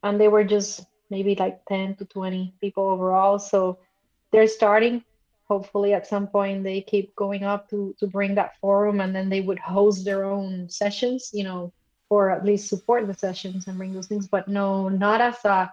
and 0.02 0.20
they 0.20 0.28
were 0.28 0.44
just 0.44 0.84
maybe 1.10 1.34
like 1.34 1.64
10 1.66 1.96
to 1.96 2.04
20 2.04 2.54
people 2.60 2.88
overall. 2.88 3.38
So 3.38 3.78
they're 4.32 4.46
starting. 4.46 5.02
Hopefully, 5.48 5.94
at 5.94 6.06
some 6.06 6.26
point, 6.26 6.62
they 6.62 6.80
keep 6.82 7.14
going 7.16 7.44
up 7.44 7.68
to 7.70 7.94
to 7.98 8.06
bring 8.06 8.34
that 8.34 8.58
forum, 8.60 9.00
and 9.00 9.14
then 9.14 9.28
they 9.28 9.40
would 9.40 9.58
host 9.58 10.04
their 10.04 10.24
own 10.24 10.68
sessions, 10.68 11.30
you 11.32 11.44
know, 11.44 11.72
or 12.10 12.30
at 12.30 12.44
least 12.44 12.68
support 12.68 13.06
the 13.06 13.14
sessions 13.14 13.66
and 13.66 13.78
bring 13.78 13.92
those 13.92 14.06
things. 14.08 14.28
But 14.28 14.48
no, 14.48 14.88
not 14.88 15.20
as 15.20 15.44
a 15.44 15.72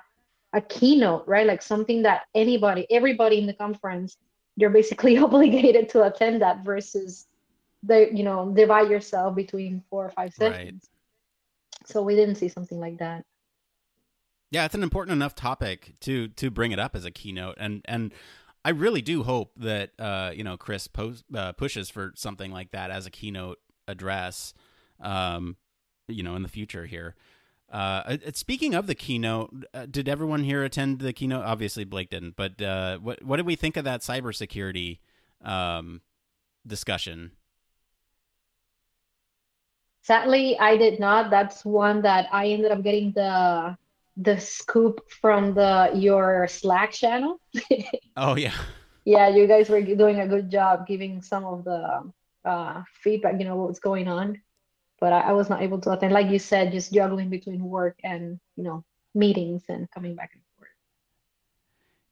a 0.53 0.61
keynote, 0.61 1.27
right? 1.27 1.45
Like 1.45 1.61
something 1.61 2.01
that 2.03 2.23
anybody, 2.33 2.87
everybody 2.89 3.37
in 3.39 3.45
the 3.45 3.53
conference, 3.53 4.17
you're 4.55 4.69
basically 4.69 5.17
obligated 5.25 5.89
to 5.89 6.03
attend 6.03 6.41
that 6.41 6.63
versus 6.63 7.27
the, 7.83 8.09
you 8.13 8.23
know, 8.23 8.51
divide 8.55 8.89
yourself 8.89 9.35
between 9.35 9.83
four 9.89 10.05
or 10.05 10.11
five 10.11 10.33
Right. 10.39 10.55
sessions. 10.55 10.89
So 11.85 12.01
we 12.01 12.15
didn't 12.15 12.35
see 12.35 12.47
something 12.47 12.79
like 12.79 12.97
that. 12.99 13.25
Yeah, 14.49 14.63
it's 14.65 14.75
an 14.75 14.83
important 14.83 15.13
enough 15.13 15.35
topic 15.35 15.95
to 16.01 16.29
to 16.29 16.49
bring 16.49 16.71
it 16.71 16.79
up 16.79 16.95
as 16.95 17.03
a 17.03 17.11
keynote, 17.11 17.55
and 17.59 17.81
and 17.85 18.13
I 18.65 18.69
really 18.69 19.03
do 19.03 19.21
hope 19.21 19.51
that 19.57 19.91
uh, 19.99 20.31
you 20.33 20.43
know 20.43 20.57
Chris 20.57 20.87
pos- 20.87 21.23
uh, 21.33 21.51
pushes 21.51 21.91
for 21.91 22.13
something 22.15 22.51
like 22.51 22.71
that 22.71 22.89
as 22.89 23.05
a 23.05 23.11
keynote 23.11 23.59
address, 23.87 24.55
um, 24.99 25.55
you 26.07 26.23
know, 26.23 26.35
in 26.35 26.41
the 26.41 26.49
future 26.49 26.87
here. 26.87 27.13
Uh, 27.71 27.75
uh, 27.75 28.17
speaking 28.33 28.73
of 28.73 28.87
the 28.87 28.95
keynote, 28.95 29.53
uh, 29.75 29.85
did 29.85 30.09
everyone 30.09 30.43
here 30.43 30.63
attend 30.63 30.97
the 30.97 31.13
keynote? 31.13 31.45
Obviously, 31.45 31.83
Blake 31.83 32.09
didn't, 32.09 32.35
but 32.35 32.59
uh, 32.59 32.97
what 32.97 33.23
what 33.23 33.37
did 33.37 33.45
we 33.45 33.55
think 33.55 33.77
of 33.77 33.83
that 33.83 34.01
cybersecurity 34.01 34.97
um, 35.43 36.01
discussion? 36.65 37.33
Sadly, 40.01 40.57
I 40.57 40.75
did 40.75 40.99
not. 40.99 41.29
That's 41.29 41.63
one 41.63 42.01
that 42.01 42.29
I 42.31 42.47
ended 42.47 42.71
up 42.71 42.81
getting 42.81 43.11
the 43.11 43.77
the 44.17 44.39
scoop 44.39 45.09
from 45.21 45.53
the 45.53 45.91
your 45.93 46.47
Slack 46.47 46.91
channel. 46.91 47.39
Oh 48.17 48.37
yeah, 48.37 48.53
yeah, 49.03 49.27
you 49.27 49.45
guys 49.45 49.69
were 49.69 49.81
doing 49.81 50.21
a 50.21 50.27
good 50.27 50.49
job 50.49 50.87
giving 50.87 51.21
some 51.21 51.43
of 51.43 51.65
the 51.65 52.11
uh, 52.45 52.83
feedback, 53.03 53.39
you 53.39 53.45
know, 53.45 53.55
what's 53.55 53.79
going 53.79 54.07
on. 54.07 54.41
But 54.99 55.13
I, 55.13 55.19
I 55.21 55.31
was 55.33 55.49
not 55.49 55.61
able 55.61 55.79
to 55.81 55.91
attend. 55.91 56.13
Like 56.13 56.29
you 56.29 56.39
said, 56.39 56.71
just 56.71 56.93
juggling 56.93 57.29
between 57.29 57.63
work 57.63 57.99
and, 58.03 58.39
you 58.55 58.63
know, 58.63 58.83
meetings 59.13 59.63
and 59.67 59.89
coming 59.91 60.15
back 60.15 60.31
and 60.33 60.41
forth. 60.55 60.69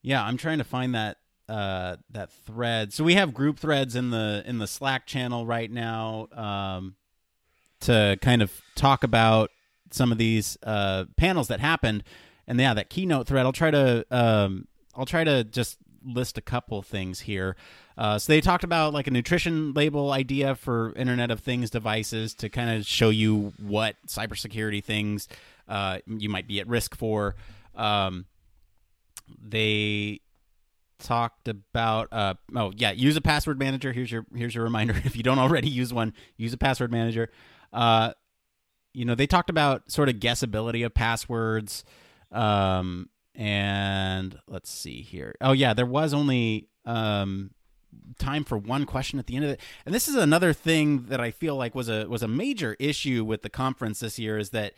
Yeah, 0.02 0.24
I'm 0.24 0.38
trying 0.38 0.58
to 0.58 0.64
find 0.64 0.94
that 0.96 1.18
uh 1.50 1.98
that 2.12 2.32
thread. 2.46 2.94
So 2.94 3.04
we 3.04 3.16
have 3.16 3.34
group 3.34 3.60
threads 3.60 3.96
in 3.96 4.12
the 4.12 4.44
in 4.46 4.60
the 4.60 4.68
Slack 4.68 5.06
channel 5.06 5.46
right 5.46 5.70
now 5.72 6.28
um 6.34 6.96
to 7.82 8.18
kind 8.22 8.42
of 8.42 8.62
talk 8.76 9.04
about 9.04 9.50
some 9.94 10.12
of 10.12 10.18
these 10.18 10.58
uh 10.64 11.06
panels 11.18 11.48
that 11.48 11.60
happened. 11.60 12.04
And 12.48 12.60
yeah, 12.60 12.74
that 12.74 12.90
keynote 12.90 13.28
thread, 13.28 13.46
I'll 13.46 13.52
try 13.54 13.72
to 13.72 14.06
um 14.12 14.68
I'll 14.96 15.06
try 15.06 15.24
to 15.24 15.44
just 15.44 15.78
list 16.06 16.38
a 16.38 16.42
couple 16.42 16.82
things 16.82 17.22
here. 17.22 17.56
Uh, 17.98 18.18
so 18.18 18.34
they 18.34 18.42
talked 18.42 18.64
about 18.64 18.94
like 18.94 19.08
a 19.08 19.12
nutrition 19.12 19.74
label 19.74 20.12
idea 20.12 20.56
for 20.56 20.94
Internet 20.96 21.32
of 21.32 21.40
Things 21.40 21.70
devices 21.70 22.34
to 22.36 22.50
kind 22.50 22.70
of 22.70 22.86
show 22.86 23.10
you 23.10 23.54
what 23.58 23.96
cybersecurity 24.08 24.84
things 24.84 25.28
uh, 25.68 26.00
you 26.08 26.30
might 26.30 26.48
be 26.48 26.60
at 26.60 26.68
risk 26.68 26.96
for. 26.96 27.36
Um, 27.76 28.26
they 29.42 30.22
talked 31.00 31.48
about 31.48 32.08
uh, 32.12 32.34
oh 32.56 32.72
yeah, 32.76 32.92
use 32.92 33.16
a 33.16 33.22
password 33.22 33.60
manager. 33.60 33.94
Here's 33.94 34.12
your 34.12 34.26
here's 34.36 34.56
your 34.56 34.64
reminder. 34.64 34.94
If 35.06 35.16
you 35.16 35.24
don't 35.24 35.40
already 35.40 35.70
use 35.70 35.94
one, 35.94 36.14
use 36.38 36.54
a 36.54 36.58
password 36.58 36.92
manager. 36.92 37.30
You 38.94 39.06
know 39.06 39.16
they 39.16 39.28
talked 39.28 39.50
about 39.50 39.92
sort 39.92 40.10
of 40.10 40.16
guessability 40.16 40.86
of 40.86 40.94
passwords. 40.94 41.84
Um, 42.32 43.10
and 43.36 44.40
let's 44.48 44.70
see 44.70 45.02
here. 45.02 45.36
Oh 45.42 45.54
yeah, 45.54 45.74
there 45.74 45.86
was 45.86 46.14
only 46.14 46.70
um, 46.86 47.52
time 48.20 48.44
for 48.44 48.58
one 48.58 48.86
question 48.86 49.20
at 49.20 49.28
the 49.28 49.36
end 49.36 49.46
of 49.46 49.52
it. 49.52 49.60
And 49.86 49.94
this 49.94 50.08
is 50.08 50.16
another 50.16 50.54
thing 50.54 51.06
that 51.08 51.20
I 51.20 51.32
feel 51.32 51.56
like 51.56 51.76
was 51.76 51.90
a 51.90 52.08
was 52.08 52.24
a 52.24 52.28
major 52.28 52.76
issue 52.80 53.24
with 53.24 53.42
the 53.42 53.50
conference 53.50 54.00
this 54.00 54.20
year 54.20 54.38
is 54.38 54.52
that 54.52 54.74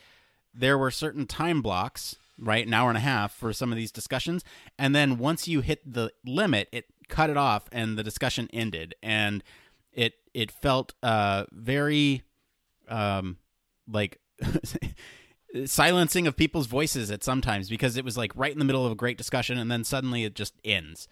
there 0.54 0.78
were 0.78 0.91
certain 0.91 1.28
time 1.28 1.62
blocks, 1.62 2.15
right, 2.39 2.65
an 2.65 2.73
hour 2.73 2.89
and 2.89 2.97
a 2.97 3.01
half 3.01 3.34
for 3.34 3.51
some 3.51 3.71
of 3.71 3.78
these 3.78 3.91
discussions, 3.91 4.43
and 4.80 4.95
then 4.95 5.17
once 5.17 5.47
you 5.47 5.62
hit 5.62 5.82
the 5.91 6.12
limit, 6.25 6.69
it 6.71 6.86
cut 7.10 7.30
it 7.30 7.38
off 7.38 7.67
and 7.71 7.97
the 7.97 8.04
discussion 8.04 8.49
ended, 8.54 8.95
and 9.04 9.43
it 9.91 10.13
it 10.34 10.51
felt 10.51 10.93
uh, 11.04 11.45
very 11.51 12.23
um, 12.88 13.38
like 13.89 14.19
silencing 15.65 16.28
of 16.28 16.36
people's 16.36 16.67
voices 16.67 17.10
at 17.12 17.24
sometimes 17.24 17.69
because 17.69 17.95
it 17.95 18.04
was 18.04 18.17
like 18.17 18.32
right 18.36 18.52
in 18.52 18.60
the 18.60 18.65
middle 18.65 18.86
of 18.86 18.91
a 18.91 18.95
great 18.95 19.17
discussion 19.17 19.58
and 19.58 19.71
then 19.71 19.84
suddenly 19.84 20.26
it 20.26 20.36
just 20.36 20.54
ends 20.65 21.08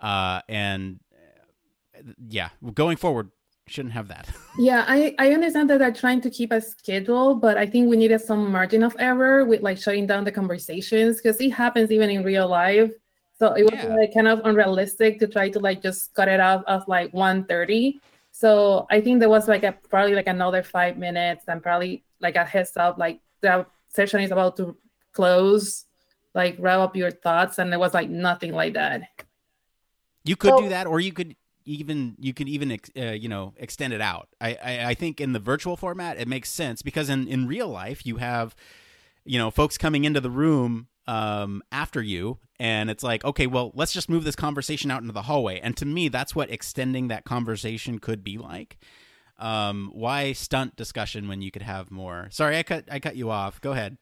uh 0.00 0.40
and 0.48 1.00
uh, 1.98 2.02
yeah 2.28 2.50
going 2.74 2.96
forward 2.96 3.30
shouldn't 3.66 3.94
have 3.94 4.08
that 4.08 4.28
Yeah, 4.58 4.84
I, 4.88 5.14
I 5.18 5.32
understand 5.34 5.68
that 5.68 5.78
they're 5.80 5.92
trying 5.92 6.22
to 6.22 6.30
keep 6.30 6.50
a 6.50 6.60
schedule, 6.62 7.34
but 7.34 7.58
I 7.58 7.66
think 7.66 7.90
we 7.90 7.96
needed 7.98 8.20
some 8.22 8.50
margin 8.50 8.82
of 8.82 8.96
error 8.98 9.44
with 9.44 9.60
like 9.60 9.76
shutting 9.76 10.06
down 10.06 10.24
the 10.24 10.32
conversations 10.32 11.18
because 11.18 11.38
it 11.42 11.50
happens 11.50 11.90
even 11.90 12.08
in 12.08 12.22
real 12.24 12.48
life. 12.48 12.90
So 13.38 13.52
it 13.52 13.64
was 13.64 13.74
Yeah. 13.74 13.88
like 13.90 14.14
kind 14.14 14.28
of 14.28 14.40
unrealistic 14.44 15.18
to 15.20 15.26
try 15.26 15.50
to 15.50 15.58
like 15.60 15.82
just 15.82 16.14
cut 16.14 16.28
it 16.28 16.40
off 16.40 16.64
of 16.66 16.88
like 16.88 17.12
1.30. 17.12 18.00
So 18.32 18.86
I 18.90 19.02
think 19.02 19.20
there 19.20 19.28
was 19.28 19.46
like 19.46 19.62
a 19.62 19.72
probably 19.90 20.14
like 20.14 20.26
another 20.26 20.62
five 20.62 20.96
minutes 20.96 21.44
and 21.48 21.62
probably 21.62 22.05
like 22.20 22.36
a 22.36 22.44
heads 22.44 22.76
up 22.76 22.98
like 22.98 23.20
the 23.40 23.66
session 23.88 24.20
is 24.20 24.30
about 24.30 24.56
to 24.56 24.76
close, 25.12 25.84
like 26.34 26.56
wrap 26.58 26.80
up 26.80 26.96
your 26.96 27.10
thoughts, 27.10 27.58
and 27.58 27.72
it 27.72 27.78
was 27.78 27.94
like 27.94 28.08
nothing 28.10 28.52
like 28.52 28.74
that. 28.74 29.02
you 30.24 30.36
could 30.36 30.50
So- 30.50 30.60
do 30.62 30.68
that 30.70 30.86
or 30.86 31.00
you 31.00 31.12
could 31.12 31.36
even 31.64 32.14
you 32.20 32.32
could 32.32 32.48
even 32.48 32.78
uh, 32.96 33.00
you 33.12 33.28
know 33.28 33.52
extend 33.56 33.92
it 33.92 34.00
out. 34.00 34.28
I, 34.40 34.56
I 34.62 34.84
i 34.90 34.94
think 34.94 35.20
in 35.20 35.32
the 35.32 35.40
virtual 35.40 35.76
format 35.76 36.16
it 36.18 36.28
makes 36.28 36.48
sense 36.50 36.80
because 36.82 37.08
in 37.08 37.26
in 37.26 37.46
real 37.48 37.68
life 37.68 38.06
you 38.06 38.16
have 38.18 38.54
you 39.24 39.36
know 39.38 39.50
folks 39.50 39.76
coming 39.76 40.04
into 40.04 40.20
the 40.20 40.30
room 40.30 40.86
um 41.08 41.62
after 41.72 42.00
you 42.02 42.38
and 42.60 42.88
it's 42.90 43.02
like 43.02 43.24
okay 43.24 43.46
well 43.48 43.72
let's 43.74 43.92
just 43.92 44.08
move 44.08 44.22
this 44.24 44.36
conversation 44.36 44.90
out 44.92 45.00
into 45.02 45.12
the 45.12 45.22
hallway. 45.22 45.58
And 45.60 45.76
to 45.76 45.84
me 45.84 46.08
that's 46.08 46.34
what 46.36 46.50
extending 46.50 47.08
that 47.08 47.24
conversation 47.24 47.98
could 47.98 48.22
be 48.22 48.38
like 48.38 48.78
um 49.38 49.90
why 49.94 50.32
stunt 50.32 50.74
discussion 50.76 51.28
when 51.28 51.42
you 51.42 51.50
could 51.50 51.62
have 51.62 51.90
more 51.90 52.28
sorry 52.30 52.56
i 52.56 52.62
cut 52.62 52.84
i 52.90 52.98
cut 52.98 53.16
you 53.16 53.30
off 53.30 53.60
go 53.60 53.72
ahead 53.72 53.98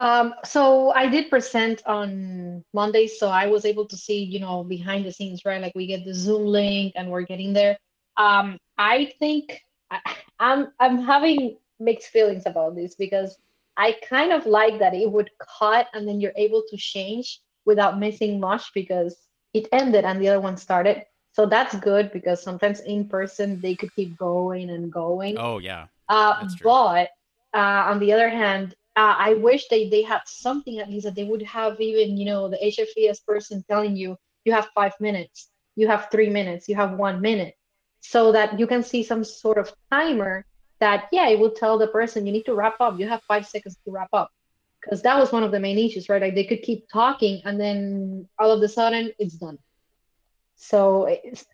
Um, 0.00 0.34
so 0.44 0.92
I 0.92 1.08
did 1.08 1.28
present 1.28 1.82
on 1.84 2.62
Monday, 2.72 3.08
so 3.08 3.28
I 3.28 3.46
was 3.46 3.64
able 3.64 3.84
to 3.86 3.96
see, 3.96 4.22
you 4.22 4.38
know, 4.38 4.62
behind 4.62 5.04
the 5.04 5.10
scenes, 5.12 5.42
right? 5.44 5.60
Like 5.60 5.74
we 5.74 5.86
get 5.88 6.04
the 6.04 6.14
Zoom 6.14 6.46
link 6.46 6.92
and 6.94 7.10
we're 7.10 7.22
getting 7.26 7.52
there. 7.52 7.76
Um, 8.16 8.58
I 8.78 9.12
think 9.18 9.60
I, 9.90 9.98
I'm 10.38 10.68
I'm 10.78 10.98
having 11.02 11.58
mixed 11.80 12.08
feelings 12.10 12.44
about 12.46 12.76
this 12.76 12.94
because 12.94 13.36
I 13.76 13.96
kind 14.08 14.32
of 14.32 14.46
like 14.46 14.78
that 14.78 14.94
it 14.94 15.10
would 15.10 15.30
cut 15.58 15.86
and 15.94 16.06
then 16.06 16.20
you're 16.20 16.32
able 16.36 16.62
to 16.70 16.76
change 16.76 17.40
without 17.64 17.98
missing 17.98 18.38
much 18.40 18.72
because 18.74 19.16
it 19.52 19.66
ended 19.72 20.04
and 20.04 20.20
the 20.20 20.28
other 20.28 20.40
one 20.40 20.56
started. 20.56 21.02
So 21.38 21.46
that's 21.46 21.74
good 21.76 22.10
because 22.12 22.42
sometimes 22.42 22.80
in 22.80 23.08
person 23.08 23.60
they 23.60 23.74
could 23.76 23.94
keep 23.94 24.16
going 24.18 24.70
and 24.70 24.92
going. 24.92 25.36
oh 25.38 25.58
yeah 25.58 25.86
Uh, 26.08 26.34
but 26.64 27.10
uh, 27.54 27.82
on 27.90 27.98
the 28.00 28.12
other 28.12 28.28
hand, 28.28 28.74
uh, 28.96 29.14
I 29.18 29.34
wish 29.34 29.68
they, 29.68 29.88
they 29.88 30.02
had 30.02 30.22
something 30.26 30.78
at 30.80 30.90
least 30.90 31.04
that 31.06 31.14
they 31.14 31.24
would 31.24 31.42
have 31.42 31.80
even, 31.80 32.16
you 32.18 32.26
know, 32.26 32.48
the 32.48 32.58
HFES 32.62 33.18
person 33.24 33.64
telling 33.70 33.94
you, 33.96 34.16
you 34.44 34.52
have 34.52 34.68
five 34.74 34.94
minutes, 35.00 35.48
you 35.76 35.86
have 35.88 36.08
three 36.10 36.30
minutes, 36.38 36.68
you 36.68 36.74
have 36.76 36.92
one 36.98 37.20
minute, 37.20 37.54
so 38.00 38.32
that 38.32 38.58
you 38.60 38.66
can 38.66 38.82
see 38.82 39.02
some 39.04 39.24
sort 39.24 39.58
of 39.58 39.72
timer 39.92 40.44
that, 40.80 41.08
yeah, 41.12 41.28
it 41.28 41.38
will 41.38 41.52
tell 41.52 41.78
the 41.78 41.88
person 41.88 42.26
you 42.26 42.32
need 42.32 42.46
to 42.46 42.54
wrap 42.54 42.80
up. 42.80 42.98
You 42.98 43.08
have 43.08 43.22
five 43.28 43.46
seconds 43.46 43.76
to 43.84 43.92
wrap 43.92 44.10
up. 44.12 44.30
because 44.82 45.02
that 45.02 45.18
was 45.18 45.32
one 45.32 45.44
of 45.44 45.52
the 45.52 45.60
main 45.60 45.78
issues, 45.78 46.08
right? 46.08 46.22
Like 46.22 46.34
they 46.34 46.44
could 46.44 46.62
keep 46.62 46.88
talking 46.92 47.42
and 47.44 47.60
then 47.60 48.28
all 48.38 48.50
of 48.52 48.62
a 48.62 48.68
sudden 48.68 49.12
it's 49.18 49.34
done. 49.34 49.58
So 50.58 51.08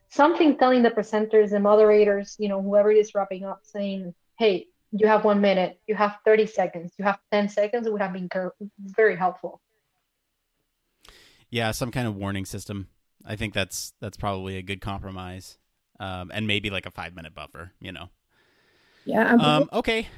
something 0.09 0.57
telling 0.57 0.83
the 0.83 0.91
presenters, 0.91 1.51
the 1.51 1.61
moderators, 1.61 2.37
you 2.39 2.49
know, 2.49 2.61
whoever 2.63 2.91
is 2.91 3.15
wrapping 3.15 3.45
up, 3.45 3.61
saying, 3.63 4.15
"Hey, 4.39 4.69
you 4.93 5.07
have 5.07 5.25
one 5.25 5.41
minute, 5.43 5.79
you 5.87 5.95
have 5.95 6.17
30 6.25 6.47
seconds, 6.47 6.93
you 6.99 7.05
have 7.05 7.19
10 7.31 7.49
seconds," 7.51 7.87
it 7.87 7.93
would 7.93 8.01
have 8.01 8.15
been 8.15 8.29
very 8.79 9.15
helpful. 9.15 9.61
Yeah, 11.51 11.71
some 11.73 11.91
kind 11.91 12.09
of 12.09 12.17
warning 12.17 12.47
system. 12.47 12.89
I 13.27 13.37
think 13.37 13.53
that's 13.53 13.93
that's 14.01 14.17
probably 14.17 14.57
a 14.57 14.63
good 14.63 14.81
compromise, 14.81 15.59
um, 16.01 16.31
and 16.35 16.47
maybe 16.47 16.71
like 16.71 16.87
a 16.87 16.91
five 16.91 17.15
minute 17.15 17.35
buffer. 17.35 17.73
You 17.81 17.93
know. 17.93 18.09
Yeah. 19.05 19.35
Um, 19.35 19.69
okay. 19.71 20.09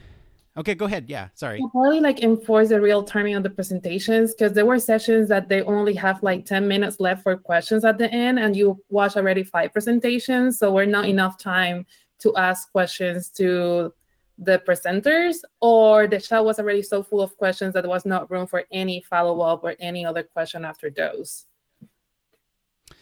Okay, 0.59 0.75
go 0.75 0.87
ahead. 0.87 1.05
Yeah, 1.09 1.29
sorry. 1.35 1.61
I'll 1.61 1.69
probably 1.69 2.01
like 2.01 2.23
enforce 2.23 2.71
the 2.71 2.81
real 2.81 3.03
timing 3.03 3.35
of 3.35 3.43
the 3.43 3.51
presentations 3.51 4.33
because 4.33 4.55
there 4.55 4.65
were 4.65 4.79
sessions 4.79 5.29
that 5.29 5.51
they 5.51 5.61
only 5.63 5.95
have 5.95 6.23
like 6.23 6.47
10 6.47 6.67
minutes 6.67 6.99
left 6.99 7.23
for 7.23 7.37
questions 7.37 7.85
at 7.85 7.99
the 7.99 8.11
end, 8.11 8.39
and 8.39 8.57
you 8.57 8.83
watch 8.89 9.17
already 9.17 9.45
five 9.45 9.73
presentations. 9.73 10.59
So 10.59 10.73
we're 10.73 10.87
not 10.87 11.07
enough 11.07 11.39
time 11.39 11.85
to 12.21 12.35
ask 12.37 12.73
questions 12.73 13.29
to 13.31 13.93
the 14.39 14.63
presenters, 14.67 15.37
or 15.61 16.07
the 16.07 16.21
chat 16.21 16.43
was 16.45 16.59
already 16.59 16.83
so 16.83 17.03
full 17.03 17.21
of 17.21 17.37
questions 17.37 17.75
that 17.75 17.83
there 17.83 17.91
was 17.91 18.07
not 18.07 18.31
room 18.31 18.47
for 18.47 18.65
any 18.71 19.03
follow 19.03 19.41
up 19.43 19.63
or 19.63 19.75
any 19.79 20.07
other 20.07 20.23
question 20.23 20.65
after 20.65 20.91
those. 20.91 21.45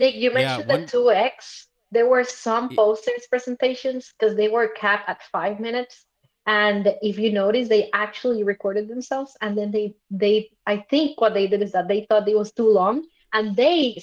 Nick, 0.01 0.17
you 0.17 0.33
mentioned 0.33 0.69
yeah, 0.69 0.75
one... 0.75 0.87
the 0.87 0.93
2x. 0.93 1.67
There 1.93 2.09
were 2.09 2.25
some 2.25 2.75
posters 2.75 3.27
presentations 3.31 4.13
because 4.19 4.37
they 4.37 4.49
were 4.49 4.69
capped 4.69 5.09
at 5.09 5.23
five 5.31 5.61
minutes 5.61 6.04
and 6.47 6.95
if 7.03 7.19
you 7.19 7.33
notice 7.33 7.69
they 7.69 7.89
actually 7.93 8.45
recorded 8.45 8.89
themselves 8.89 9.37
and 9.41 9.57
then 9.57 9.71
they 9.71 9.95
they 10.11 10.51
i 10.67 10.77
think 10.91 11.21
what 11.21 11.35
they 11.35 11.47
did 11.47 11.63
is 11.63 11.73
that 11.73 11.89
they 11.89 12.07
thought 12.09 12.29
it 12.29 12.37
was 12.37 12.53
too 12.53 12.71
long 12.71 13.03
and 13.33 13.57
they 13.57 14.01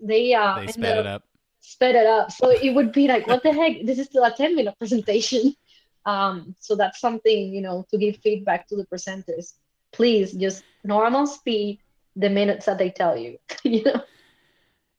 they 0.00 0.34
uh 0.34 0.58
they 0.58 0.66
sped 0.66 0.96
it 0.96 1.06
up 1.06 1.22
sped 1.64 1.94
it 1.94 2.06
up. 2.06 2.30
So 2.30 2.50
it 2.50 2.74
would 2.74 2.92
be 2.92 3.08
like 3.08 3.26
what 3.26 3.42
the 3.42 3.52
heck? 3.52 3.84
This 3.84 3.98
is 3.98 4.06
still 4.06 4.24
a 4.24 4.30
10 4.30 4.54
minute 4.54 4.74
presentation. 4.78 5.54
Um 6.06 6.54
so 6.60 6.76
that's 6.76 7.00
something 7.00 7.54
you 7.54 7.62
know 7.62 7.86
to 7.90 7.98
give 7.98 8.16
feedback 8.18 8.68
to 8.68 8.76
the 8.76 8.86
presenters. 8.86 9.54
Please 9.92 10.32
just 10.32 10.64
normal 10.84 11.26
speed 11.26 11.80
the 12.16 12.30
minutes 12.30 12.66
that 12.66 12.78
they 12.78 12.90
tell 12.90 13.16
you 13.16 13.38
you 13.64 13.82
know 13.82 14.00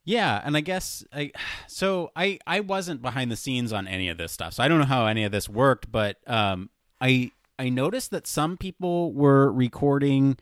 yeah, 0.06 0.40
and 0.46 0.56
I 0.56 0.62
guess 0.62 1.04
I 1.12 1.32
so 1.68 2.12
I 2.16 2.40
I 2.48 2.62
wasn't 2.62 3.02
behind 3.02 3.32
the 3.32 3.36
scenes 3.36 3.74
on 3.74 3.88
any 3.88 4.08
of 4.08 4.18
this 4.18 4.32
stuff. 4.32 4.54
So 4.54 4.64
I 4.64 4.68
don't 4.68 4.80
know 4.80 4.86
how 4.86 5.08
any 5.08 5.24
of 5.24 5.32
this 5.32 5.50
worked, 5.50 5.92
but 5.92 6.18
um 6.28 6.70
I 7.02 7.32
I 7.60 7.70
noticed 7.70 8.12
that 8.12 8.28
some 8.28 8.56
people 8.56 9.12
were 9.14 9.52
recording 9.52 10.38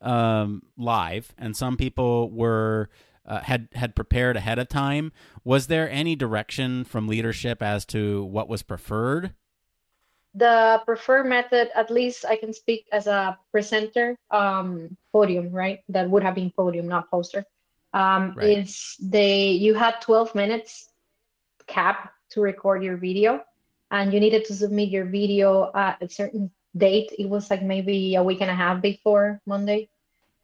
um 0.00 0.62
live 0.76 1.32
and 1.38 1.56
some 1.56 1.76
people 1.76 2.30
were 2.30 2.90
uh, 3.26 3.40
had 3.40 3.68
had 3.72 3.94
prepared 3.94 4.36
ahead 4.36 4.58
of 4.58 4.68
time. 4.68 5.12
Was 5.44 5.68
there 5.68 5.88
any 5.88 6.14
direction 6.14 6.84
from 6.84 7.08
leadership 7.08 7.62
as 7.62 7.86
to 7.86 8.24
what 8.24 8.48
was 8.48 8.62
preferred? 8.62 9.32
The 10.34 10.82
preferred 10.84 11.26
method, 11.26 11.70
at 11.76 11.90
least 11.90 12.24
I 12.24 12.34
can 12.34 12.52
speak 12.52 12.86
as 12.90 13.06
a 13.06 13.38
presenter, 13.52 14.16
um, 14.32 14.96
podium, 15.12 15.52
right? 15.52 15.78
That 15.88 16.10
would 16.10 16.24
have 16.24 16.34
been 16.34 16.50
podium, 16.50 16.88
not 16.88 17.08
poster 17.08 17.46
um, 17.94 18.34
right. 18.36 18.58
is 18.58 18.96
they 19.00 19.52
you 19.52 19.72
had 19.72 20.00
12 20.02 20.34
minutes 20.34 20.90
cap 21.66 22.12
to 22.30 22.40
record 22.40 22.82
your 22.82 22.96
video 22.96 23.42
and 23.90 24.12
you 24.12 24.20
needed 24.20 24.44
to 24.44 24.54
submit 24.54 24.90
your 24.90 25.06
video 25.06 25.70
at 25.74 26.02
a 26.02 26.08
certain 26.08 26.50
date 26.76 27.14
it 27.18 27.28
was 27.28 27.48
like 27.50 27.62
maybe 27.62 28.16
a 28.16 28.22
week 28.22 28.40
and 28.40 28.50
a 28.50 28.54
half 28.54 28.82
before 28.82 29.40
monday 29.46 29.88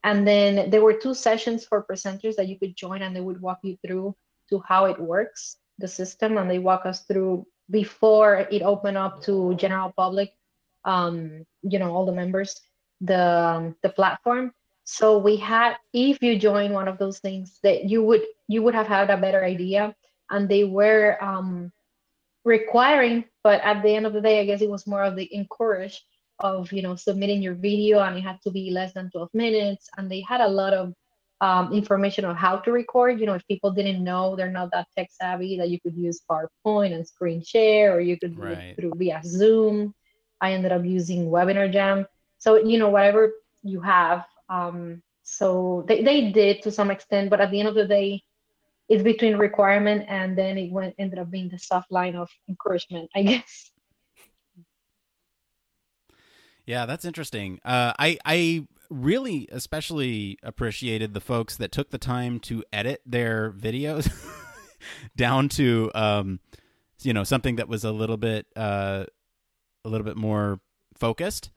and 0.05 0.27
then 0.27 0.71
there 0.71 0.81
were 0.81 0.95
two 0.95 1.13
sessions 1.13 1.65
for 1.65 1.85
presenters 1.85 2.37
that 2.37 2.49
you 2.49 2.59
could 2.59 2.75
join 2.75 3.03
and 3.03 3.15
they 3.15 3.21
would 3.21 3.41
walk 3.43 3.59
you 3.63 3.77
through 3.85 4.15
to 4.49 4.63
how 4.67 4.87
it 4.87 4.99
works 4.99 5.57
the 5.79 5.89
system 5.89 6.39
and 6.39 6.49
they 6.49 6.59
walk 6.59 6.87
us 6.87 7.03
through 7.03 7.45
before 7.71 8.47
it 8.51 8.63
opened 8.63 8.97
up 8.97 9.23
to 9.23 9.55
general 9.57 9.93
public 9.97 10.33
um, 10.85 11.45
you 11.63 11.79
know 11.79 11.93
all 11.93 12.07
the 12.07 12.13
members 12.13 12.61
the 13.01 13.21
um, 13.21 13.77
the 13.83 13.89
platform 13.89 14.53
so 14.91 15.19
we 15.19 15.37
had 15.37 15.77
if 15.93 16.23
you 16.23 16.39
join 16.39 16.73
one 16.73 16.89
of 16.89 16.99
those 16.99 17.19
things 17.19 17.59
that 17.63 17.89
you 17.89 18.03
would 18.03 18.23
you 18.49 18.63
would 18.63 18.75
have 18.75 18.87
had 18.87 19.11
a 19.11 19.17
better 19.17 19.45
idea. 19.45 19.95
And 20.33 20.49
they 20.49 20.63
were 20.63 21.19
um, 21.21 21.73
requiring 22.45 23.25
but 23.43 23.61
at 23.63 23.83
the 23.83 23.95
end 23.95 24.07
of 24.07 24.13
the 24.15 24.21
day 24.21 24.41
i 24.41 24.45
guess 24.47 24.63
it 24.63 24.71
was 24.71 24.87
more 24.87 25.03
of 25.03 25.15
the 25.15 25.29
encourage 25.35 26.03
of 26.41 26.73
you 26.73 26.83
know 26.83 26.97
submitting 26.97 27.43
your 27.43 27.55
video 27.55 28.01
and 28.01 28.17
it 28.17 28.23
had 28.23 28.41
to 28.43 28.51
be 28.51 28.71
less 28.71 28.93
than 28.93 29.11
12 29.11 29.29
minutes. 29.35 29.89
And 29.97 30.11
they 30.11 30.25
had 30.27 30.41
a 30.41 30.49
lot 30.49 30.73
of 30.75 30.95
um, 31.43 31.73
information 31.73 32.25
on 32.25 32.37
how 32.37 32.57
to 32.57 32.73
record. 32.73 33.21
You 33.21 33.27
know 33.27 33.35
if 33.35 33.47
people 33.47 33.71
didn't 33.71 34.03
know 34.03 34.37
they're 34.37 34.51
not 34.51 34.71
that 34.73 34.89
tech 34.97 35.11
savvy 35.13 35.59
that 35.59 35.71
you 35.71 35.81
could 35.81 35.95
use 35.95 36.21
powerpoint 36.29 36.95
and 36.95 37.07
screen 37.07 37.43
share 37.43 37.95
or 37.95 38.01
you 38.01 38.19
could 38.19 38.37
do 38.37 38.43
it 38.43 38.77
through 38.77 38.93
via 38.97 39.21
zoom. 39.25 39.95
I 40.41 40.53
ended 40.53 40.73
up 40.73 40.85
using 40.85 41.27
WebinarJam. 41.27 42.07
So 42.39 42.57
you 42.57 42.79
know 42.79 42.89
whatever 42.89 43.33
you 43.63 43.81
have 43.81 44.25
um, 44.51 45.03
so 45.23 45.85
they, 45.87 46.03
they 46.03 46.33
did 46.33 46.63
to 46.63 46.71
some 46.71 46.91
extent, 46.91 47.31
but 47.31 47.41
at 47.41 47.51
the 47.51 47.61
end 47.61 47.69
of 47.69 47.75
the 47.75 47.87
day, 47.87 48.23
it's 48.89 49.05
between 49.05 49.37
requirement 49.37 50.05
and 50.09 50.37
then 50.37 50.59
it 50.59 50.73
went 50.73 50.95
ended 50.99 51.21
up 51.21 51.31
being 51.31 51.49
the 51.49 51.59
soft 51.59 51.93
line 51.93 52.17
of 52.17 52.29
encouragement, 52.49 53.09
I 53.15 53.23
guess. 53.31 53.71
Yeah, 56.67 56.87
that's 56.87 57.05
interesting. 57.05 57.61
Uh, 57.65 57.93
I 57.99 58.19
I 58.25 58.67
really 58.91 59.49
especially 59.53 60.37
appreciated 60.43 61.15
the 61.15 61.21
folks 61.21 61.57
that 61.57 61.71
took 61.71 61.91
the 61.91 61.99
time 61.99 62.41
to 62.41 62.65
edit 62.73 63.01
their 63.07 63.53
videos 63.53 64.11
down 65.17 65.49
to 65.51 65.91
um, 65.95 66.41
you 67.03 67.13
know 67.13 67.25
something 67.25 67.57
that 67.57 67.69
was 67.69 67.85
a 67.85 67.93
little 67.93 68.17
bit 68.17 68.47
uh, 68.57 69.05
a 69.85 69.89
little 69.89 70.05
bit 70.05 70.17
more 70.17 70.61
focused. 70.97 71.51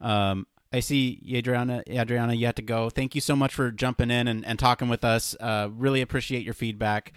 Um, 0.00 0.46
I 0.74 0.80
see 0.80 1.22
Adriana. 1.32 1.84
Adriana, 1.88 2.34
you 2.34 2.46
have 2.46 2.56
to 2.56 2.62
go. 2.62 2.90
Thank 2.90 3.14
you 3.14 3.20
so 3.20 3.36
much 3.36 3.54
for 3.54 3.70
jumping 3.70 4.10
in 4.10 4.26
and, 4.26 4.44
and 4.44 4.58
talking 4.58 4.88
with 4.88 5.04
us. 5.04 5.36
Uh, 5.38 5.68
really 5.72 6.00
appreciate 6.00 6.44
your 6.44 6.52
feedback. 6.52 7.12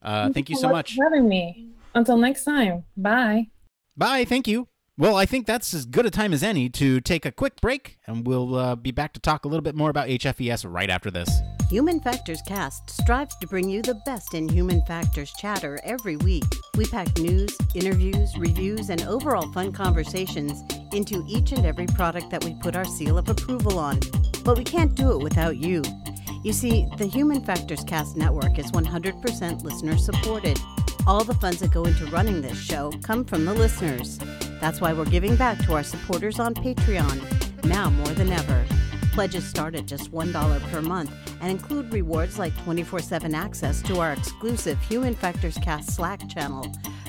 Uh, 0.00 0.24
thank, 0.24 0.34
thank 0.34 0.50
you 0.50 0.56
so 0.56 0.68
much 0.68 0.94
for 0.94 1.02
having 1.02 1.28
me. 1.28 1.70
Until 1.92 2.16
next 2.16 2.44
time. 2.44 2.84
Bye. 2.96 3.48
Bye. 3.96 4.24
Thank 4.24 4.46
you. 4.46 4.68
Well, 4.96 5.16
I 5.16 5.26
think 5.26 5.46
that's 5.46 5.74
as 5.74 5.86
good 5.86 6.06
a 6.06 6.10
time 6.10 6.32
as 6.32 6.44
any 6.44 6.68
to 6.68 7.00
take 7.00 7.26
a 7.26 7.32
quick 7.32 7.60
break, 7.60 7.98
and 8.06 8.24
we'll 8.24 8.54
uh, 8.54 8.76
be 8.76 8.92
back 8.92 9.12
to 9.14 9.20
talk 9.20 9.44
a 9.44 9.48
little 9.48 9.62
bit 9.62 9.74
more 9.74 9.90
about 9.90 10.06
HFES 10.06 10.64
right 10.72 10.88
after 10.88 11.10
this. 11.10 11.30
Human 11.70 12.00
Factors 12.00 12.42
Cast 12.42 12.90
strives 12.90 13.36
to 13.36 13.46
bring 13.46 13.70
you 13.70 13.80
the 13.80 13.94
best 14.04 14.34
in 14.34 14.48
human 14.48 14.82
factors 14.86 15.32
chatter 15.34 15.78
every 15.84 16.16
week. 16.16 16.42
We 16.76 16.84
pack 16.84 17.16
news, 17.16 17.56
interviews, 17.76 18.36
reviews, 18.36 18.90
and 18.90 19.02
overall 19.02 19.52
fun 19.52 19.70
conversations 19.70 20.64
into 20.92 21.24
each 21.28 21.52
and 21.52 21.64
every 21.64 21.86
product 21.86 22.28
that 22.30 22.42
we 22.42 22.54
put 22.54 22.74
our 22.74 22.84
seal 22.84 23.16
of 23.16 23.28
approval 23.28 23.78
on. 23.78 24.00
But 24.44 24.58
we 24.58 24.64
can't 24.64 24.96
do 24.96 25.12
it 25.12 25.22
without 25.22 25.58
you. 25.58 25.84
You 26.42 26.52
see, 26.52 26.88
the 26.98 27.06
Human 27.06 27.40
Factors 27.44 27.84
Cast 27.84 28.16
network 28.16 28.58
is 28.58 28.72
100% 28.72 29.62
listener 29.62 29.96
supported. 29.96 30.58
All 31.06 31.22
the 31.22 31.34
funds 31.34 31.60
that 31.60 31.70
go 31.70 31.84
into 31.84 32.04
running 32.06 32.42
this 32.42 32.60
show 32.60 32.90
come 33.04 33.24
from 33.24 33.44
the 33.44 33.54
listeners. 33.54 34.18
That's 34.60 34.80
why 34.80 34.92
we're 34.92 35.04
giving 35.04 35.36
back 35.36 35.58
to 35.66 35.74
our 35.74 35.84
supporters 35.84 36.40
on 36.40 36.52
Patreon, 36.52 37.64
now 37.64 37.90
more 37.90 38.08
than 38.08 38.32
ever. 38.32 38.66
Pledges 39.20 39.46
start 39.46 39.74
at 39.74 39.84
just 39.84 40.10
$1 40.12 40.72
per 40.72 40.80
month 40.80 41.10
and 41.42 41.50
include 41.50 41.92
rewards 41.92 42.38
like 42.38 42.56
24 42.64 43.00
7 43.00 43.34
access 43.34 43.82
to 43.82 44.00
our 44.00 44.14
exclusive 44.14 44.80
Human 44.84 45.14
Factors 45.14 45.58
Cast 45.58 45.94
Slack 45.94 46.26
channel, 46.26 46.66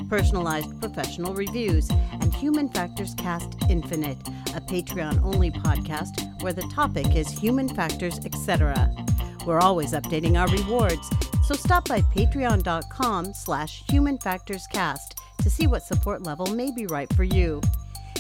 personalized 0.10 0.78
professional 0.82 1.34
reviews, 1.34 1.90
and 1.90 2.36
Human 2.36 2.68
Factors 2.68 3.16
Cast 3.16 3.56
Infinite, 3.70 4.18
a 4.54 4.60
Patreon 4.60 5.24
only 5.24 5.52
podcast 5.52 6.42
where 6.42 6.52
the 6.52 6.64
topic 6.64 7.16
is 7.16 7.30
human 7.30 7.70
factors, 7.70 8.20
etc. 8.26 8.94
We're 9.46 9.62
always 9.62 9.94
updating 9.94 10.38
our 10.38 10.50
rewards, 10.50 11.10
so 11.46 11.54
stop 11.54 11.88
by 11.88 12.02
patreon.com 12.02 13.34
slash 13.34 13.84
humanfactorscast 13.84 15.16
to 15.44 15.50
see 15.50 15.66
what 15.66 15.84
support 15.84 16.24
level 16.24 16.48
may 16.48 16.72
be 16.76 16.88
right 16.88 17.14
for 17.14 17.24
you. 17.24 17.62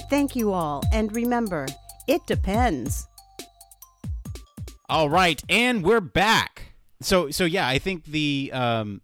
Thank 0.09 0.33
you 0.33 0.53
all, 0.53 0.81
and 0.93 1.13
remember, 1.13 1.67
it 2.07 2.25
depends. 2.25 3.09
All 4.91 5.09
right, 5.09 5.41
and 5.47 5.85
we're 5.85 6.01
back. 6.01 6.73
So, 6.99 7.31
so 7.31 7.45
yeah, 7.45 7.65
I 7.65 7.79
think 7.79 8.03
the 8.03 8.51
um, 8.53 8.99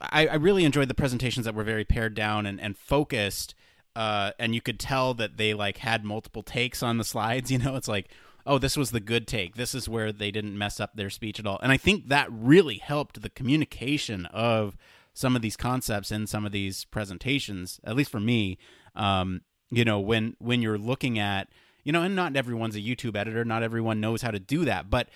I, 0.00 0.28
I 0.28 0.34
really 0.36 0.64
enjoyed 0.64 0.86
the 0.86 0.94
presentations 0.94 1.44
that 1.44 1.56
were 1.56 1.64
very 1.64 1.84
pared 1.84 2.14
down 2.14 2.46
and, 2.46 2.60
and 2.60 2.78
focused. 2.78 3.56
Uh, 3.96 4.30
and 4.38 4.54
you 4.54 4.60
could 4.60 4.78
tell 4.78 5.12
that 5.14 5.36
they 5.36 5.52
like 5.52 5.78
had 5.78 6.04
multiple 6.04 6.44
takes 6.44 6.84
on 6.84 6.98
the 6.98 7.04
slides. 7.04 7.50
You 7.50 7.58
know, 7.58 7.74
it's 7.74 7.88
like, 7.88 8.12
oh, 8.46 8.58
this 8.58 8.76
was 8.76 8.92
the 8.92 9.00
good 9.00 9.26
take. 9.26 9.56
This 9.56 9.74
is 9.74 9.88
where 9.88 10.12
they 10.12 10.30
didn't 10.30 10.56
mess 10.56 10.78
up 10.78 10.94
their 10.94 11.10
speech 11.10 11.40
at 11.40 11.48
all. 11.48 11.58
And 11.64 11.72
I 11.72 11.78
think 11.78 12.06
that 12.10 12.28
really 12.30 12.78
helped 12.78 13.20
the 13.20 13.30
communication 13.30 14.26
of 14.26 14.76
some 15.14 15.34
of 15.34 15.42
these 15.42 15.56
concepts 15.56 16.12
in 16.12 16.28
some 16.28 16.46
of 16.46 16.52
these 16.52 16.84
presentations, 16.84 17.80
at 17.82 17.96
least 17.96 18.12
for 18.12 18.20
me. 18.20 18.56
Um, 18.94 19.40
you 19.68 19.84
know, 19.84 19.98
when 19.98 20.36
when 20.38 20.62
you're 20.62 20.78
looking 20.78 21.18
at 21.18 21.48
you 21.84 21.92
know, 21.92 22.02
and 22.02 22.16
not 22.16 22.34
everyone's 22.36 22.76
a 22.76 22.80
YouTube 22.80 23.16
editor, 23.16 23.44
not 23.44 23.62
everyone 23.62 24.00
knows 24.00 24.22
how 24.22 24.30
to 24.30 24.40
do 24.40 24.64
that, 24.64 24.90
but 24.90 25.08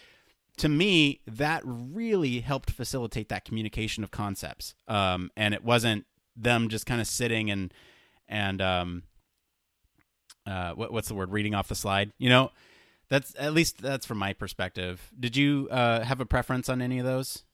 to 0.58 0.68
me, 0.68 1.20
that 1.26 1.62
really 1.64 2.40
helped 2.40 2.70
facilitate 2.70 3.28
that 3.28 3.44
communication 3.44 4.04
of 4.04 4.10
concepts. 4.10 4.74
Um, 4.86 5.30
and 5.36 5.54
it 5.54 5.64
wasn't 5.64 6.04
them 6.36 6.68
just 6.68 6.86
kind 6.86 7.00
of 7.00 7.06
sitting 7.06 7.50
and 7.50 7.72
and 8.28 8.60
um, 8.60 9.02
uh, 10.46 10.72
what, 10.72 10.92
what's 10.92 11.08
the 11.08 11.14
word? 11.14 11.30
Reading 11.30 11.54
off 11.54 11.68
the 11.68 11.74
slide. 11.74 12.12
You 12.18 12.28
know, 12.28 12.50
that's 13.08 13.34
at 13.38 13.54
least 13.54 13.80
that's 13.80 14.04
from 14.04 14.18
my 14.18 14.32
perspective. 14.32 15.10
Did 15.18 15.36
you 15.36 15.68
uh, 15.70 16.02
have 16.04 16.20
a 16.20 16.26
preference 16.26 16.68
on 16.68 16.82
any 16.82 16.98
of 16.98 17.06
those? 17.06 17.44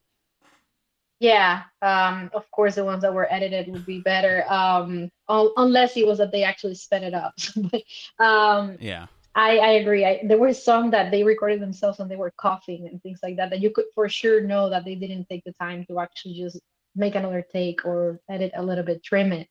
Yeah, 1.21 1.63
um, 1.81 2.31
of 2.35 2.51
course, 2.51 2.75
the 2.75 2.85
ones 2.85 3.03
that 3.03 3.15
were 3.15 3.33
edited 3.33 3.69
would 3.73 3.87
be 3.87 4.01
better, 4.01 4.45
um, 4.49 5.11
unless 5.29 5.97
it 5.97 6.07
was 6.07 6.19
that 6.19 6.33
they 6.33 6.43
actually 6.43 6.75
sped 6.75 7.03
it 7.03 7.15
up. 7.15 7.35
but, 7.57 7.83
um, 8.25 8.77
yeah, 8.81 9.07
I, 9.35 9.59
I 9.59 9.69
agree. 9.73 10.05
I, 10.05 10.21
there 10.25 10.39
were 10.39 10.53
some 10.53 10.91
that 10.91 11.11
they 11.11 11.25
recorded 11.25 11.61
themselves 11.61 11.99
and 11.99 12.11
they 12.11 12.17
were 12.17 12.33
coughing 12.37 12.89
and 12.89 13.03
things 13.03 13.21
like 13.23 13.37
that, 13.37 13.51
that 13.51 13.61
you 13.61 13.71
could 13.71 13.87
for 13.95 14.09
sure 14.09 14.41
know 14.41 14.71
that 14.71 14.85
they 14.85 14.95
didn't 14.95 15.29
take 15.29 15.45
the 15.45 15.53
time 15.53 15.85
to 15.87 15.99
actually 15.99 16.35
just 16.35 16.61
make 16.95 17.15
another 17.15 17.45
take 17.53 17.85
or 17.85 18.21
edit 18.29 18.53
a 18.55 18.63
little 18.63 18.85
bit, 18.85 19.03
trim 19.03 19.33
it. 19.33 19.49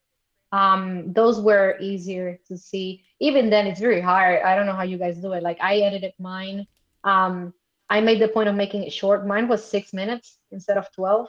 Um, 0.51 1.11
those 1.14 1.41
were 1.41 1.78
easier 1.80 2.39
to 2.47 2.57
see. 2.57 3.03
Even 3.20 3.49
then, 3.49 3.68
it's 3.68 3.80
very 3.80 4.01
hard. 4.01 4.43
I 4.43 4.55
don't 4.55 4.68
know 4.68 4.76
how 4.76 4.84
you 4.84 4.97
guys 4.97 5.18
do 5.18 5.34
it. 5.34 5.43
Like 5.43 5.57
I 5.59 5.78
edited 5.78 6.14
mine. 6.20 6.68
Um, 7.03 7.53
I 7.89 7.99
made 8.01 8.22
the 8.22 8.28
point 8.28 8.49
of 8.49 8.55
making 8.55 8.84
it 8.84 8.93
short. 8.93 9.28
Mine 9.28 9.47
was 9.47 9.66
six 9.66 9.93
minutes 9.93 10.38
instead 10.51 10.78
of 10.78 10.91
12. 10.93 11.28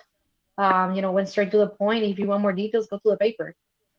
Um, 0.57 0.95
you 0.95 1.03
know, 1.03 1.13
went 1.13 1.29
straight 1.29 1.51
to 1.51 1.59
the 1.59 1.69
point. 1.69 2.05
If 2.05 2.19
you 2.19 2.27
want 2.27 2.43
more 2.43 2.53
details, 2.53 2.87
go 2.87 2.99
to 2.99 3.11
the 3.11 3.17
paper. 3.17 3.55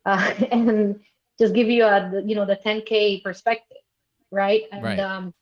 Uh, 0.06 0.34
and 0.52 1.00
just 1.38 1.54
give 1.54 1.68
you 1.68 1.84
a, 1.84 2.22
you 2.26 2.36
know, 2.36 2.46
the 2.46 2.56
10K 2.56 3.24
perspective 3.24 3.78
right? 4.36 4.64
And 4.72 4.84
right. 4.84 5.00
um, 5.00 5.34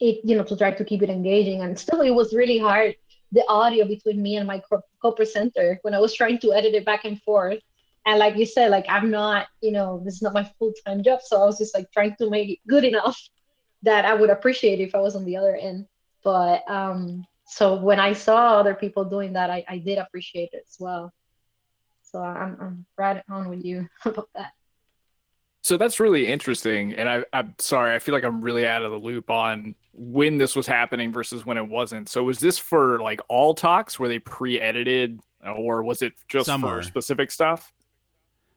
it, 0.00 0.20
you 0.24 0.36
know, 0.36 0.44
to 0.44 0.56
try 0.56 0.70
to 0.70 0.84
keep 0.84 1.02
it 1.02 1.10
engaging. 1.10 1.62
And 1.62 1.78
still, 1.78 2.02
it 2.02 2.10
was 2.10 2.34
really 2.34 2.58
hard 2.58 2.94
the 3.32 3.44
audio 3.48 3.86
between 3.86 4.22
me 4.22 4.36
and 4.36 4.46
my 4.46 4.62
co-presenter 5.02 5.80
when 5.82 5.94
I 5.94 5.98
was 5.98 6.14
trying 6.14 6.38
to 6.40 6.52
edit 6.52 6.74
it 6.74 6.84
back 6.84 7.04
and 7.04 7.20
forth. 7.22 7.58
And 8.06 8.18
like 8.18 8.36
you 8.36 8.46
said, 8.46 8.70
like 8.70 8.86
I'm 8.88 9.10
not, 9.10 9.48
you 9.60 9.72
know, 9.72 10.00
this 10.04 10.14
is 10.14 10.22
not 10.22 10.32
my 10.32 10.50
full-time 10.58 11.02
job, 11.02 11.20
so 11.22 11.42
I 11.42 11.44
was 11.44 11.58
just 11.58 11.74
like 11.74 11.90
trying 11.92 12.16
to 12.16 12.30
make 12.30 12.48
it 12.48 12.58
good 12.66 12.84
enough 12.84 13.20
that 13.82 14.06
I 14.06 14.14
would 14.14 14.30
appreciate 14.30 14.80
if 14.80 14.94
I 14.94 15.00
was 15.00 15.14
on 15.14 15.24
the 15.24 15.36
other 15.36 15.54
end. 15.54 15.86
But 16.24 16.68
um, 16.70 17.26
so 17.48 17.74
when 17.74 17.98
I 17.98 18.12
saw 18.12 18.58
other 18.58 18.74
people 18.74 19.04
doing 19.04 19.32
that, 19.32 19.50
I, 19.50 19.64
I 19.66 19.78
did 19.78 19.98
appreciate 19.98 20.50
it 20.52 20.64
as 20.68 20.76
well. 20.78 21.12
So 22.02 22.22
I'm 22.22 22.56
I'm 22.60 22.86
right 22.96 23.22
on 23.28 23.48
with 23.48 23.64
you 23.64 23.88
about 24.04 24.28
that. 24.34 24.52
So 25.62 25.76
that's 25.76 25.98
really 25.98 26.26
interesting. 26.26 26.94
And 26.94 27.08
I, 27.08 27.24
I'm 27.32 27.54
sorry, 27.58 27.94
I 27.94 27.98
feel 27.98 28.14
like 28.14 28.24
I'm 28.24 28.40
really 28.40 28.66
out 28.66 28.82
of 28.82 28.92
the 28.92 28.98
loop 28.98 29.30
on 29.30 29.74
when 29.92 30.38
this 30.38 30.54
was 30.54 30.66
happening 30.66 31.12
versus 31.12 31.44
when 31.44 31.56
it 31.56 31.66
wasn't. 31.66 32.08
So 32.08 32.22
was 32.22 32.38
this 32.38 32.58
for 32.58 33.00
like 33.00 33.20
all 33.28 33.54
talks? 33.54 33.98
Were 33.98 34.08
they 34.08 34.18
pre-edited, 34.18 35.20
or 35.44 35.82
was 35.82 36.02
it 36.02 36.12
just 36.28 36.46
some 36.46 36.60
for 36.60 36.76
were. 36.76 36.82
specific 36.82 37.30
stuff? 37.30 37.72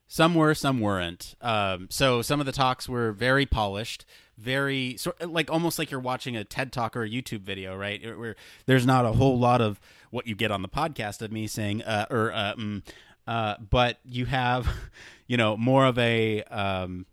Some 0.08 0.36
were, 0.36 0.54
some 0.54 0.82
weren't. 0.82 1.36
Um, 1.40 1.88
so 1.90 2.22
some 2.22 2.42
of 2.42 2.46
the 2.46 2.52
talks 2.52 2.90
were 2.90 3.14
very 3.14 3.46
polished, 3.46 4.06
very 4.42 4.98
sort 4.98 5.32
like 5.32 5.52
almost 5.52 5.78
like 5.78 5.92
you're 5.92 6.00
watching 6.00 6.36
a 6.36 6.44
TED 6.44 6.72
talk 6.72 6.98
or 6.98 7.04
a 7.04 7.10
YouTube 7.10 7.42
video, 7.42 7.76
right? 7.76 8.02
Where 8.18 8.36
there's 8.66 8.86
not 8.86 9.06
a 9.06 9.14
whole 9.14 9.38
lot 9.38 9.62
of 9.62 9.80
what 10.10 10.28
you 10.28 10.36
get 10.36 10.52
on 10.52 10.62
the 10.62 10.70
podcast 10.70 11.22
of 11.22 11.32
me 11.32 11.48
saying 11.48 11.84
uh, 11.84 12.08
or 12.10 12.32
uh, 12.32 12.56
mm, 12.56 12.82
uh, 13.28 13.56
but 13.70 14.00
you 14.04 14.26
have, 14.26 14.68
you 15.28 15.38
know, 15.38 15.56
more 15.58 15.86
of 15.86 15.98
a 15.98 16.44
um, 16.44 17.06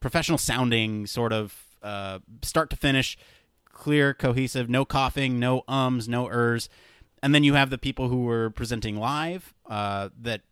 professional 0.00 0.38
sounding 0.38 1.06
sort 1.06 1.32
of 1.32 1.54
uh, 1.82 2.18
start 2.42 2.70
to 2.70 2.76
finish, 2.76 3.18
clear, 3.64 4.14
cohesive, 4.14 4.68
no 4.68 4.84
coughing, 4.84 5.38
no 5.38 5.62
ums, 5.68 6.08
no 6.08 6.28
ers. 6.28 6.68
And 7.22 7.34
then 7.34 7.44
you 7.44 7.54
have 7.54 7.70
the 7.70 7.78
people 7.78 8.08
who 8.08 8.22
were 8.22 8.50
presenting 8.50 8.96
live 8.96 9.52
uh, 9.68 10.10
that, 10.20 10.42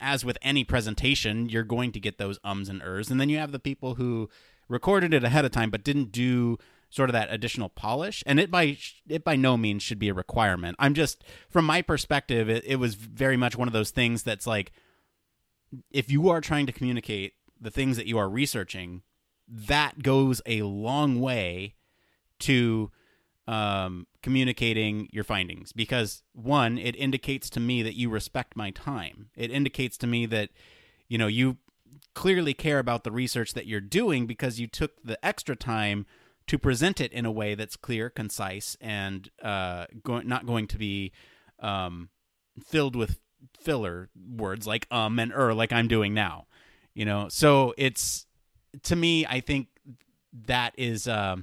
as 0.00 0.24
with 0.24 0.38
any 0.42 0.64
presentation, 0.64 1.48
you're 1.48 1.64
going 1.64 1.90
to 1.92 2.00
get 2.00 2.18
those 2.18 2.38
ums 2.44 2.68
and 2.68 2.82
ers. 2.82 3.10
And 3.10 3.20
then 3.20 3.28
you 3.28 3.38
have 3.38 3.52
the 3.52 3.58
people 3.58 3.96
who 3.96 4.28
recorded 4.68 5.14
it 5.14 5.24
ahead 5.24 5.44
of 5.44 5.52
time 5.52 5.70
but 5.70 5.84
didn't 5.84 6.12
do 6.12 6.58
sort 6.90 7.10
of 7.10 7.12
that 7.14 7.32
additional 7.32 7.68
polish. 7.68 8.22
And 8.26 8.38
it 8.38 8.50
by 8.50 8.78
it 9.08 9.24
by 9.24 9.36
no 9.36 9.56
means 9.56 9.82
should 9.82 9.98
be 9.98 10.08
a 10.08 10.14
requirement. 10.14 10.76
I'm 10.78 10.94
just 10.94 11.24
from 11.48 11.64
my 11.64 11.82
perspective 11.82 12.48
it, 12.48 12.64
it 12.64 12.76
was 12.76 12.94
very 12.94 13.36
much 13.36 13.56
one 13.56 13.68
of 13.68 13.74
those 13.74 13.90
things 13.90 14.22
that's 14.22 14.46
like 14.46 14.72
if 15.90 16.10
you 16.10 16.28
are 16.28 16.40
trying 16.40 16.66
to 16.66 16.72
communicate 16.72 17.34
the 17.60 17.70
things 17.70 17.96
that 17.96 18.06
you 18.06 18.18
are 18.18 18.28
researching 18.28 19.02
that 19.48 20.02
goes 20.02 20.40
a 20.46 20.62
long 20.62 21.20
way 21.20 21.74
to 22.38 22.90
um, 23.46 24.06
communicating 24.22 25.08
your 25.12 25.24
findings. 25.24 25.72
Because 25.72 26.22
one 26.32 26.78
it 26.78 26.96
indicates 26.96 27.50
to 27.50 27.60
me 27.60 27.82
that 27.82 27.94
you 27.94 28.08
respect 28.08 28.56
my 28.56 28.70
time. 28.70 29.30
It 29.36 29.50
indicates 29.50 29.98
to 29.98 30.06
me 30.06 30.26
that 30.26 30.50
you 31.08 31.18
know 31.18 31.26
you 31.26 31.58
clearly 32.14 32.54
care 32.54 32.78
about 32.78 33.04
the 33.04 33.12
research 33.12 33.54
that 33.54 33.66
you're 33.66 33.80
doing 33.80 34.26
because 34.26 34.60
you 34.60 34.66
took 34.66 35.02
the 35.02 35.22
extra 35.24 35.56
time 35.56 36.06
to 36.46 36.58
present 36.58 37.00
it 37.00 37.12
in 37.12 37.24
a 37.24 37.32
way 37.32 37.54
that's 37.54 37.76
clear, 37.76 38.10
concise, 38.10 38.76
and 38.80 39.30
uh, 39.42 39.86
go- 40.02 40.20
not 40.20 40.46
going 40.46 40.66
to 40.68 40.78
be 40.78 41.12
um, 41.60 42.10
filled 42.62 42.96
with 42.96 43.18
filler 43.58 44.08
words 44.36 44.66
like 44.66 44.86
um 44.90 45.18
and 45.18 45.32
er, 45.32 45.54
like 45.54 45.72
I'm 45.72 45.88
doing 45.88 46.14
now. 46.14 46.46
You 46.94 47.04
know, 47.04 47.28
so 47.28 47.74
it's 47.76 48.26
to 48.84 48.96
me, 48.96 49.26
I 49.26 49.40
think 49.40 49.68
that 50.46 50.74
is 50.76 51.08
uh, 51.08 51.36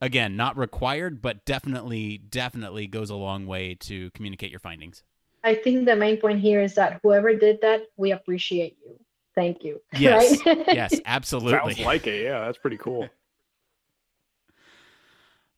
again 0.00 0.36
not 0.36 0.56
required, 0.56 1.22
but 1.22 1.44
definitely, 1.44 2.18
definitely 2.18 2.86
goes 2.86 3.10
a 3.10 3.14
long 3.14 3.46
way 3.46 3.74
to 3.80 4.10
communicate 4.10 4.50
your 4.50 4.60
findings. 4.60 5.02
I 5.44 5.54
think 5.54 5.84
the 5.84 5.94
main 5.94 6.16
point 6.16 6.40
here 6.40 6.62
is 6.62 6.74
that 6.74 7.00
whoever 7.02 7.34
did 7.34 7.60
that, 7.60 7.82
we 7.96 8.12
appreciate 8.12 8.78
you. 8.84 8.98
Thank 9.34 9.64
you. 9.64 9.80
Yes. 9.98 10.44
Right? 10.46 10.64
yes, 10.68 11.00
absolutely. 11.04 11.74
Sounds 11.74 11.86
like 11.86 12.06
it. 12.06 12.22
Yeah, 12.24 12.44
that's 12.46 12.58
pretty 12.58 12.78
cool. 12.78 13.08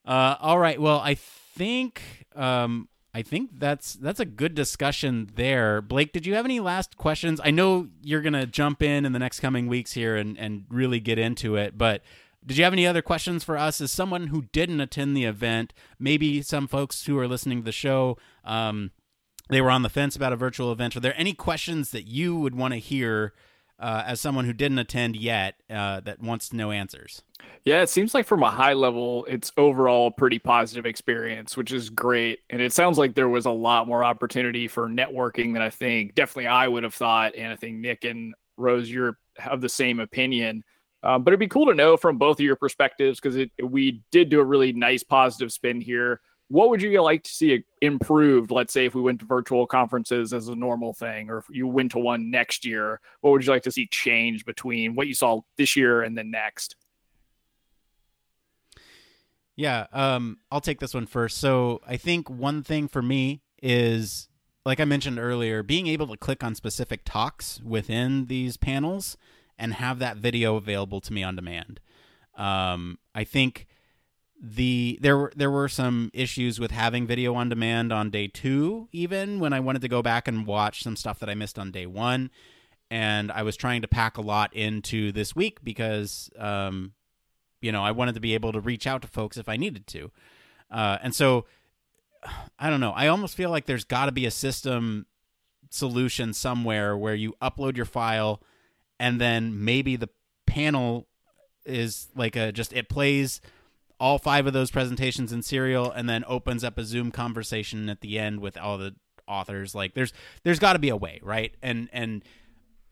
Uh, 0.05 0.37
all 0.39 0.57
right. 0.57 0.81
Well, 0.81 1.01
I 1.01 1.15
think 1.15 2.01
um, 2.37 2.89
I 3.13 3.23
think 3.23 3.59
that's 3.59 3.95
that's 3.95 4.21
a 4.21 4.25
good 4.25 4.55
discussion 4.55 5.31
there. 5.35 5.83
Blake, 5.83 6.13
did 6.13 6.27
you 6.27 6.35
have 6.35 6.45
any 6.45 6.61
last 6.61 6.97
questions? 6.97 7.41
I 7.43 7.51
know 7.51 7.89
you're 8.03 8.21
gonna 8.21 8.47
jump 8.47 8.83
in 8.83 9.05
in 9.05 9.13
the 9.13 9.19
next 9.19 9.41
coming 9.41 9.67
weeks 9.67 9.95
here 9.95 10.15
and 10.15 10.39
and 10.39 10.65
really 10.69 11.01
get 11.01 11.19
into 11.19 11.57
it, 11.57 11.77
but 11.77 12.03
did 12.47 12.57
you 12.57 12.63
have 12.63 12.73
any 12.73 12.87
other 12.87 13.03
questions 13.03 13.43
for 13.43 13.57
us 13.59 13.81
as 13.81 13.91
someone 13.91 14.29
who 14.29 14.43
didn't 14.53 14.81
attend 14.81 15.17
the 15.17 15.25
event? 15.25 15.73
Maybe 15.99 16.41
some 16.43 16.69
folks 16.69 17.07
who 17.07 17.19
are 17.19 17.27
listening 17.27 17.59
to 17.59 17.65
the 17.65 17.73
show, 17.73 18.17
um, 18.45 18.93
they 19.49 19.61
were 19.61 19.71
on 19.71 19.83
the 19.83 19.89
fence 19.89 20.15
about 20.15 20.33
a 20.33 20.37
virtual 20.37 20.71
event. 20.71 20.95
Are 20.97 21.01
there 21.01 21.15
any 21.17 21.33
questions 21.33 21.91
that 21.91 22.07
you 22.07 22.37
would 22.37 22.55
want 22.55 22.75
to 22.75 22.79
hear 22.79 23.33
uh, 23.79 24.03
as 24.07 24.21
someone 24.21 24.45
who 24.45 24.53
didn't 24.53 24.79
attend 24.79 25.17
yet 25.17 25.57
uh, 25.71 26.01
that 26.01 26.21
wants 26.23 26.49
to 26.49 26.57
know 26.57 26.71
answers? 26.71 27.23
Yeah, 27.65 27.83
it 27.83 27.89
seems 27.89 28.15
like 28.15 28.27
from 28.27 28.43
a 28.43 28.51
high 28.51 28.73
level, 28.73 29.27
it's 29.29 29.53
overall 29.57 30.09
a 30.09 30.11
pretty 30.11 30.39
positive 30.39 30.87
experience, 30.87 31.57
which 31.57 31.73
is 31.73 31.91
great. 31.91 32.41
And 32.49 32.63
it 32.63 32.73
sounds 32.73 32.97
like 32.97 33.15
there 33.15 33.29
was 33.29 33.47
a 33.47 33.51
lot 33.51 33.87
more 33.87 34.05
opportunity 34.05 34.69
for 34.69 34.89
networking 34.89 35.53
than 35.53 35.63
I 35.63 35.71
think 35.71 36.15
definitely 36.15 36.47
I 36.47 36.69
would 36.69 36.85
have 36.85 36.95
thought. 36.95 37.35
And 37.37 37.53
I 37.53 37.57
think 37.57 37.79
Nick 37.79 38.05
and 38.05 38.35
Rose, 38.57 38.91
you're 38.91 39.19
of 39.45 39.61
the 39.61 39.69
same 39.69 40.01
opinion. 40.01 40.65
Um, 41.03 41.23
but 41.23 41.31
it'd 41.31 41.41
be 41.41 41.49
cool 41.49 41.67
to 41.67 41.75
know 41.75 41.97
from 41.97 42.19
both 42.19 42.39
of 42.41 42.45
your 42.45 42.57
perspectives 42.57 43.21
because 43.21 43.47
we 43.63 44.03
did 44.11 44.29
do 44.29 44.41
a 44.41 44.45
really 44.45 44.73
nice 44.73 45.03
positive 45.03 45.53
spin 45.53 45.81
here 45.81 46.21
what 46.49 46.71
would 46.71 46.81
you 46.81 47.03
like 47.03 47.23
to 47.25 47.31
see 47.31 47.65
improved 47.83 48.51
let's 48.51 48.73
say 48.73 48.87
if 48.87 48.95
we 48.95 49.03
went 49.03 49.21
to 49.21 49.27
virtual 49.27 49.67
conferences 49.67 50.33
as 50.33 50.49
a 50.49 50.55
normal 50.55 50.93
thing 50.93 51.29
or 51.29 51.39
if 51.39 51.47
you 51.51 51.67
went 51.67 51.91
to 51.91 51.99
one 51.99 52.31
next 52.31 52.65
year 52.65 53.01
what 53.21 53.31
would 53.31 53.45
you 53.45 53.53
like 53.53 53.63
to 53.63 53.73
see 53.73 53.87
change 53.87 54.45
between 54.45 54.95
what 54.95 55.07
you 55.07 55.15
saw 55.15 55.41
this 55.57 55.77
year 55.77 56.03
and 56.03 56.17
then 56.17 56.31
next? 56.31 56.77
Yeah 59.57 59.87
um, 59.93 60.39
i'll 60.51 60.61
take 60.61 60.81
this 60.81 60.95
one 60.95 61.07
first. 61.07 61.39
So 61.39 61.81
i 61.87 61.97
think 61.97 62.31
one 62.31 62.63
thing 62.63 62.89
for 62.89 63.03
me 63.03 63.43
is 63.63 64.29
like 64.65 64.81
i 64.81 64.85
mentioned 64.85 65.19
earlier 65.19 65.63
being 65.63 65.87
able 65.87 66.07
to 66.09 66.17
click 66.17 66.45
on 66.45 66.55
specific 66.55 67.03
talks 67.05 67.61
within 67.65 68.27
these 68.27 68.57
panels 68.57 69.17
and 69.59 69.75
have 69.75 69.99
that 69.99 70.19
video 70.19 70.57
available 70.57 71.01
to 71.01 71.13
me 71.13 71.23
on 71.23 71.35
demand. 71.35 71.81
Um, 72.37 72.99
i 73.15 73.25
think 73.25 73.67
the 74.43 74.99
there 75.01 75.17
were 75.17 75.33
there 75.35 75.51
were 75.51 75.69
some 75.69 76.11
issues 76.13 76.61
with 76.61 76.71
having 76.71 77.07
video 77.07 77.35
on 77.35 77.49
demand 77.49 77.93
on 77.93 78.11
day 78.11 78.29
two 78.29 78.89
even 78.93 79.41
when 79.41 79.53
i 79.53 79.61
wanted 79.61 79.81
to 79.81 79.89
go 79.89 80.03
back 80.03 80.29
and 80.29 80.47
watch 80.47 80.83
some 80.83 80.95
stuff 80.95 81.19
that 81.19 81.31
i 81.31 81.35
missed 81.35 81.59
on 81.59 81.71
day 81.71 81.87
one. 81.87 82.31
And 82.91 83.33
i 83.33 83.43
was 83.43 83.57
trying 83.57 83.83
to 83.83 83.89
pack 83.89 84.19
a 84.19 84.21
lot 84.21 84.55
into 84.55 85.11
this 85.13 85.35
week 85.35 85.65
because 85.65 86.31
um 86.39 86.93
you 87.61 87.73
know 87.73 87.83
i 87.83 87.91
wanted 87.93 88.15
to 88.15 88.21
be 88.21 88.35
able 88.35 88.53
to 88.53 88.61
reach 88.61 88.87
out 88.87 89.03
to 89.03 89.09
folks 89.09 89.37
if 89.37 89.49
i 89.49 89.57
needed 89.57 89.87
to. 89.89 90.11
Uh 90.71 90.99
and 91.03 91.15
so 91.15 91.47
i 92.59 92.69
don't 92.69 92.81
know. 92.81 92.93
I 92.93 93.09
almost 93.09 93.37
feel 93.37 93.51
like 93.51 93.67
there's 93.67 93.85
got 93.85 94.07
to 94.07 94.13
be 94.13 94.27
a 94.27 94.31
system 94.31 95.07
solution 95.71 96.33
somewhere 96.33 96.97
where 96.97 97.15
you 97.15 97.35
upload 97.41 97.77
your 97.77 97.87
file 97.87 98.43
and 99.01 99.21
then 99.21 99.65
maybe 99.65 99.97
the 99.97 100.09
panel 100.47 101.07
is 101.65 102.09
like 102.15 102.37
a 102.37 102.53
just 102.53 102.73
it 102.73 102.89
plays 102.89 103.41
all 103.99 104.19
five 104.19 104.47
of 104.47 104.53
those 104.53 104.71
presentations 104.71 105.33
in 105.33 105.43
serial 105.43 105.91
and 105.91 106.09
then 106.09 106.25
opens 106.27 106.63
up 106.63 106.79
a 106.79 106.85
Zoom 106.85 107.11
conversation 107.11 107.89
at 107.89 108.01
the 108.01 108.19
end 108.19 108.41
with 108.41 108.57
all 108.57 108.79
the 108.79 108.95
authors. 109.27 109.75
Like 109.75 109.95
there's 109.95 110.13
there's 110.45 110.59
got 110.59 110.75
to 110.75 110.79
be 110.79 110.89
a 110.89 110.97
way, 110.97 111.21
right? 111.23 111.55
And 111.63 111.89
and 111.93 112.25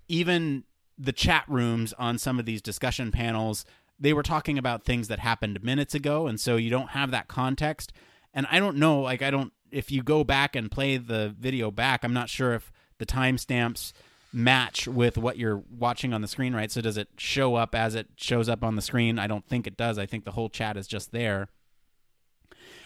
even 0.08 0.64
the 0.98 1.12
chat 1.12 1.44
rooms 1.48 1.92
on 1.94 2.18
some 2.18 2.38
of 2.38 2.46
these 2.46 2.62
discussion 2.62 3.10
panels, 3.10 3.64
they 3.98 4.12
were 4.12 4.22
talking 4.22 4.58
about 4.58 4.84
things 4.84 5.08
that 5.08 5.18
happened 5.18 5.62
minutes 5.62 5.94
ago, 5.94 6.26
and 6.26 6.40
so 6.40 6.56
you 6.56 6.70
don't 6.70 6.90
have 6.90 7.10
that 7.10 7.28
context. 7.28 7.92
And 8.32 8.46
I 8.50 8.58
don't 8.58 8.76
know, 8.76 9.00
like 9.00 9.22
I 9.22 9.30
don't 9.30 9.52
if 9.70 9.90
you 9.90 10.02
go 10.02 10.24
back 10.24 10.54
and 10.54 10.70
play 10.70 10.96
the 10.96 11.34
video 11.38 11.70
back, 11.70 12.04
I'm 12.04 12.14
not 12.14 12.28
sure 12.28 12.54
if 12.54 12.72
the 12.98 13.06
timestamps 13.06 13.92
match 14.34 14.88
with 14.88 15.16
what 15.16 15.38
you're 15.38 15.62
watching 15.70 16.12
on 16.12 16.20
the 16.20 16.28
screen, 16.28 16.54
right? 16.54 16.70
So 16.70 16.80
does 16.80 16.96
it 16.96 17.08
show 17.16 17.54
up 17.54 17.74
as 17.74 17.94
it 17.94 18.08
shows 18.16 18.48
up 18.48 18.64
on 18.64 18.74
the 18.74 18.82
screen? 18.82 19.18
I 19.18 19.26
don't 19.26 19.46
think 19.46 19.66
it 19.66 19.76
does. 19.76 19.98
I 19.98 20.06
think 20.06 20.24
the 20.24 20.32
whole 20.32 20.48
chat 20.48 20.76
is 20.76 20.86
just 20.86 21.12
there. 21.12 21.48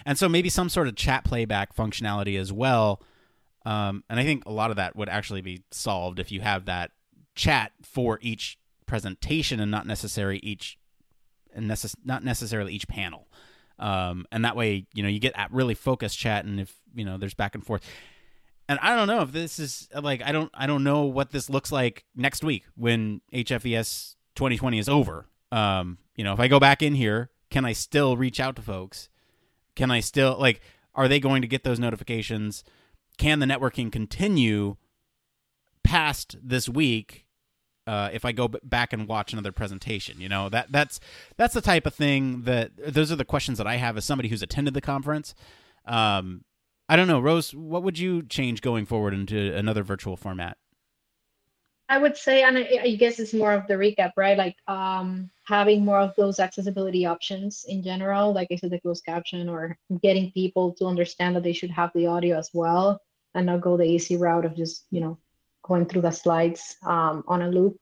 And 0.04 0.18
so 0.18 0.28
maybe 0.28 0.50
some 0.50 0.68
sort 0.68 0.88
of 0.88 0.94
chat 0.94 1.24
playback 1.24 1.74
functionality 1.74 2.38
as 2.38 2.52
well. 2.52 3.02
Um, 3.64 4.04
and 4.08 4.20
I 4.20 4.24
think 4.24 4.44
a 4.44 4.52
lot 4.52 4.70
of 4.70 4.76
that 4.76 4.94
would 4.94 5.08
actually 5.08 5.40
be 5.40 5.62
solved 5.70 6.18
if 6.18 6.30
you 6.30 6.42
have 6.42 6.66
that 6.66 6.92
chat 7.34 7.72
for 7.82 8.18
each 8.22 8.58
presentation 8.86 9.58
and 9.58 9.70
not 9.70 9.86
necessarily 9.86 10.38
each 10.38 10.78
and 11.54 11.68
necess- 11.68 11.96
not 12.04 12.22
necessarily 12.22 12.74
each 12.74 12.88
panel. 12.88 13.28
Um, 13.78 14.26
and 14.30 14.44
that 14.44 14.56
way, 14.56 14.86
you 14.92 15.02
know, 15.02 15.08
you 15.08 15.18
get 15.18 15.32
at 15.36 15.52
really 15.52 15.74
focused 15.74 16.18
chat, 16.18 16.44
and 16.44 16.58
if 16.58 16.74
you 16.94 17.04
know 17.04 17.16
there's 17.16 17.34
back 17.34 17.54
and 17.54 17.64
forth 17.64 17.82
and 18.68 18.78
I 18.80 18.94
don't 18.94 19.08
know 19.08 19.20
if 19.22 19.32
this 19.32 19.58
is 19.58 19.88
like 19.94 20.22
I 20.22 20.32
don't 20.32 20.50
I 20.54 20.66
don't 20.66 20.84
know 20.84 21.04
what 21.04 21.30
this 21.30 21.48
looks 21.48 21.72
like 21.72 22.04
next 22.14 22.44
week 22.44 22.64
when 22.76 23.20
HFES 23.32 24.14
2020 24.34 24.78
is 24.78 24.88
over. 24.88 25.26
Um, 25.50 25.98
you 26.14 26.24
know, 26.24 26.32
if 26.32 26.40
I 26.40 26.48
go 26.48 26.60
back 26.60 26.82
in 26.82 26.94
here, 26.94 27.30
can 27.50 27.64
I 27.64 27.72
still 27.72 28.16
reach 28.16 28.40
out 28.40 28.56
to 28.56 28.62
folks? 28.62 29.08
Can 29.74 29.90
I 29.90 30.00
still 30.00 30.36
like 30.38 30.60
are 30.94 31.08
they 31.08 31.20
going 31.20 31.42
to 31.42 31.48
get 31.48 31.64
those 31.64 31.78
notifications? 31.78 32.64
Can 33.16 33.38
the 33.38 33.46
networking 33.46 33.90
continue 33.90 34.76
past 35.82 36.36
this 36.42 36.68
week 36.68 37.24
uh, 37.86 38.10
if 38.12 38.26
I 38.26 38.32
go 38.32 38.48
back 38.48 38.92
and 38.92 39.08
watch 39.08 39.32
another 39.32 39.50
presentation. 39.50 40.20
You 40.20 40.28
know 40.28 40.50
that 40.50 40.70
that's 40.70 41.00
that's 41.38 41.54
the 41.54 41.62
type 41.62 41.86
of 41.86 41.94
thing 41.94 42.42
that 42.42 42.72
those 42.76 43.10
are 43.10 43.16
the 43.16 43.24
questions 43.24 43.56
that 43.56 43.66
I 43.66 43.76
have 43.76 43.96
as 43.96 44.04
somebody 44.04 44.28
who's 44.28 44.42
attended 44.42 44.74
the 44.74 44.82
conference. 44.82 45.34
Um, 45.86 46.44
I 46.88 46.96
don't 46.96 47.08
know, 47.08 47.20
Rose. 47.20 47.54
What 47.54 47.82
would 47.82 47.98
you 47.98 48.22
change 48.22 48.62
going 48.62 48.86
forward 48.86 49.12
into 49.12 49.54
another 49.54 49.82
virtual 49.82 50.16
format? 50.16 50.56
I 51.90 51.98
would 51.98 52.16
say, 52.16 52.42
and 52.42 52.58
I, 52.58 52.96
guess 52.96 53.18
it's 53.18 53.32
more 53.32 53.52
of 53.52 53.66
the 53.66 53.74
recap, 53.74 54.12
right? 54.16 54.36
Like 54.36 54.56
um, 54.68 55.30
having 55.46 55.84
more 55.84 56.00
of 56.00 56.14
those 56.16 56.38
accessibility 56.38 57.06
options 57.06 57.64
in 57.66 57.82
general, 57.82 58.34
like 58.34 58.48
I 58.50 58.56
said, 58.56 58.70
the 58.70 58.80
closed 58.80 59.06
caption, 59.06 59.48
or 59.48 59.78
getting 60.02 60.30
people 60.32 60.74
to 60.74 60.86
understand 60.86 61.34
that 61.36 61.42
they 61.42 61.54
should 61.54 61.70
have 61.70 61.90
the 61.94 62.06
audio 62.06 62.38
as 62.38 62.50
well, 62.52 63.00
and 63.34 63.46
not 63.46 63.62
go 63.62 63.78
the 63.78 63.84
easy 63.84 64.16
route 64.18 64.44
of 64.44 64.54
just 64.54 64.84
you 64.90 65.00
know 65.00 65.18
going 65.62 65.86
through 65.86 66.02
the 66.02 66.10
slides 66.10 66.76
um, 66.84 67.24
on 67.26 67.42
a 67.42 67.48
loop. 67.48 67.78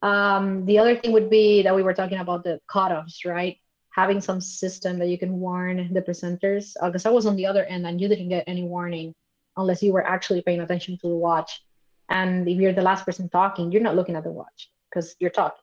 Um, 0.00 0.64
the 0.64 0.78
other 0.78 0.96
thing 0.96 1.12
would 1.12 1.28
be 1.28 1.62
that 1.62 1.76
we 1.76 1.82
were 1.82 1.94
talking 1.94 2.18
about 2.18 2.44
the 2.44 2.58
cutoffs, 2.70 3.26
right? 3.26 3.58
Having 3.92 4.20
some 4.20 4.40
system 4.40 4.98
that 4.98 5.08
you 5.08 5.18
can 5.18 5.38
warn 5.38 5.92
the 5.92 6.02
presenters 6.02 6.72
because 6.82 7.06
uh, 7.06 7.10
i 7.10 7.12
was 7.12 7.26
on 7.26 7.36
the 7.36 7.46
other 7.46 7.64
end 7.64 7.86
and 7.86 8.00
you 8.00 8.08
didn't 8.08 8.28
get 8.28 8.44
any 8.46 8.64
warning 8.64 9.14
unless 9.56 9.82
you 9.82 9.92
were 9.92 10.06
actually 10.06 10.42
paying 10.42 10.60
attention 10.60 10.96
to 10.98 11.08
the 11.08 11.14
watch. 11.14 11.62
And 12.08 12.48
if 12.48 12.58
you're 12.58 12.72
the 12.72 12.82
last 12.82 13.04
person 13.04 13.28
talking 13.28 13.70
you're 13.70 13.82
not 13.82 13.96
looking 13.96 14.16
at 14.16 14.24
the 14.24 14.30
watch 14.30 14.70
because 14.88 15.14
you're 15.20 15.30
talking. 15.30 15.62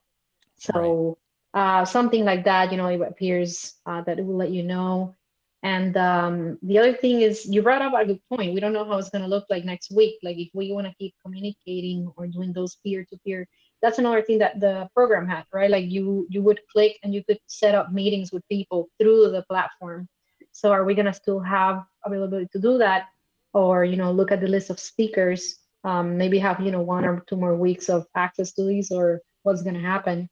So 0.58 1.18
right. 1.54 1.82
uh, 1.82 1.86
something 1.86 2.24
like 2.24 2.46
that 2.46 2.72
you 2.72 2.78
know 2.78 2.88
it 2.88 3.02
appears 3.02 3.74
uh, 3.86 4.02
that 4.04 4.20
it 4.20 4.26
will 4.26 4.38
let 4.38 4.52
you 4.52 4.64
know. 4.64 5.16
And 5.62 5.98
um, 5.98 6.58
the 6.64 6.78
other 6.80 6.94
thing 6.94 7.22
is 7.22 7.46
you 7.46 7.62
brought 7.62 7.82
up 7.82 7.94
a 7.94 8.06
good 8.06 8.22
point. 8.30 8.54
We 8.54 8.62
don't 8.62 8.72
know 8.72 8.86
how 8.86 8.98
it's 8.98 9.10
going 9.10 9.24
to 9.24 9.28
look 9.28 9.46
like 9.50 9.66
next 9.66 9.92
week. 9.92 10.16
Like 10.24 10.38
if 10.38 10.50
we 10.54 10.72
want 10.72 10.88
to 10.88 10.94
keep 10.98 11.14
communicating 11.22 12.10
or 12.16 12.28
doing 12.28 12.54
those 12.54 12.78
peer-to-peer 12.78 13.46
that's 13.82 14.00
another 14.00 14.22
thing 14.22 14.40
that 14.40 14.60
the 14.60 14.90
program 14.94 15.28
had 15.28 15.46
right? 15.54 15.70
Like 15.70 15.90
you 15.90 16.28
you 16.30 16.42
would 16.42 16.62
click 16.72 17.00
and 17.04 17.14
you 17.14 17.24
could 17.24 17.40
set 17.48 17.76
up 17.76 17.92
meetings 17.92 18.32
with 18.32 18.48
people 18.50 18.90
through 19.00 19.32
the 19.32 19.44
platform. 19.44 20.08
So 20.52 20.72
are 20.72 20.84
we 20.84 20.96
going 20.96 21.06
to 21.06 21.14
still 21.14 21.40
have 21.40 21.84
availability 22.06 22.50
to 22.54 22.60
do 22.60 22.78
that? 22.80 23.08
Or 23.54 23.84
you 23.84 23.96
know 23.96 24.12
look 24.12 24.32
at 24.32 24.42
the 24.42 24.48
list 24.48 24.70
of 24.70 24.80
speakers 24.80 25.56
um, 25.84 26.18
maybe 26.18 26.40
have 26.40 26.60
you 26.60 26.72
know 26.72 26.82
one 26.82 27.06
or 27.06 27.24
two 27.28 27.38
more 27.38 27.56
weeks 27.56 27.90
of 27.90 28.06
access 28.16 28.52
to 28.54 28.64
these 28.64 28.92
or 28.92 29.22
what's 29.44 29.64
going 29.64 29.76
to 29.76 29.82
happen? 29.82 30.30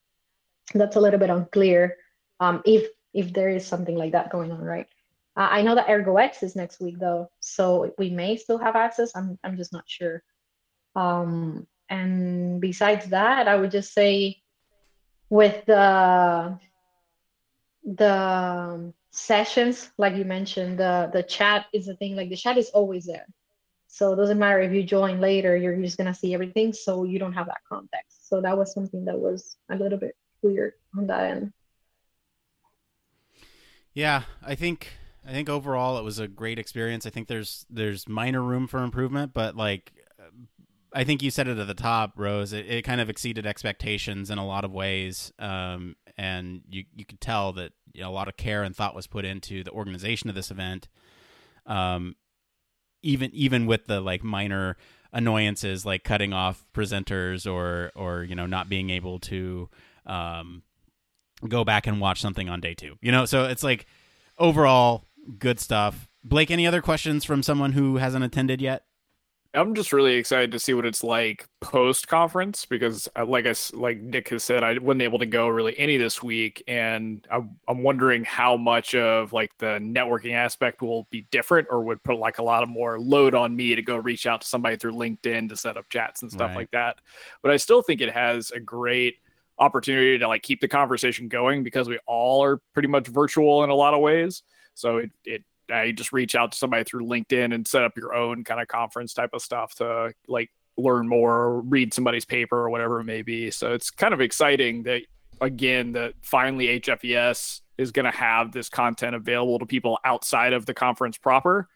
That's 0.74 0.98
a 0.98 1.02
little 1.02 1.20
bit 1.20 1.30
unclear 1.30 1.98
um, 2.40 2.62
if 2.66 2.90
if 3.14 3.34
there 3.34 3.50
is 3.50 3.66
something 3.66 3.96
like 3.96 4.12
that 4.12 4.30
going 4.30 4.52
on 4.52 4.62
right? 4.62 4.88
Uh, 5.38 5.50
i 5.52 5.62
know 5.62 5.76
that 5.76 5.88
ErgoX 5.88 6.42
is 6.42 6.56
next 6.56 6.82
week 6.82 6.98
though 6.98 7.30
so 7.40 7.94
we 8.00 8.10
may 8.10 8.36
still 8.36 8.58
have 8.58 8.76
access. 8.76 9.16
I'm, 9.16 9.38
I'm 9.44 9.56
just 9.56 9.72
not 9.72 9.84
sure. 9.86 10.24
Um, 10.96 11.68
and 11.90 12.62
besides 12.62 13.08
that 13.08 13.48
i 13.48 13.56
would 13.56 13.72
just 13.72 13.94
say 13.94 14.38
with 15.30 15.66
the 15.66 16.58
the 17.96 18.14
um, 18.14 18.94
sessions 19.12 19.90
like 19.98 20.16
you 20.16 20.26
mentioned 20.26 20.78
the 20.78 21.10
the 21.14 21.24
chat 21.24 21.66
is 21.74 21.86
the 21.86 21.96
thing 21.96 22.16
like 22.16 22.30
the 22.30 22.36
chat 22.36 22.58
is 22.58 22.70
always 22.70 23.06
there. 23.06 23.26
So 23.88 24.14
it 24.14 24.18
doesn't 24.18 24.38
matter 24.38 24.60
if 24.60 24.74
you 24.74 24.84
join 24.84 25.20
later 25.22 25.56
you're 25.56 25.76
just 25.78 25.98
to 25.98 26.14
see 26.14 26.34
everything 26.34 26.74
so 26.74 27.04
you 27.04 27.18
don't 27.18 27.34
have 27.34 27.48
that 27.48 27.62
context. 27.68 28.28
So 28.30 28.42
that 28.42 28.58
was 28.58 28.74
something 28.74 29.06
that 29.06 29.18
was 29.18 29.58
a 29.72 29.76
little 29.76 29.98
bit 29.98 30.16
weird 30.42 30.74
on 30.96 31.08
that 31.08 31.32
end. 31.32 31.54
Yeah 33.94 34.24
i 34.44 34.54
think 34.54 34.90
i 35.26 35.32
think 35.32 35.50
overall 35.50 35.98
it 35.98 36.04
was 36.04 36.20
a 36.20 36.28
great 36.28 36.60
experience. 36.60 37.06
I 37.06 37.10
think 37.10 37.28
there's 37.28 37.66
there's 37.70 38.08
minor 38.08 38.42
room 38.42 38.68
for 38.68 38.84
improvement 38.84 39.34
but 39.34 39.56
like 39.56 39.94
I 40.94 41.04
think 41.04 41.22
you 41.22 41.32
said 41.32 41.48
it 41.48 41.58
at 41.58 41.68
the 41.68 41.74
top, 41.74 42.14
Rose. 42.16 42.54
It, 42.54 42.66
it 42.68 42.82
kind 42.84 43.02
of 43.02 43.10
exceeded 43.10 43.46
expectations 43.46 44.30
in 44.30 44.38
a 44.38 44.46
lot 44.46 44.64
of 44.64 44.72
ways, 44.72 45.32
um, 45.40 45.96
and 46.18 46.62
you 46.70 46.86
you 46.96 47.06
could 47.06 47.22
tell 47.22 47.54
that 47.54 47.74
you 47.94 48.02
know, 48.02 48.10
a 48.10 48.12
lot 48.12 48.28
of 48.28 48.38
care 48.38 48.64
and 48.64 48.76
thought 48.76 48.96
was 48.96 49.08
put 49.08 49.26
into 49.26 49.64
the 49.64 49.72
organization 49.72 50.30
of 50.30 50.36
this 50.36 50.52
event. 50.52 50.88
Um, 51.66 52.16
even 53.04 53.30
even 53.34 53.66
with 53.66 53.86
the 53.88 54.02
like 54.02 54.24
minor 54.24 54.78
annoyances 55.14 55.86
like 55.86 56.04
cutting 56.04 56.34
off 56.34 56.66
presenters 56.74 57.52
or 57.52 57.92
or 57.96 58.24
you 58.24 58.36
know 58.36 58.46
not 58.46 58.70
being 58.70 58.90
able 58.90 59.20
to 59.20 59.70
um, 60.06 60.64
go 61.48 61.64
back 61.64 61.88
and 61.88 62.00
watch 62.00 62.22
something 62.22 62.50
on 62.50 62.60
day 62.60 62.74
two. 62.74 62.96
You 63.02 63.12
know, 63.12 63.26
so 63.26 63.46
it's 63.46 63.64
like 63.64 63.86
overall 64.38 65.06
good 65.38 65.60
stuff. 65.60 66.08
Blake, 66.24 66.52
any 66.52 66.68
other 66.68 66.82
questions 66.82 67.24
from 67.24 67.44
someone 67.44 67.74
who 67.74 67.98
hasn't 67.98 68.24
attended 68.24 68.62
yet? 68.62 68.84
I'm 69.54 69.76
just 69.76 69.94
really 69.94 70.16
excited 70.16 70.52
to 70.52 70.60
see 70.60 70.74
what 70.74 70.86
it's 70.86 71.04
like 71.04 71.48
post 71.62 72.08
conference 72.08 72.66
because, 72.66 73.08
uh, 73.16 73.26
like 73.26 73.46
I 73.46 73.54
like 73.74 74.00
Nick 74.00 74.30
has 74.30 74.44
said, 74.44 74.64
I 74.64 74.78
wasn't 74.78 75.02
able 75.02 75.20
to 75.20 75.26
go 75.26 75.48
really 75.48 75.78
any 75.78 75.98
this 75.98 76.22
week, 76.22 76.64
and 76.68 77.26
I'm, 77.32 77.58
I'm 77.68 77.84
wondering 77.84 78.24
how 78.24 78.58
much 78.58 78.96
of 78.96 79.34
like 79.34 79.52
the 79.58 79.80
networking 79.80 80.34
aspect 80.34 80.82
will 80.82 81.08
be 81.10 81.28
different, 81.32 81.68
or 81.70 81.82
would 81.84 82.04
put 82.04 82.18
like 82.18 82.40
a 82.40 82.44
lot 82.44 82.64
of 82.64 82.70
more 82.70 83.00
load 83.00 83.36
on 83.36 83.56
me 83.56 83.76
to 83.76 83.82
go 83.82 83.98
reach 83.98 84.28
out 84.28 84.42
to 84.42 84.48
somebody 84.48 84.76
through 84.76 84.94
LinkedIn 84.94 85.50
to 85.50 85.56
set 85.56 85.78
up 85.78 85.90
chats 85.90 86.22
and 86.22 86.32
stuff 86.32 86.50
right. 86.50 86.58
like 86.58 86.72
that. 86.72 86.98
But 87.42 87.52
I 87.52 87.58
still 87.58 87.82
think 87.82 88.02
it 88.02 88.14
has 88.14 88.52
a 88.52 88.60
great 88.60 89.16
opportunity 89.60 90.18
to 90.18 90.28
like 90.28 90.44
keep 90.44 90.62
the 90.62 90.68
conversation 90.68 91.28
going 91.28 91.64
because 91.64 91.90
we 91.90 92.00
all 92.06 92.44
are 92.44 92.62
pretty 92.74 92.88
much 92.88 93.08
virtual 93.08 93.64
in 93.64 93.70
a 93.70 93.76
lot 93.76 93.94
of 93.94 94.02
ways. 94.02 94.44
So 94.74 94.98
it 94.98 95.12
it 95.26 95.44
uh, 95.72 95.82
you 95.82 95.94
just 95.94 96.14
reach 96.14 96.36
out 96.36 96.52
to 96.52 96.58
somebody 96.58 96.84
through 96.84 97.06
LinkedIn 97.06 97.54
and 97.54 97.68
set 97.68 97.84
up 97.84 97.98
your 97.98 98.14
own 98.14 98.44
kind 98.44 98.62
of 98.62 98.68
conference 98.68 99.14
type 99.14 99.32
of 99.34 99.42
stuff 99.42 99.76
to 99.76 100.14
like 100.28 100.52
learn 100.78 101.08
more 101.08 101.34
or 101.34 101.62
read 101.62 101.94
somebody's 101.94 102.26
paper 102.26 102.58
or 102.58 102.70
whatever 102.70 103.00
it 103.00 103.06
may 103.06 103.22
be. 103.22 103.52
So 103.52 103.74
it's 103.74 103.90
kind 103.90 104.14
of 104.14 104.22
exciting 104.22 104.84
that 104.84 105.02
again 105.42 105.94
that 105.94 106.14
finally 106.22 106.80
HFES 106.80 107.62
is 107.78 107.92
going 107.92 108.06
to 108.06 108.18
have 108.18 108.52
this 108.52 108.70
content 108.70 109.16
available 109.16 109.60
to 109.60 109.66
people 109.66 110.00
outside 110.04 110.54
of 110.54 110.66
the 110.66 110.74
conference 110.74 111.18
proper 111.18 111.68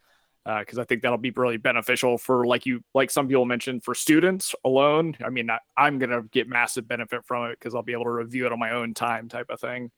because 0.43 0.79
uh, 0.79 0.81
I 0.81 0.85
think 0.85 1.03
that'll 1.03 1.19
be 1.19 1.31
really 1.31 1.57
beneficial 1.57 2.17
for 2.17 2.47
like 2.47 2.65
you 2.65 2.81
like 2.95 3.11
some 3.11 3.27
people 3.27 3.45
mentioned 3.45 3.83
for 3.83 3.93
students 3.93 4.55
alone. 4.65 5.15
I 5.23 5.29
mean, 5.29 5.49
I, 5.49 5.59
I'm 5.77 5.99
going 5.99 6.09
to 6.09 6.23
get 6.31 6.47
massive 6.47 6.87
benefit 6.87 7.25
from 7.25 7.51
it 7.51 7.59
because 7.59 7.75
I'll 7.75 7.83
be 7.83 7.93
able 7.93 8.05
to 8.05 8.11
review 8.11 8.47
it 8.47 8.51
on 8.51 8.59
my 8.59 8.71
own 8.71 8.93
time 8.93 9.29
type 9.29 9.47
of 9.49 9.59
thing. 9.59 9.91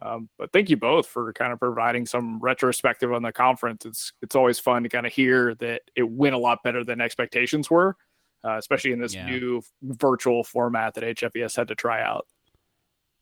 Um, 0.00 0.28
but 0.38 0.52
thank 0.52 0.70
you 0.70 0.76
both 0.76 1.06
for 1.06 1.32
kind 1.32 1.52
of 1.52 1.58
providing 1.58 2.06
some 2.06 2.40
retrospective 2.40 3.12
on 3.12 3.22
the 3.22 3.32
conference. 3.32 3.84
It's 3.84 4.12
it's 4.22 4.34
always 4.34 4.58
fun 4.58 4.82
to 4.84 4.88
kind 4.88 5.06
of 5.06 5.12
hear 5.12 5.54
that 5.56 5.82
it 5.94 6.08
went 6.08 6.34
a 6.34 6.38
lot 6.38 6.62
better 6.64 6.82
than 6.84 7.00
expectations 7.00 7.70
were, 7.70 7.96
uh, 8.44 8.56
especially 8.56 8.92
in 8.92 9.00
this 9.00 9.14
yeah. 9.14 9.26
new 9.26 9.62
virtual 9.82 10.44
format 10.44 10.94
that 10.94 11.04
HFES 11.04 11.56
had 11.56 11.68
to 11.68 11.74
try 11.74 12.02
out. 12.02 12.26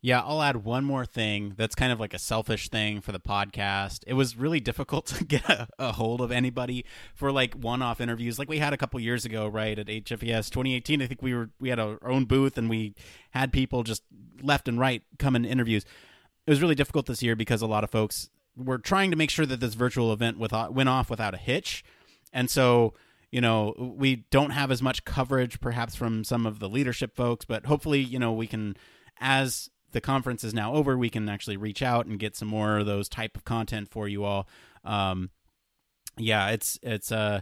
Yeah, 0.03 0.23
I'll 0.23 0.41
add 0.41 0.65
one 0.65 0.85
more 0.85 1.05
thing 1.05 1.53
that's 1.59 1.75
kind 1.75 1.93
of 1.93 2.01
like 2.01 2.15
a 2.15 2.19
selfish 2.19 2.71
thing 2.71 3.03
for 3.03 3.13
the 3.13 3.21
podcast. 3.21 4.03
It 4.07 4.15
was 4.15 4.35
really 4.35 4.59
difficult 4.59 5.07
to 5.19 5.25
get 5.25 5.47
a, 5.49 5.69
a 5.79 5.93
hold 5.93 6.23
of 6.23 6.33
anybody 6.33 6.87
for 7.15 7.31
like 7.31 7.55
one-off 7.55 8.01
interviews, 8.01 8.39
like 8.39 8.49
we 8.49 8.59
had 8.59 8.73
a 8.73 8.79
couple 8.79 8.99
years 9.01 9.27
ago, 9.27 9.47
right 9.47 9.79
at 9.79 9.89
HFES 9.89 10.49
2018. 10.51 11.03
I 11.03 11.07
think 11.07 11.21
we 11.21 11.35
were 11.35 11.51
we 11.61 11.69
had 11.69 11.79
our 11.79 11.99
own 12.03 12.25
booth 12.25 12.57
and 12.57 12.71
we 12.71 12.95
had 13.33 13.53
people 13.53 13.83
just 13.83 14.03
left 14.43 14.69
and 14.69 14.79
right 14.79 15.03
come 15.19 15.37
in 15.37 15.45
interviews. 15.45 15.85
It 16.47 16.51
was 16.51 16.63
really 16.63 16.75
difficult 16.75 17.07
this 17.07 17.23
year 17.23 17.37
because 17.37 17.63
a 17.63 17.67
lot 17.67 17.85
of 17.85 17.91
folks 17.91 18.31
were 18.57 18.79
trying 18.79 19.11
to 19.11 19.17
make 19.17 19.31
sure 19.31 19.47
that 19.47 19.61
this 19.61 19.75
virtual 19.75 20.13
event 20.13 20.39
without, 20.39 20.75
went 20.75 20.89
off 20.89 21.11
without 21.11 21.35
a 21.35 21.39
hitch, 21.39 21.85
and 22.33 22.51
so 22.51 22.95
you 23.31 23.41
know 23.41 23.75
we 23.79 24.25
don't 24.31 24.51
have 24.51 24.71
as 24.71 24.83
much 24.83 25.05
coverage 25.05 25.61
perhaps 25.61 25.95
from 25.95 26.25
some 26.25 26.47
of 26.47 26.59
the 26.59 26.69
leadership 26.69 27.15
folks, 27.15 27.45
but 27.45 27.67
hopefully 27.67 28.01
you 28.01 28.19
know 28.19 28.33
we 28.33 28.47
can 28.47 28.77
as 29.19 29.71
the 29.93 30.01
conference 30.01 30.45
is 30.45 30.55
now 30.55 30.75
over, 30.75 30.97
we 30.97 31.11
can 31.11 31.29
actually 31.29 31.57
reach 31.57 31.83
out 31.83 32.07
and 32.07 32.19
get 32.19 32.37
some 32.37 32.49
more 32.49 32.79
of 32.79 32.87
those 32.87 33.09
type 33.09 33.37
of 33.37 33.45
content 33.45 33.89
for 33.89 34.09
you 34.09 34.25
all. 34.25 34.49
Um, 34.85 35.31
yeah, 36.17 36.51
it's 36.51 36.79
it's 36.83 37.11
uh, 37.13 37.41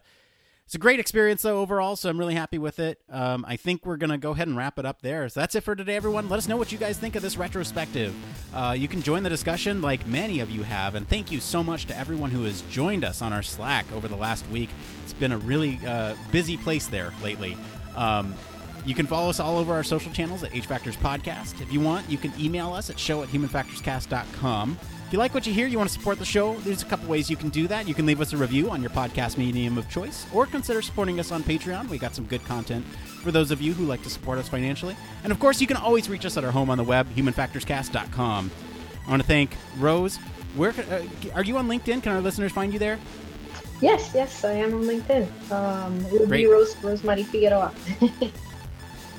it's 0.68 0.74
a 0.74 0.78
great 0.78 1.00
experience 1.00 1.40
though 1.40 1.60
overall. 1.60 1.96
So 1.96 2.10
I'm 2.10 2.18
really 2.18 2.34
happy 2.34 2.58
with 2.58 2.78
it. 2.78 3.00
Um, 3.08 3.42
I 3.48 3.56
think 3.56 3.86
we're 3.86 3.96
gonna 3.96 4.18
go 4.18 4.32
ahead 4.32 4.48
and 4.48 4.54
wrap 4.54 4.78
it 4.78 4.84
up 4.84 5.00
there. 5.00 5.26
So 5.30 5.40
that's 5.40 5.54
it 5.54 5.62
for 5.62 5.74
today, 5.74 5.96
everyone. 5.96 6.28
Let 6.28 6.36
us 6.36 6.46
know 6.46 6.58
what 6.58 6.70
you 6.70 6.76
guys 6.76 6.98
think 6.98 7.16
of 7.16 7.22
this 7.22 7.38
retrospective. 7.38 8.14
Uh, 8.54 8.76
you 8.76 8.86
can 8.86 9.00
join 9.00 9.22
the 9.22 9.30
discussion 9.30 9.80
like 9.80 10.06
many 10.06 10.40
of 10.40 10.50
you 10.50 10.64
have, 10.64 10.94
and 10.94 11.08
thank 11.08 11.32
you 11.32 11.40
so 11.40 11.64
much 11.64 11.86
to 11.86 11.96
everyone 11.96 12.30
who 12.30 12.44
has 12.44 12.60
joined 12.70 13.02
us 13.02 13.22
on 13.22 13.32
our 13.32 13.42
Slack 13.42 13.90
over 13.94 14.08
the 14.08 14.16
last 14.16 14.46
week. 14.50 14.68
It's 15.04 15.14
been 15.14 15.32
a 15.32 15.38
really 15.38 15.80
uh, 15.86 16.16
busy 16.30 16.58
place 16.58 16.86
there 16.86 17.14
lately. 17.22 17.56
Um, 17.96 18.34
you 18.84 18.94
can 18.94 19.06
follow 19.06 19.30
us 19.30 19.40
all 19.40 19.56
over 19.56 19.72
our 19.72 19.82
social 19.82 20.12
channels 20.12 20.44
at 20.44 20.54
H 20.54 20.66
Factors 20.66 20.98
Podcast. 20.98 21.62
If 21.62 21.72
you 21.72 21.80
want, 21.80 22.10
you 22.10 22.18
can 22.18 22.30
email 22.38 22.74
us 22.74 22.90
at 22.90 22.98
show 22.98 23.22
at 23.22 23.30
humanfactorscast.com. 23.30 24.78
If 25.08 25.14
you 25.14 25.18
like 25.18 25.32
what 25.32 25.46
you 25.46 25.54
hear, 25.54 25.66
you 25.66 25.78
want 25.78 25.88
to 25.88 25.98
support 25.98 26.18
the 26.18 26.26
show, 26.26 26.56
there's 26.56 26.82
a 26.82 26.84
couple 26.84 27.08
ways 27.08 27.30
you 27.30 27.36
can 27.36 27.48
do 27.48 27.66
that. 27.68 27.88
You 27.88 27.94
can 27.94 28.04
leave 28.04 28.20
us 28.20 28.34
a 28.34 28.36
review 28.36 28.70
on 28.70 28.82
your 28.82 28.90
podcast 28.90 29.38
medium 29.38 29.78
of 29.78 29.88
choice, 29.88 30.26
or 30.34 30.44
consider 30.44 30.82
supporting 30.82 31.18
us 31.18 31.32
on 31.32 31.42
Patreon. 31.42 31.88
We 31.88 31.96
got 31.96 32.14
some 32.14 32.26
good 32.26 32.44
content 32.44 32.84
for 32.84 33.32
those 33.32 33.50
of 33.50 33.62
you 33.62 33.72
who 33.72 33.86
like 33.86 34.02
to 34.02 34.10
support 34.10 34.36
us 34.36 34.50
financially. 34.50 34.94
And 35.24 35.32
of 35.32 35.40
course, 35.40 35.62
you 35.62 35.66
can 35.66 35.78
always 35.78 36.10
reach 36.10 36.26
us 36.26 36.36
at 36.36 36.44
our 36.44 36.50
home 36.50 36.68
on 36.68 36.76
the 36.76 36.84
web, 36.84 37.08
humanfactorscast.com. 37.16 38.50
I 39.06 39.10
want 39.10 39.22
to 39.22 39.26
thank 39.26 39.56
Rose. 39.78 40.18
Where 40.56 40.72
uh, 40.72 41.02
are 41.34 41.42
you 41.42 41.56
on 41.56 41.68
LinkedIn? 41.68 42.02
Can 42.02 42.12
our 42.12 42.20
listeners 42.20 42.52
find 42.52 42.70
you 42.70 42.78
there? 42.78 42.98
Yes, 43.80 44.10
yes, 44.14 44.44
I 44.44 44.52
am 44.52 44.74
on 44.74 44.82
LinkedIn. 44.82 45.50
Um, 45.50 46.04
it 46.04 46.20
would 46.20 46.28
Great. 46.28 46.44
be 46.44 46.46
Rose 46.48 46.76
Rosemary 46.82 47.22
Figueroa. 47.22 47.72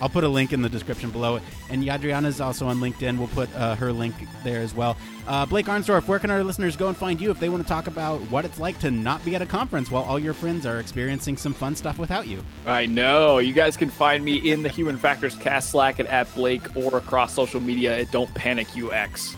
I'll 0.01 0.09
put 0.09 0.23
a 0.23 0.27
link 0.27 0.53
in 0.53 0.61
the 0.61 0.69
description 0.69 1.09
below. 1.09 1.39
And 1.69 1.87
Adriana 1.87 2.27
is 2.27 2.41
also 2.41 2.67
on 2.67 2.77
LinkedIn. 2.79 3.17
We'll 3.17 3.27
put 3.27 3.53
uh, 3.55 3.75
her 3.75 3.91
link 3.91 4.15
there 4.43 4.61
as 4.61 4.73
well. 4.73 4.97
Uh, 5.27 5.45
Blake 5.45 5.67
Arnsdorf, 5.67 6.07
where 6.07 6.19
can 6.19 6.31
our 6.31 6.43
listeners 6.43 6.75
go 6.75 6.87
and 6.87 6.97
find 6.97 7.19
you 7.19 7.31
if 7.31 7.39
they 7.39 7.49
want 7.49 7.63
to 7.63 7.67
talk 7.67 7.87
about 7.87 8.19
what 8.31 8.45
it's 8.45 8.59
like 8.59 8.79
to 8.79 8.91
not 8.91 9.23
be 9.25 9.35
at 9.35 9.41
a 9.41 9.45
conference 9.45 9.91
while 9.91 10.03
all 10.03 10.17
your 10.17 10.33
friends 10.33 10.65
are 10.65 10.79
experiencing 10.79 11.37
some 11.37 11.53
fun 11.53 11.75
stuff 11.75 11.99
without 11.99 12.27
you? 12.27 12.43
I 12.65 12.85
know. 12.85 13.37
You 13.39 13.53
guys 13.53 13.77
can 13.77 13.89
find 13.89 14.23
me 14.23 14.51
in 14.51 14.63
the 14.63 14.69
Human 14.69 14.97
Factors 14.97 15.35
Cast 15.35 15.69
Slack 15.71 15.99
at, 15.99 16.05
at 16.07 16.33
Blake 16.33 16.75
or 16.75 16.97
across 16.97 17.33
social 17.33 17.59
media 17.59 17.99
at 17.99 18.11
Don't 18.11 18.33
Panic 18.33 18.67
UX. 18.75 19.35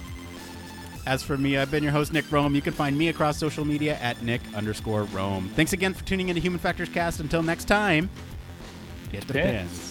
As 1.07 1.23
for 1.23 1.35
me, 1.35 1.57
I've 1.57 1.71
been 1.71 1.83
your 1.83 1.91
host, 1.91 2.13
Nick 2.13 2.31
Rome. 2.31 2.53
You 2.53 2.61
can 2.61 2.73
find 2.73 2.95
me 2.95 3.09
across 3.09 3.37
social 3.37 3.65
media 3.65 3.97
at 3.97 4.21
Nick 4.21 4.41
underscore 4.53 5.03
Rome. 5.05 5.49
Thanks 5.55 5.73
again 5.73 5.93
for 5.95 6.05
tuning 6.05 6.29
into 6.29 6.41
Human 6.41 6.59
Factors 6.59 6.89
Cast. 6.89 7.19
Until 7.19 7.41
next 7.41 7.65
time, 7.65 8.09
the 9.11 9.33
pins. 9.33 9.90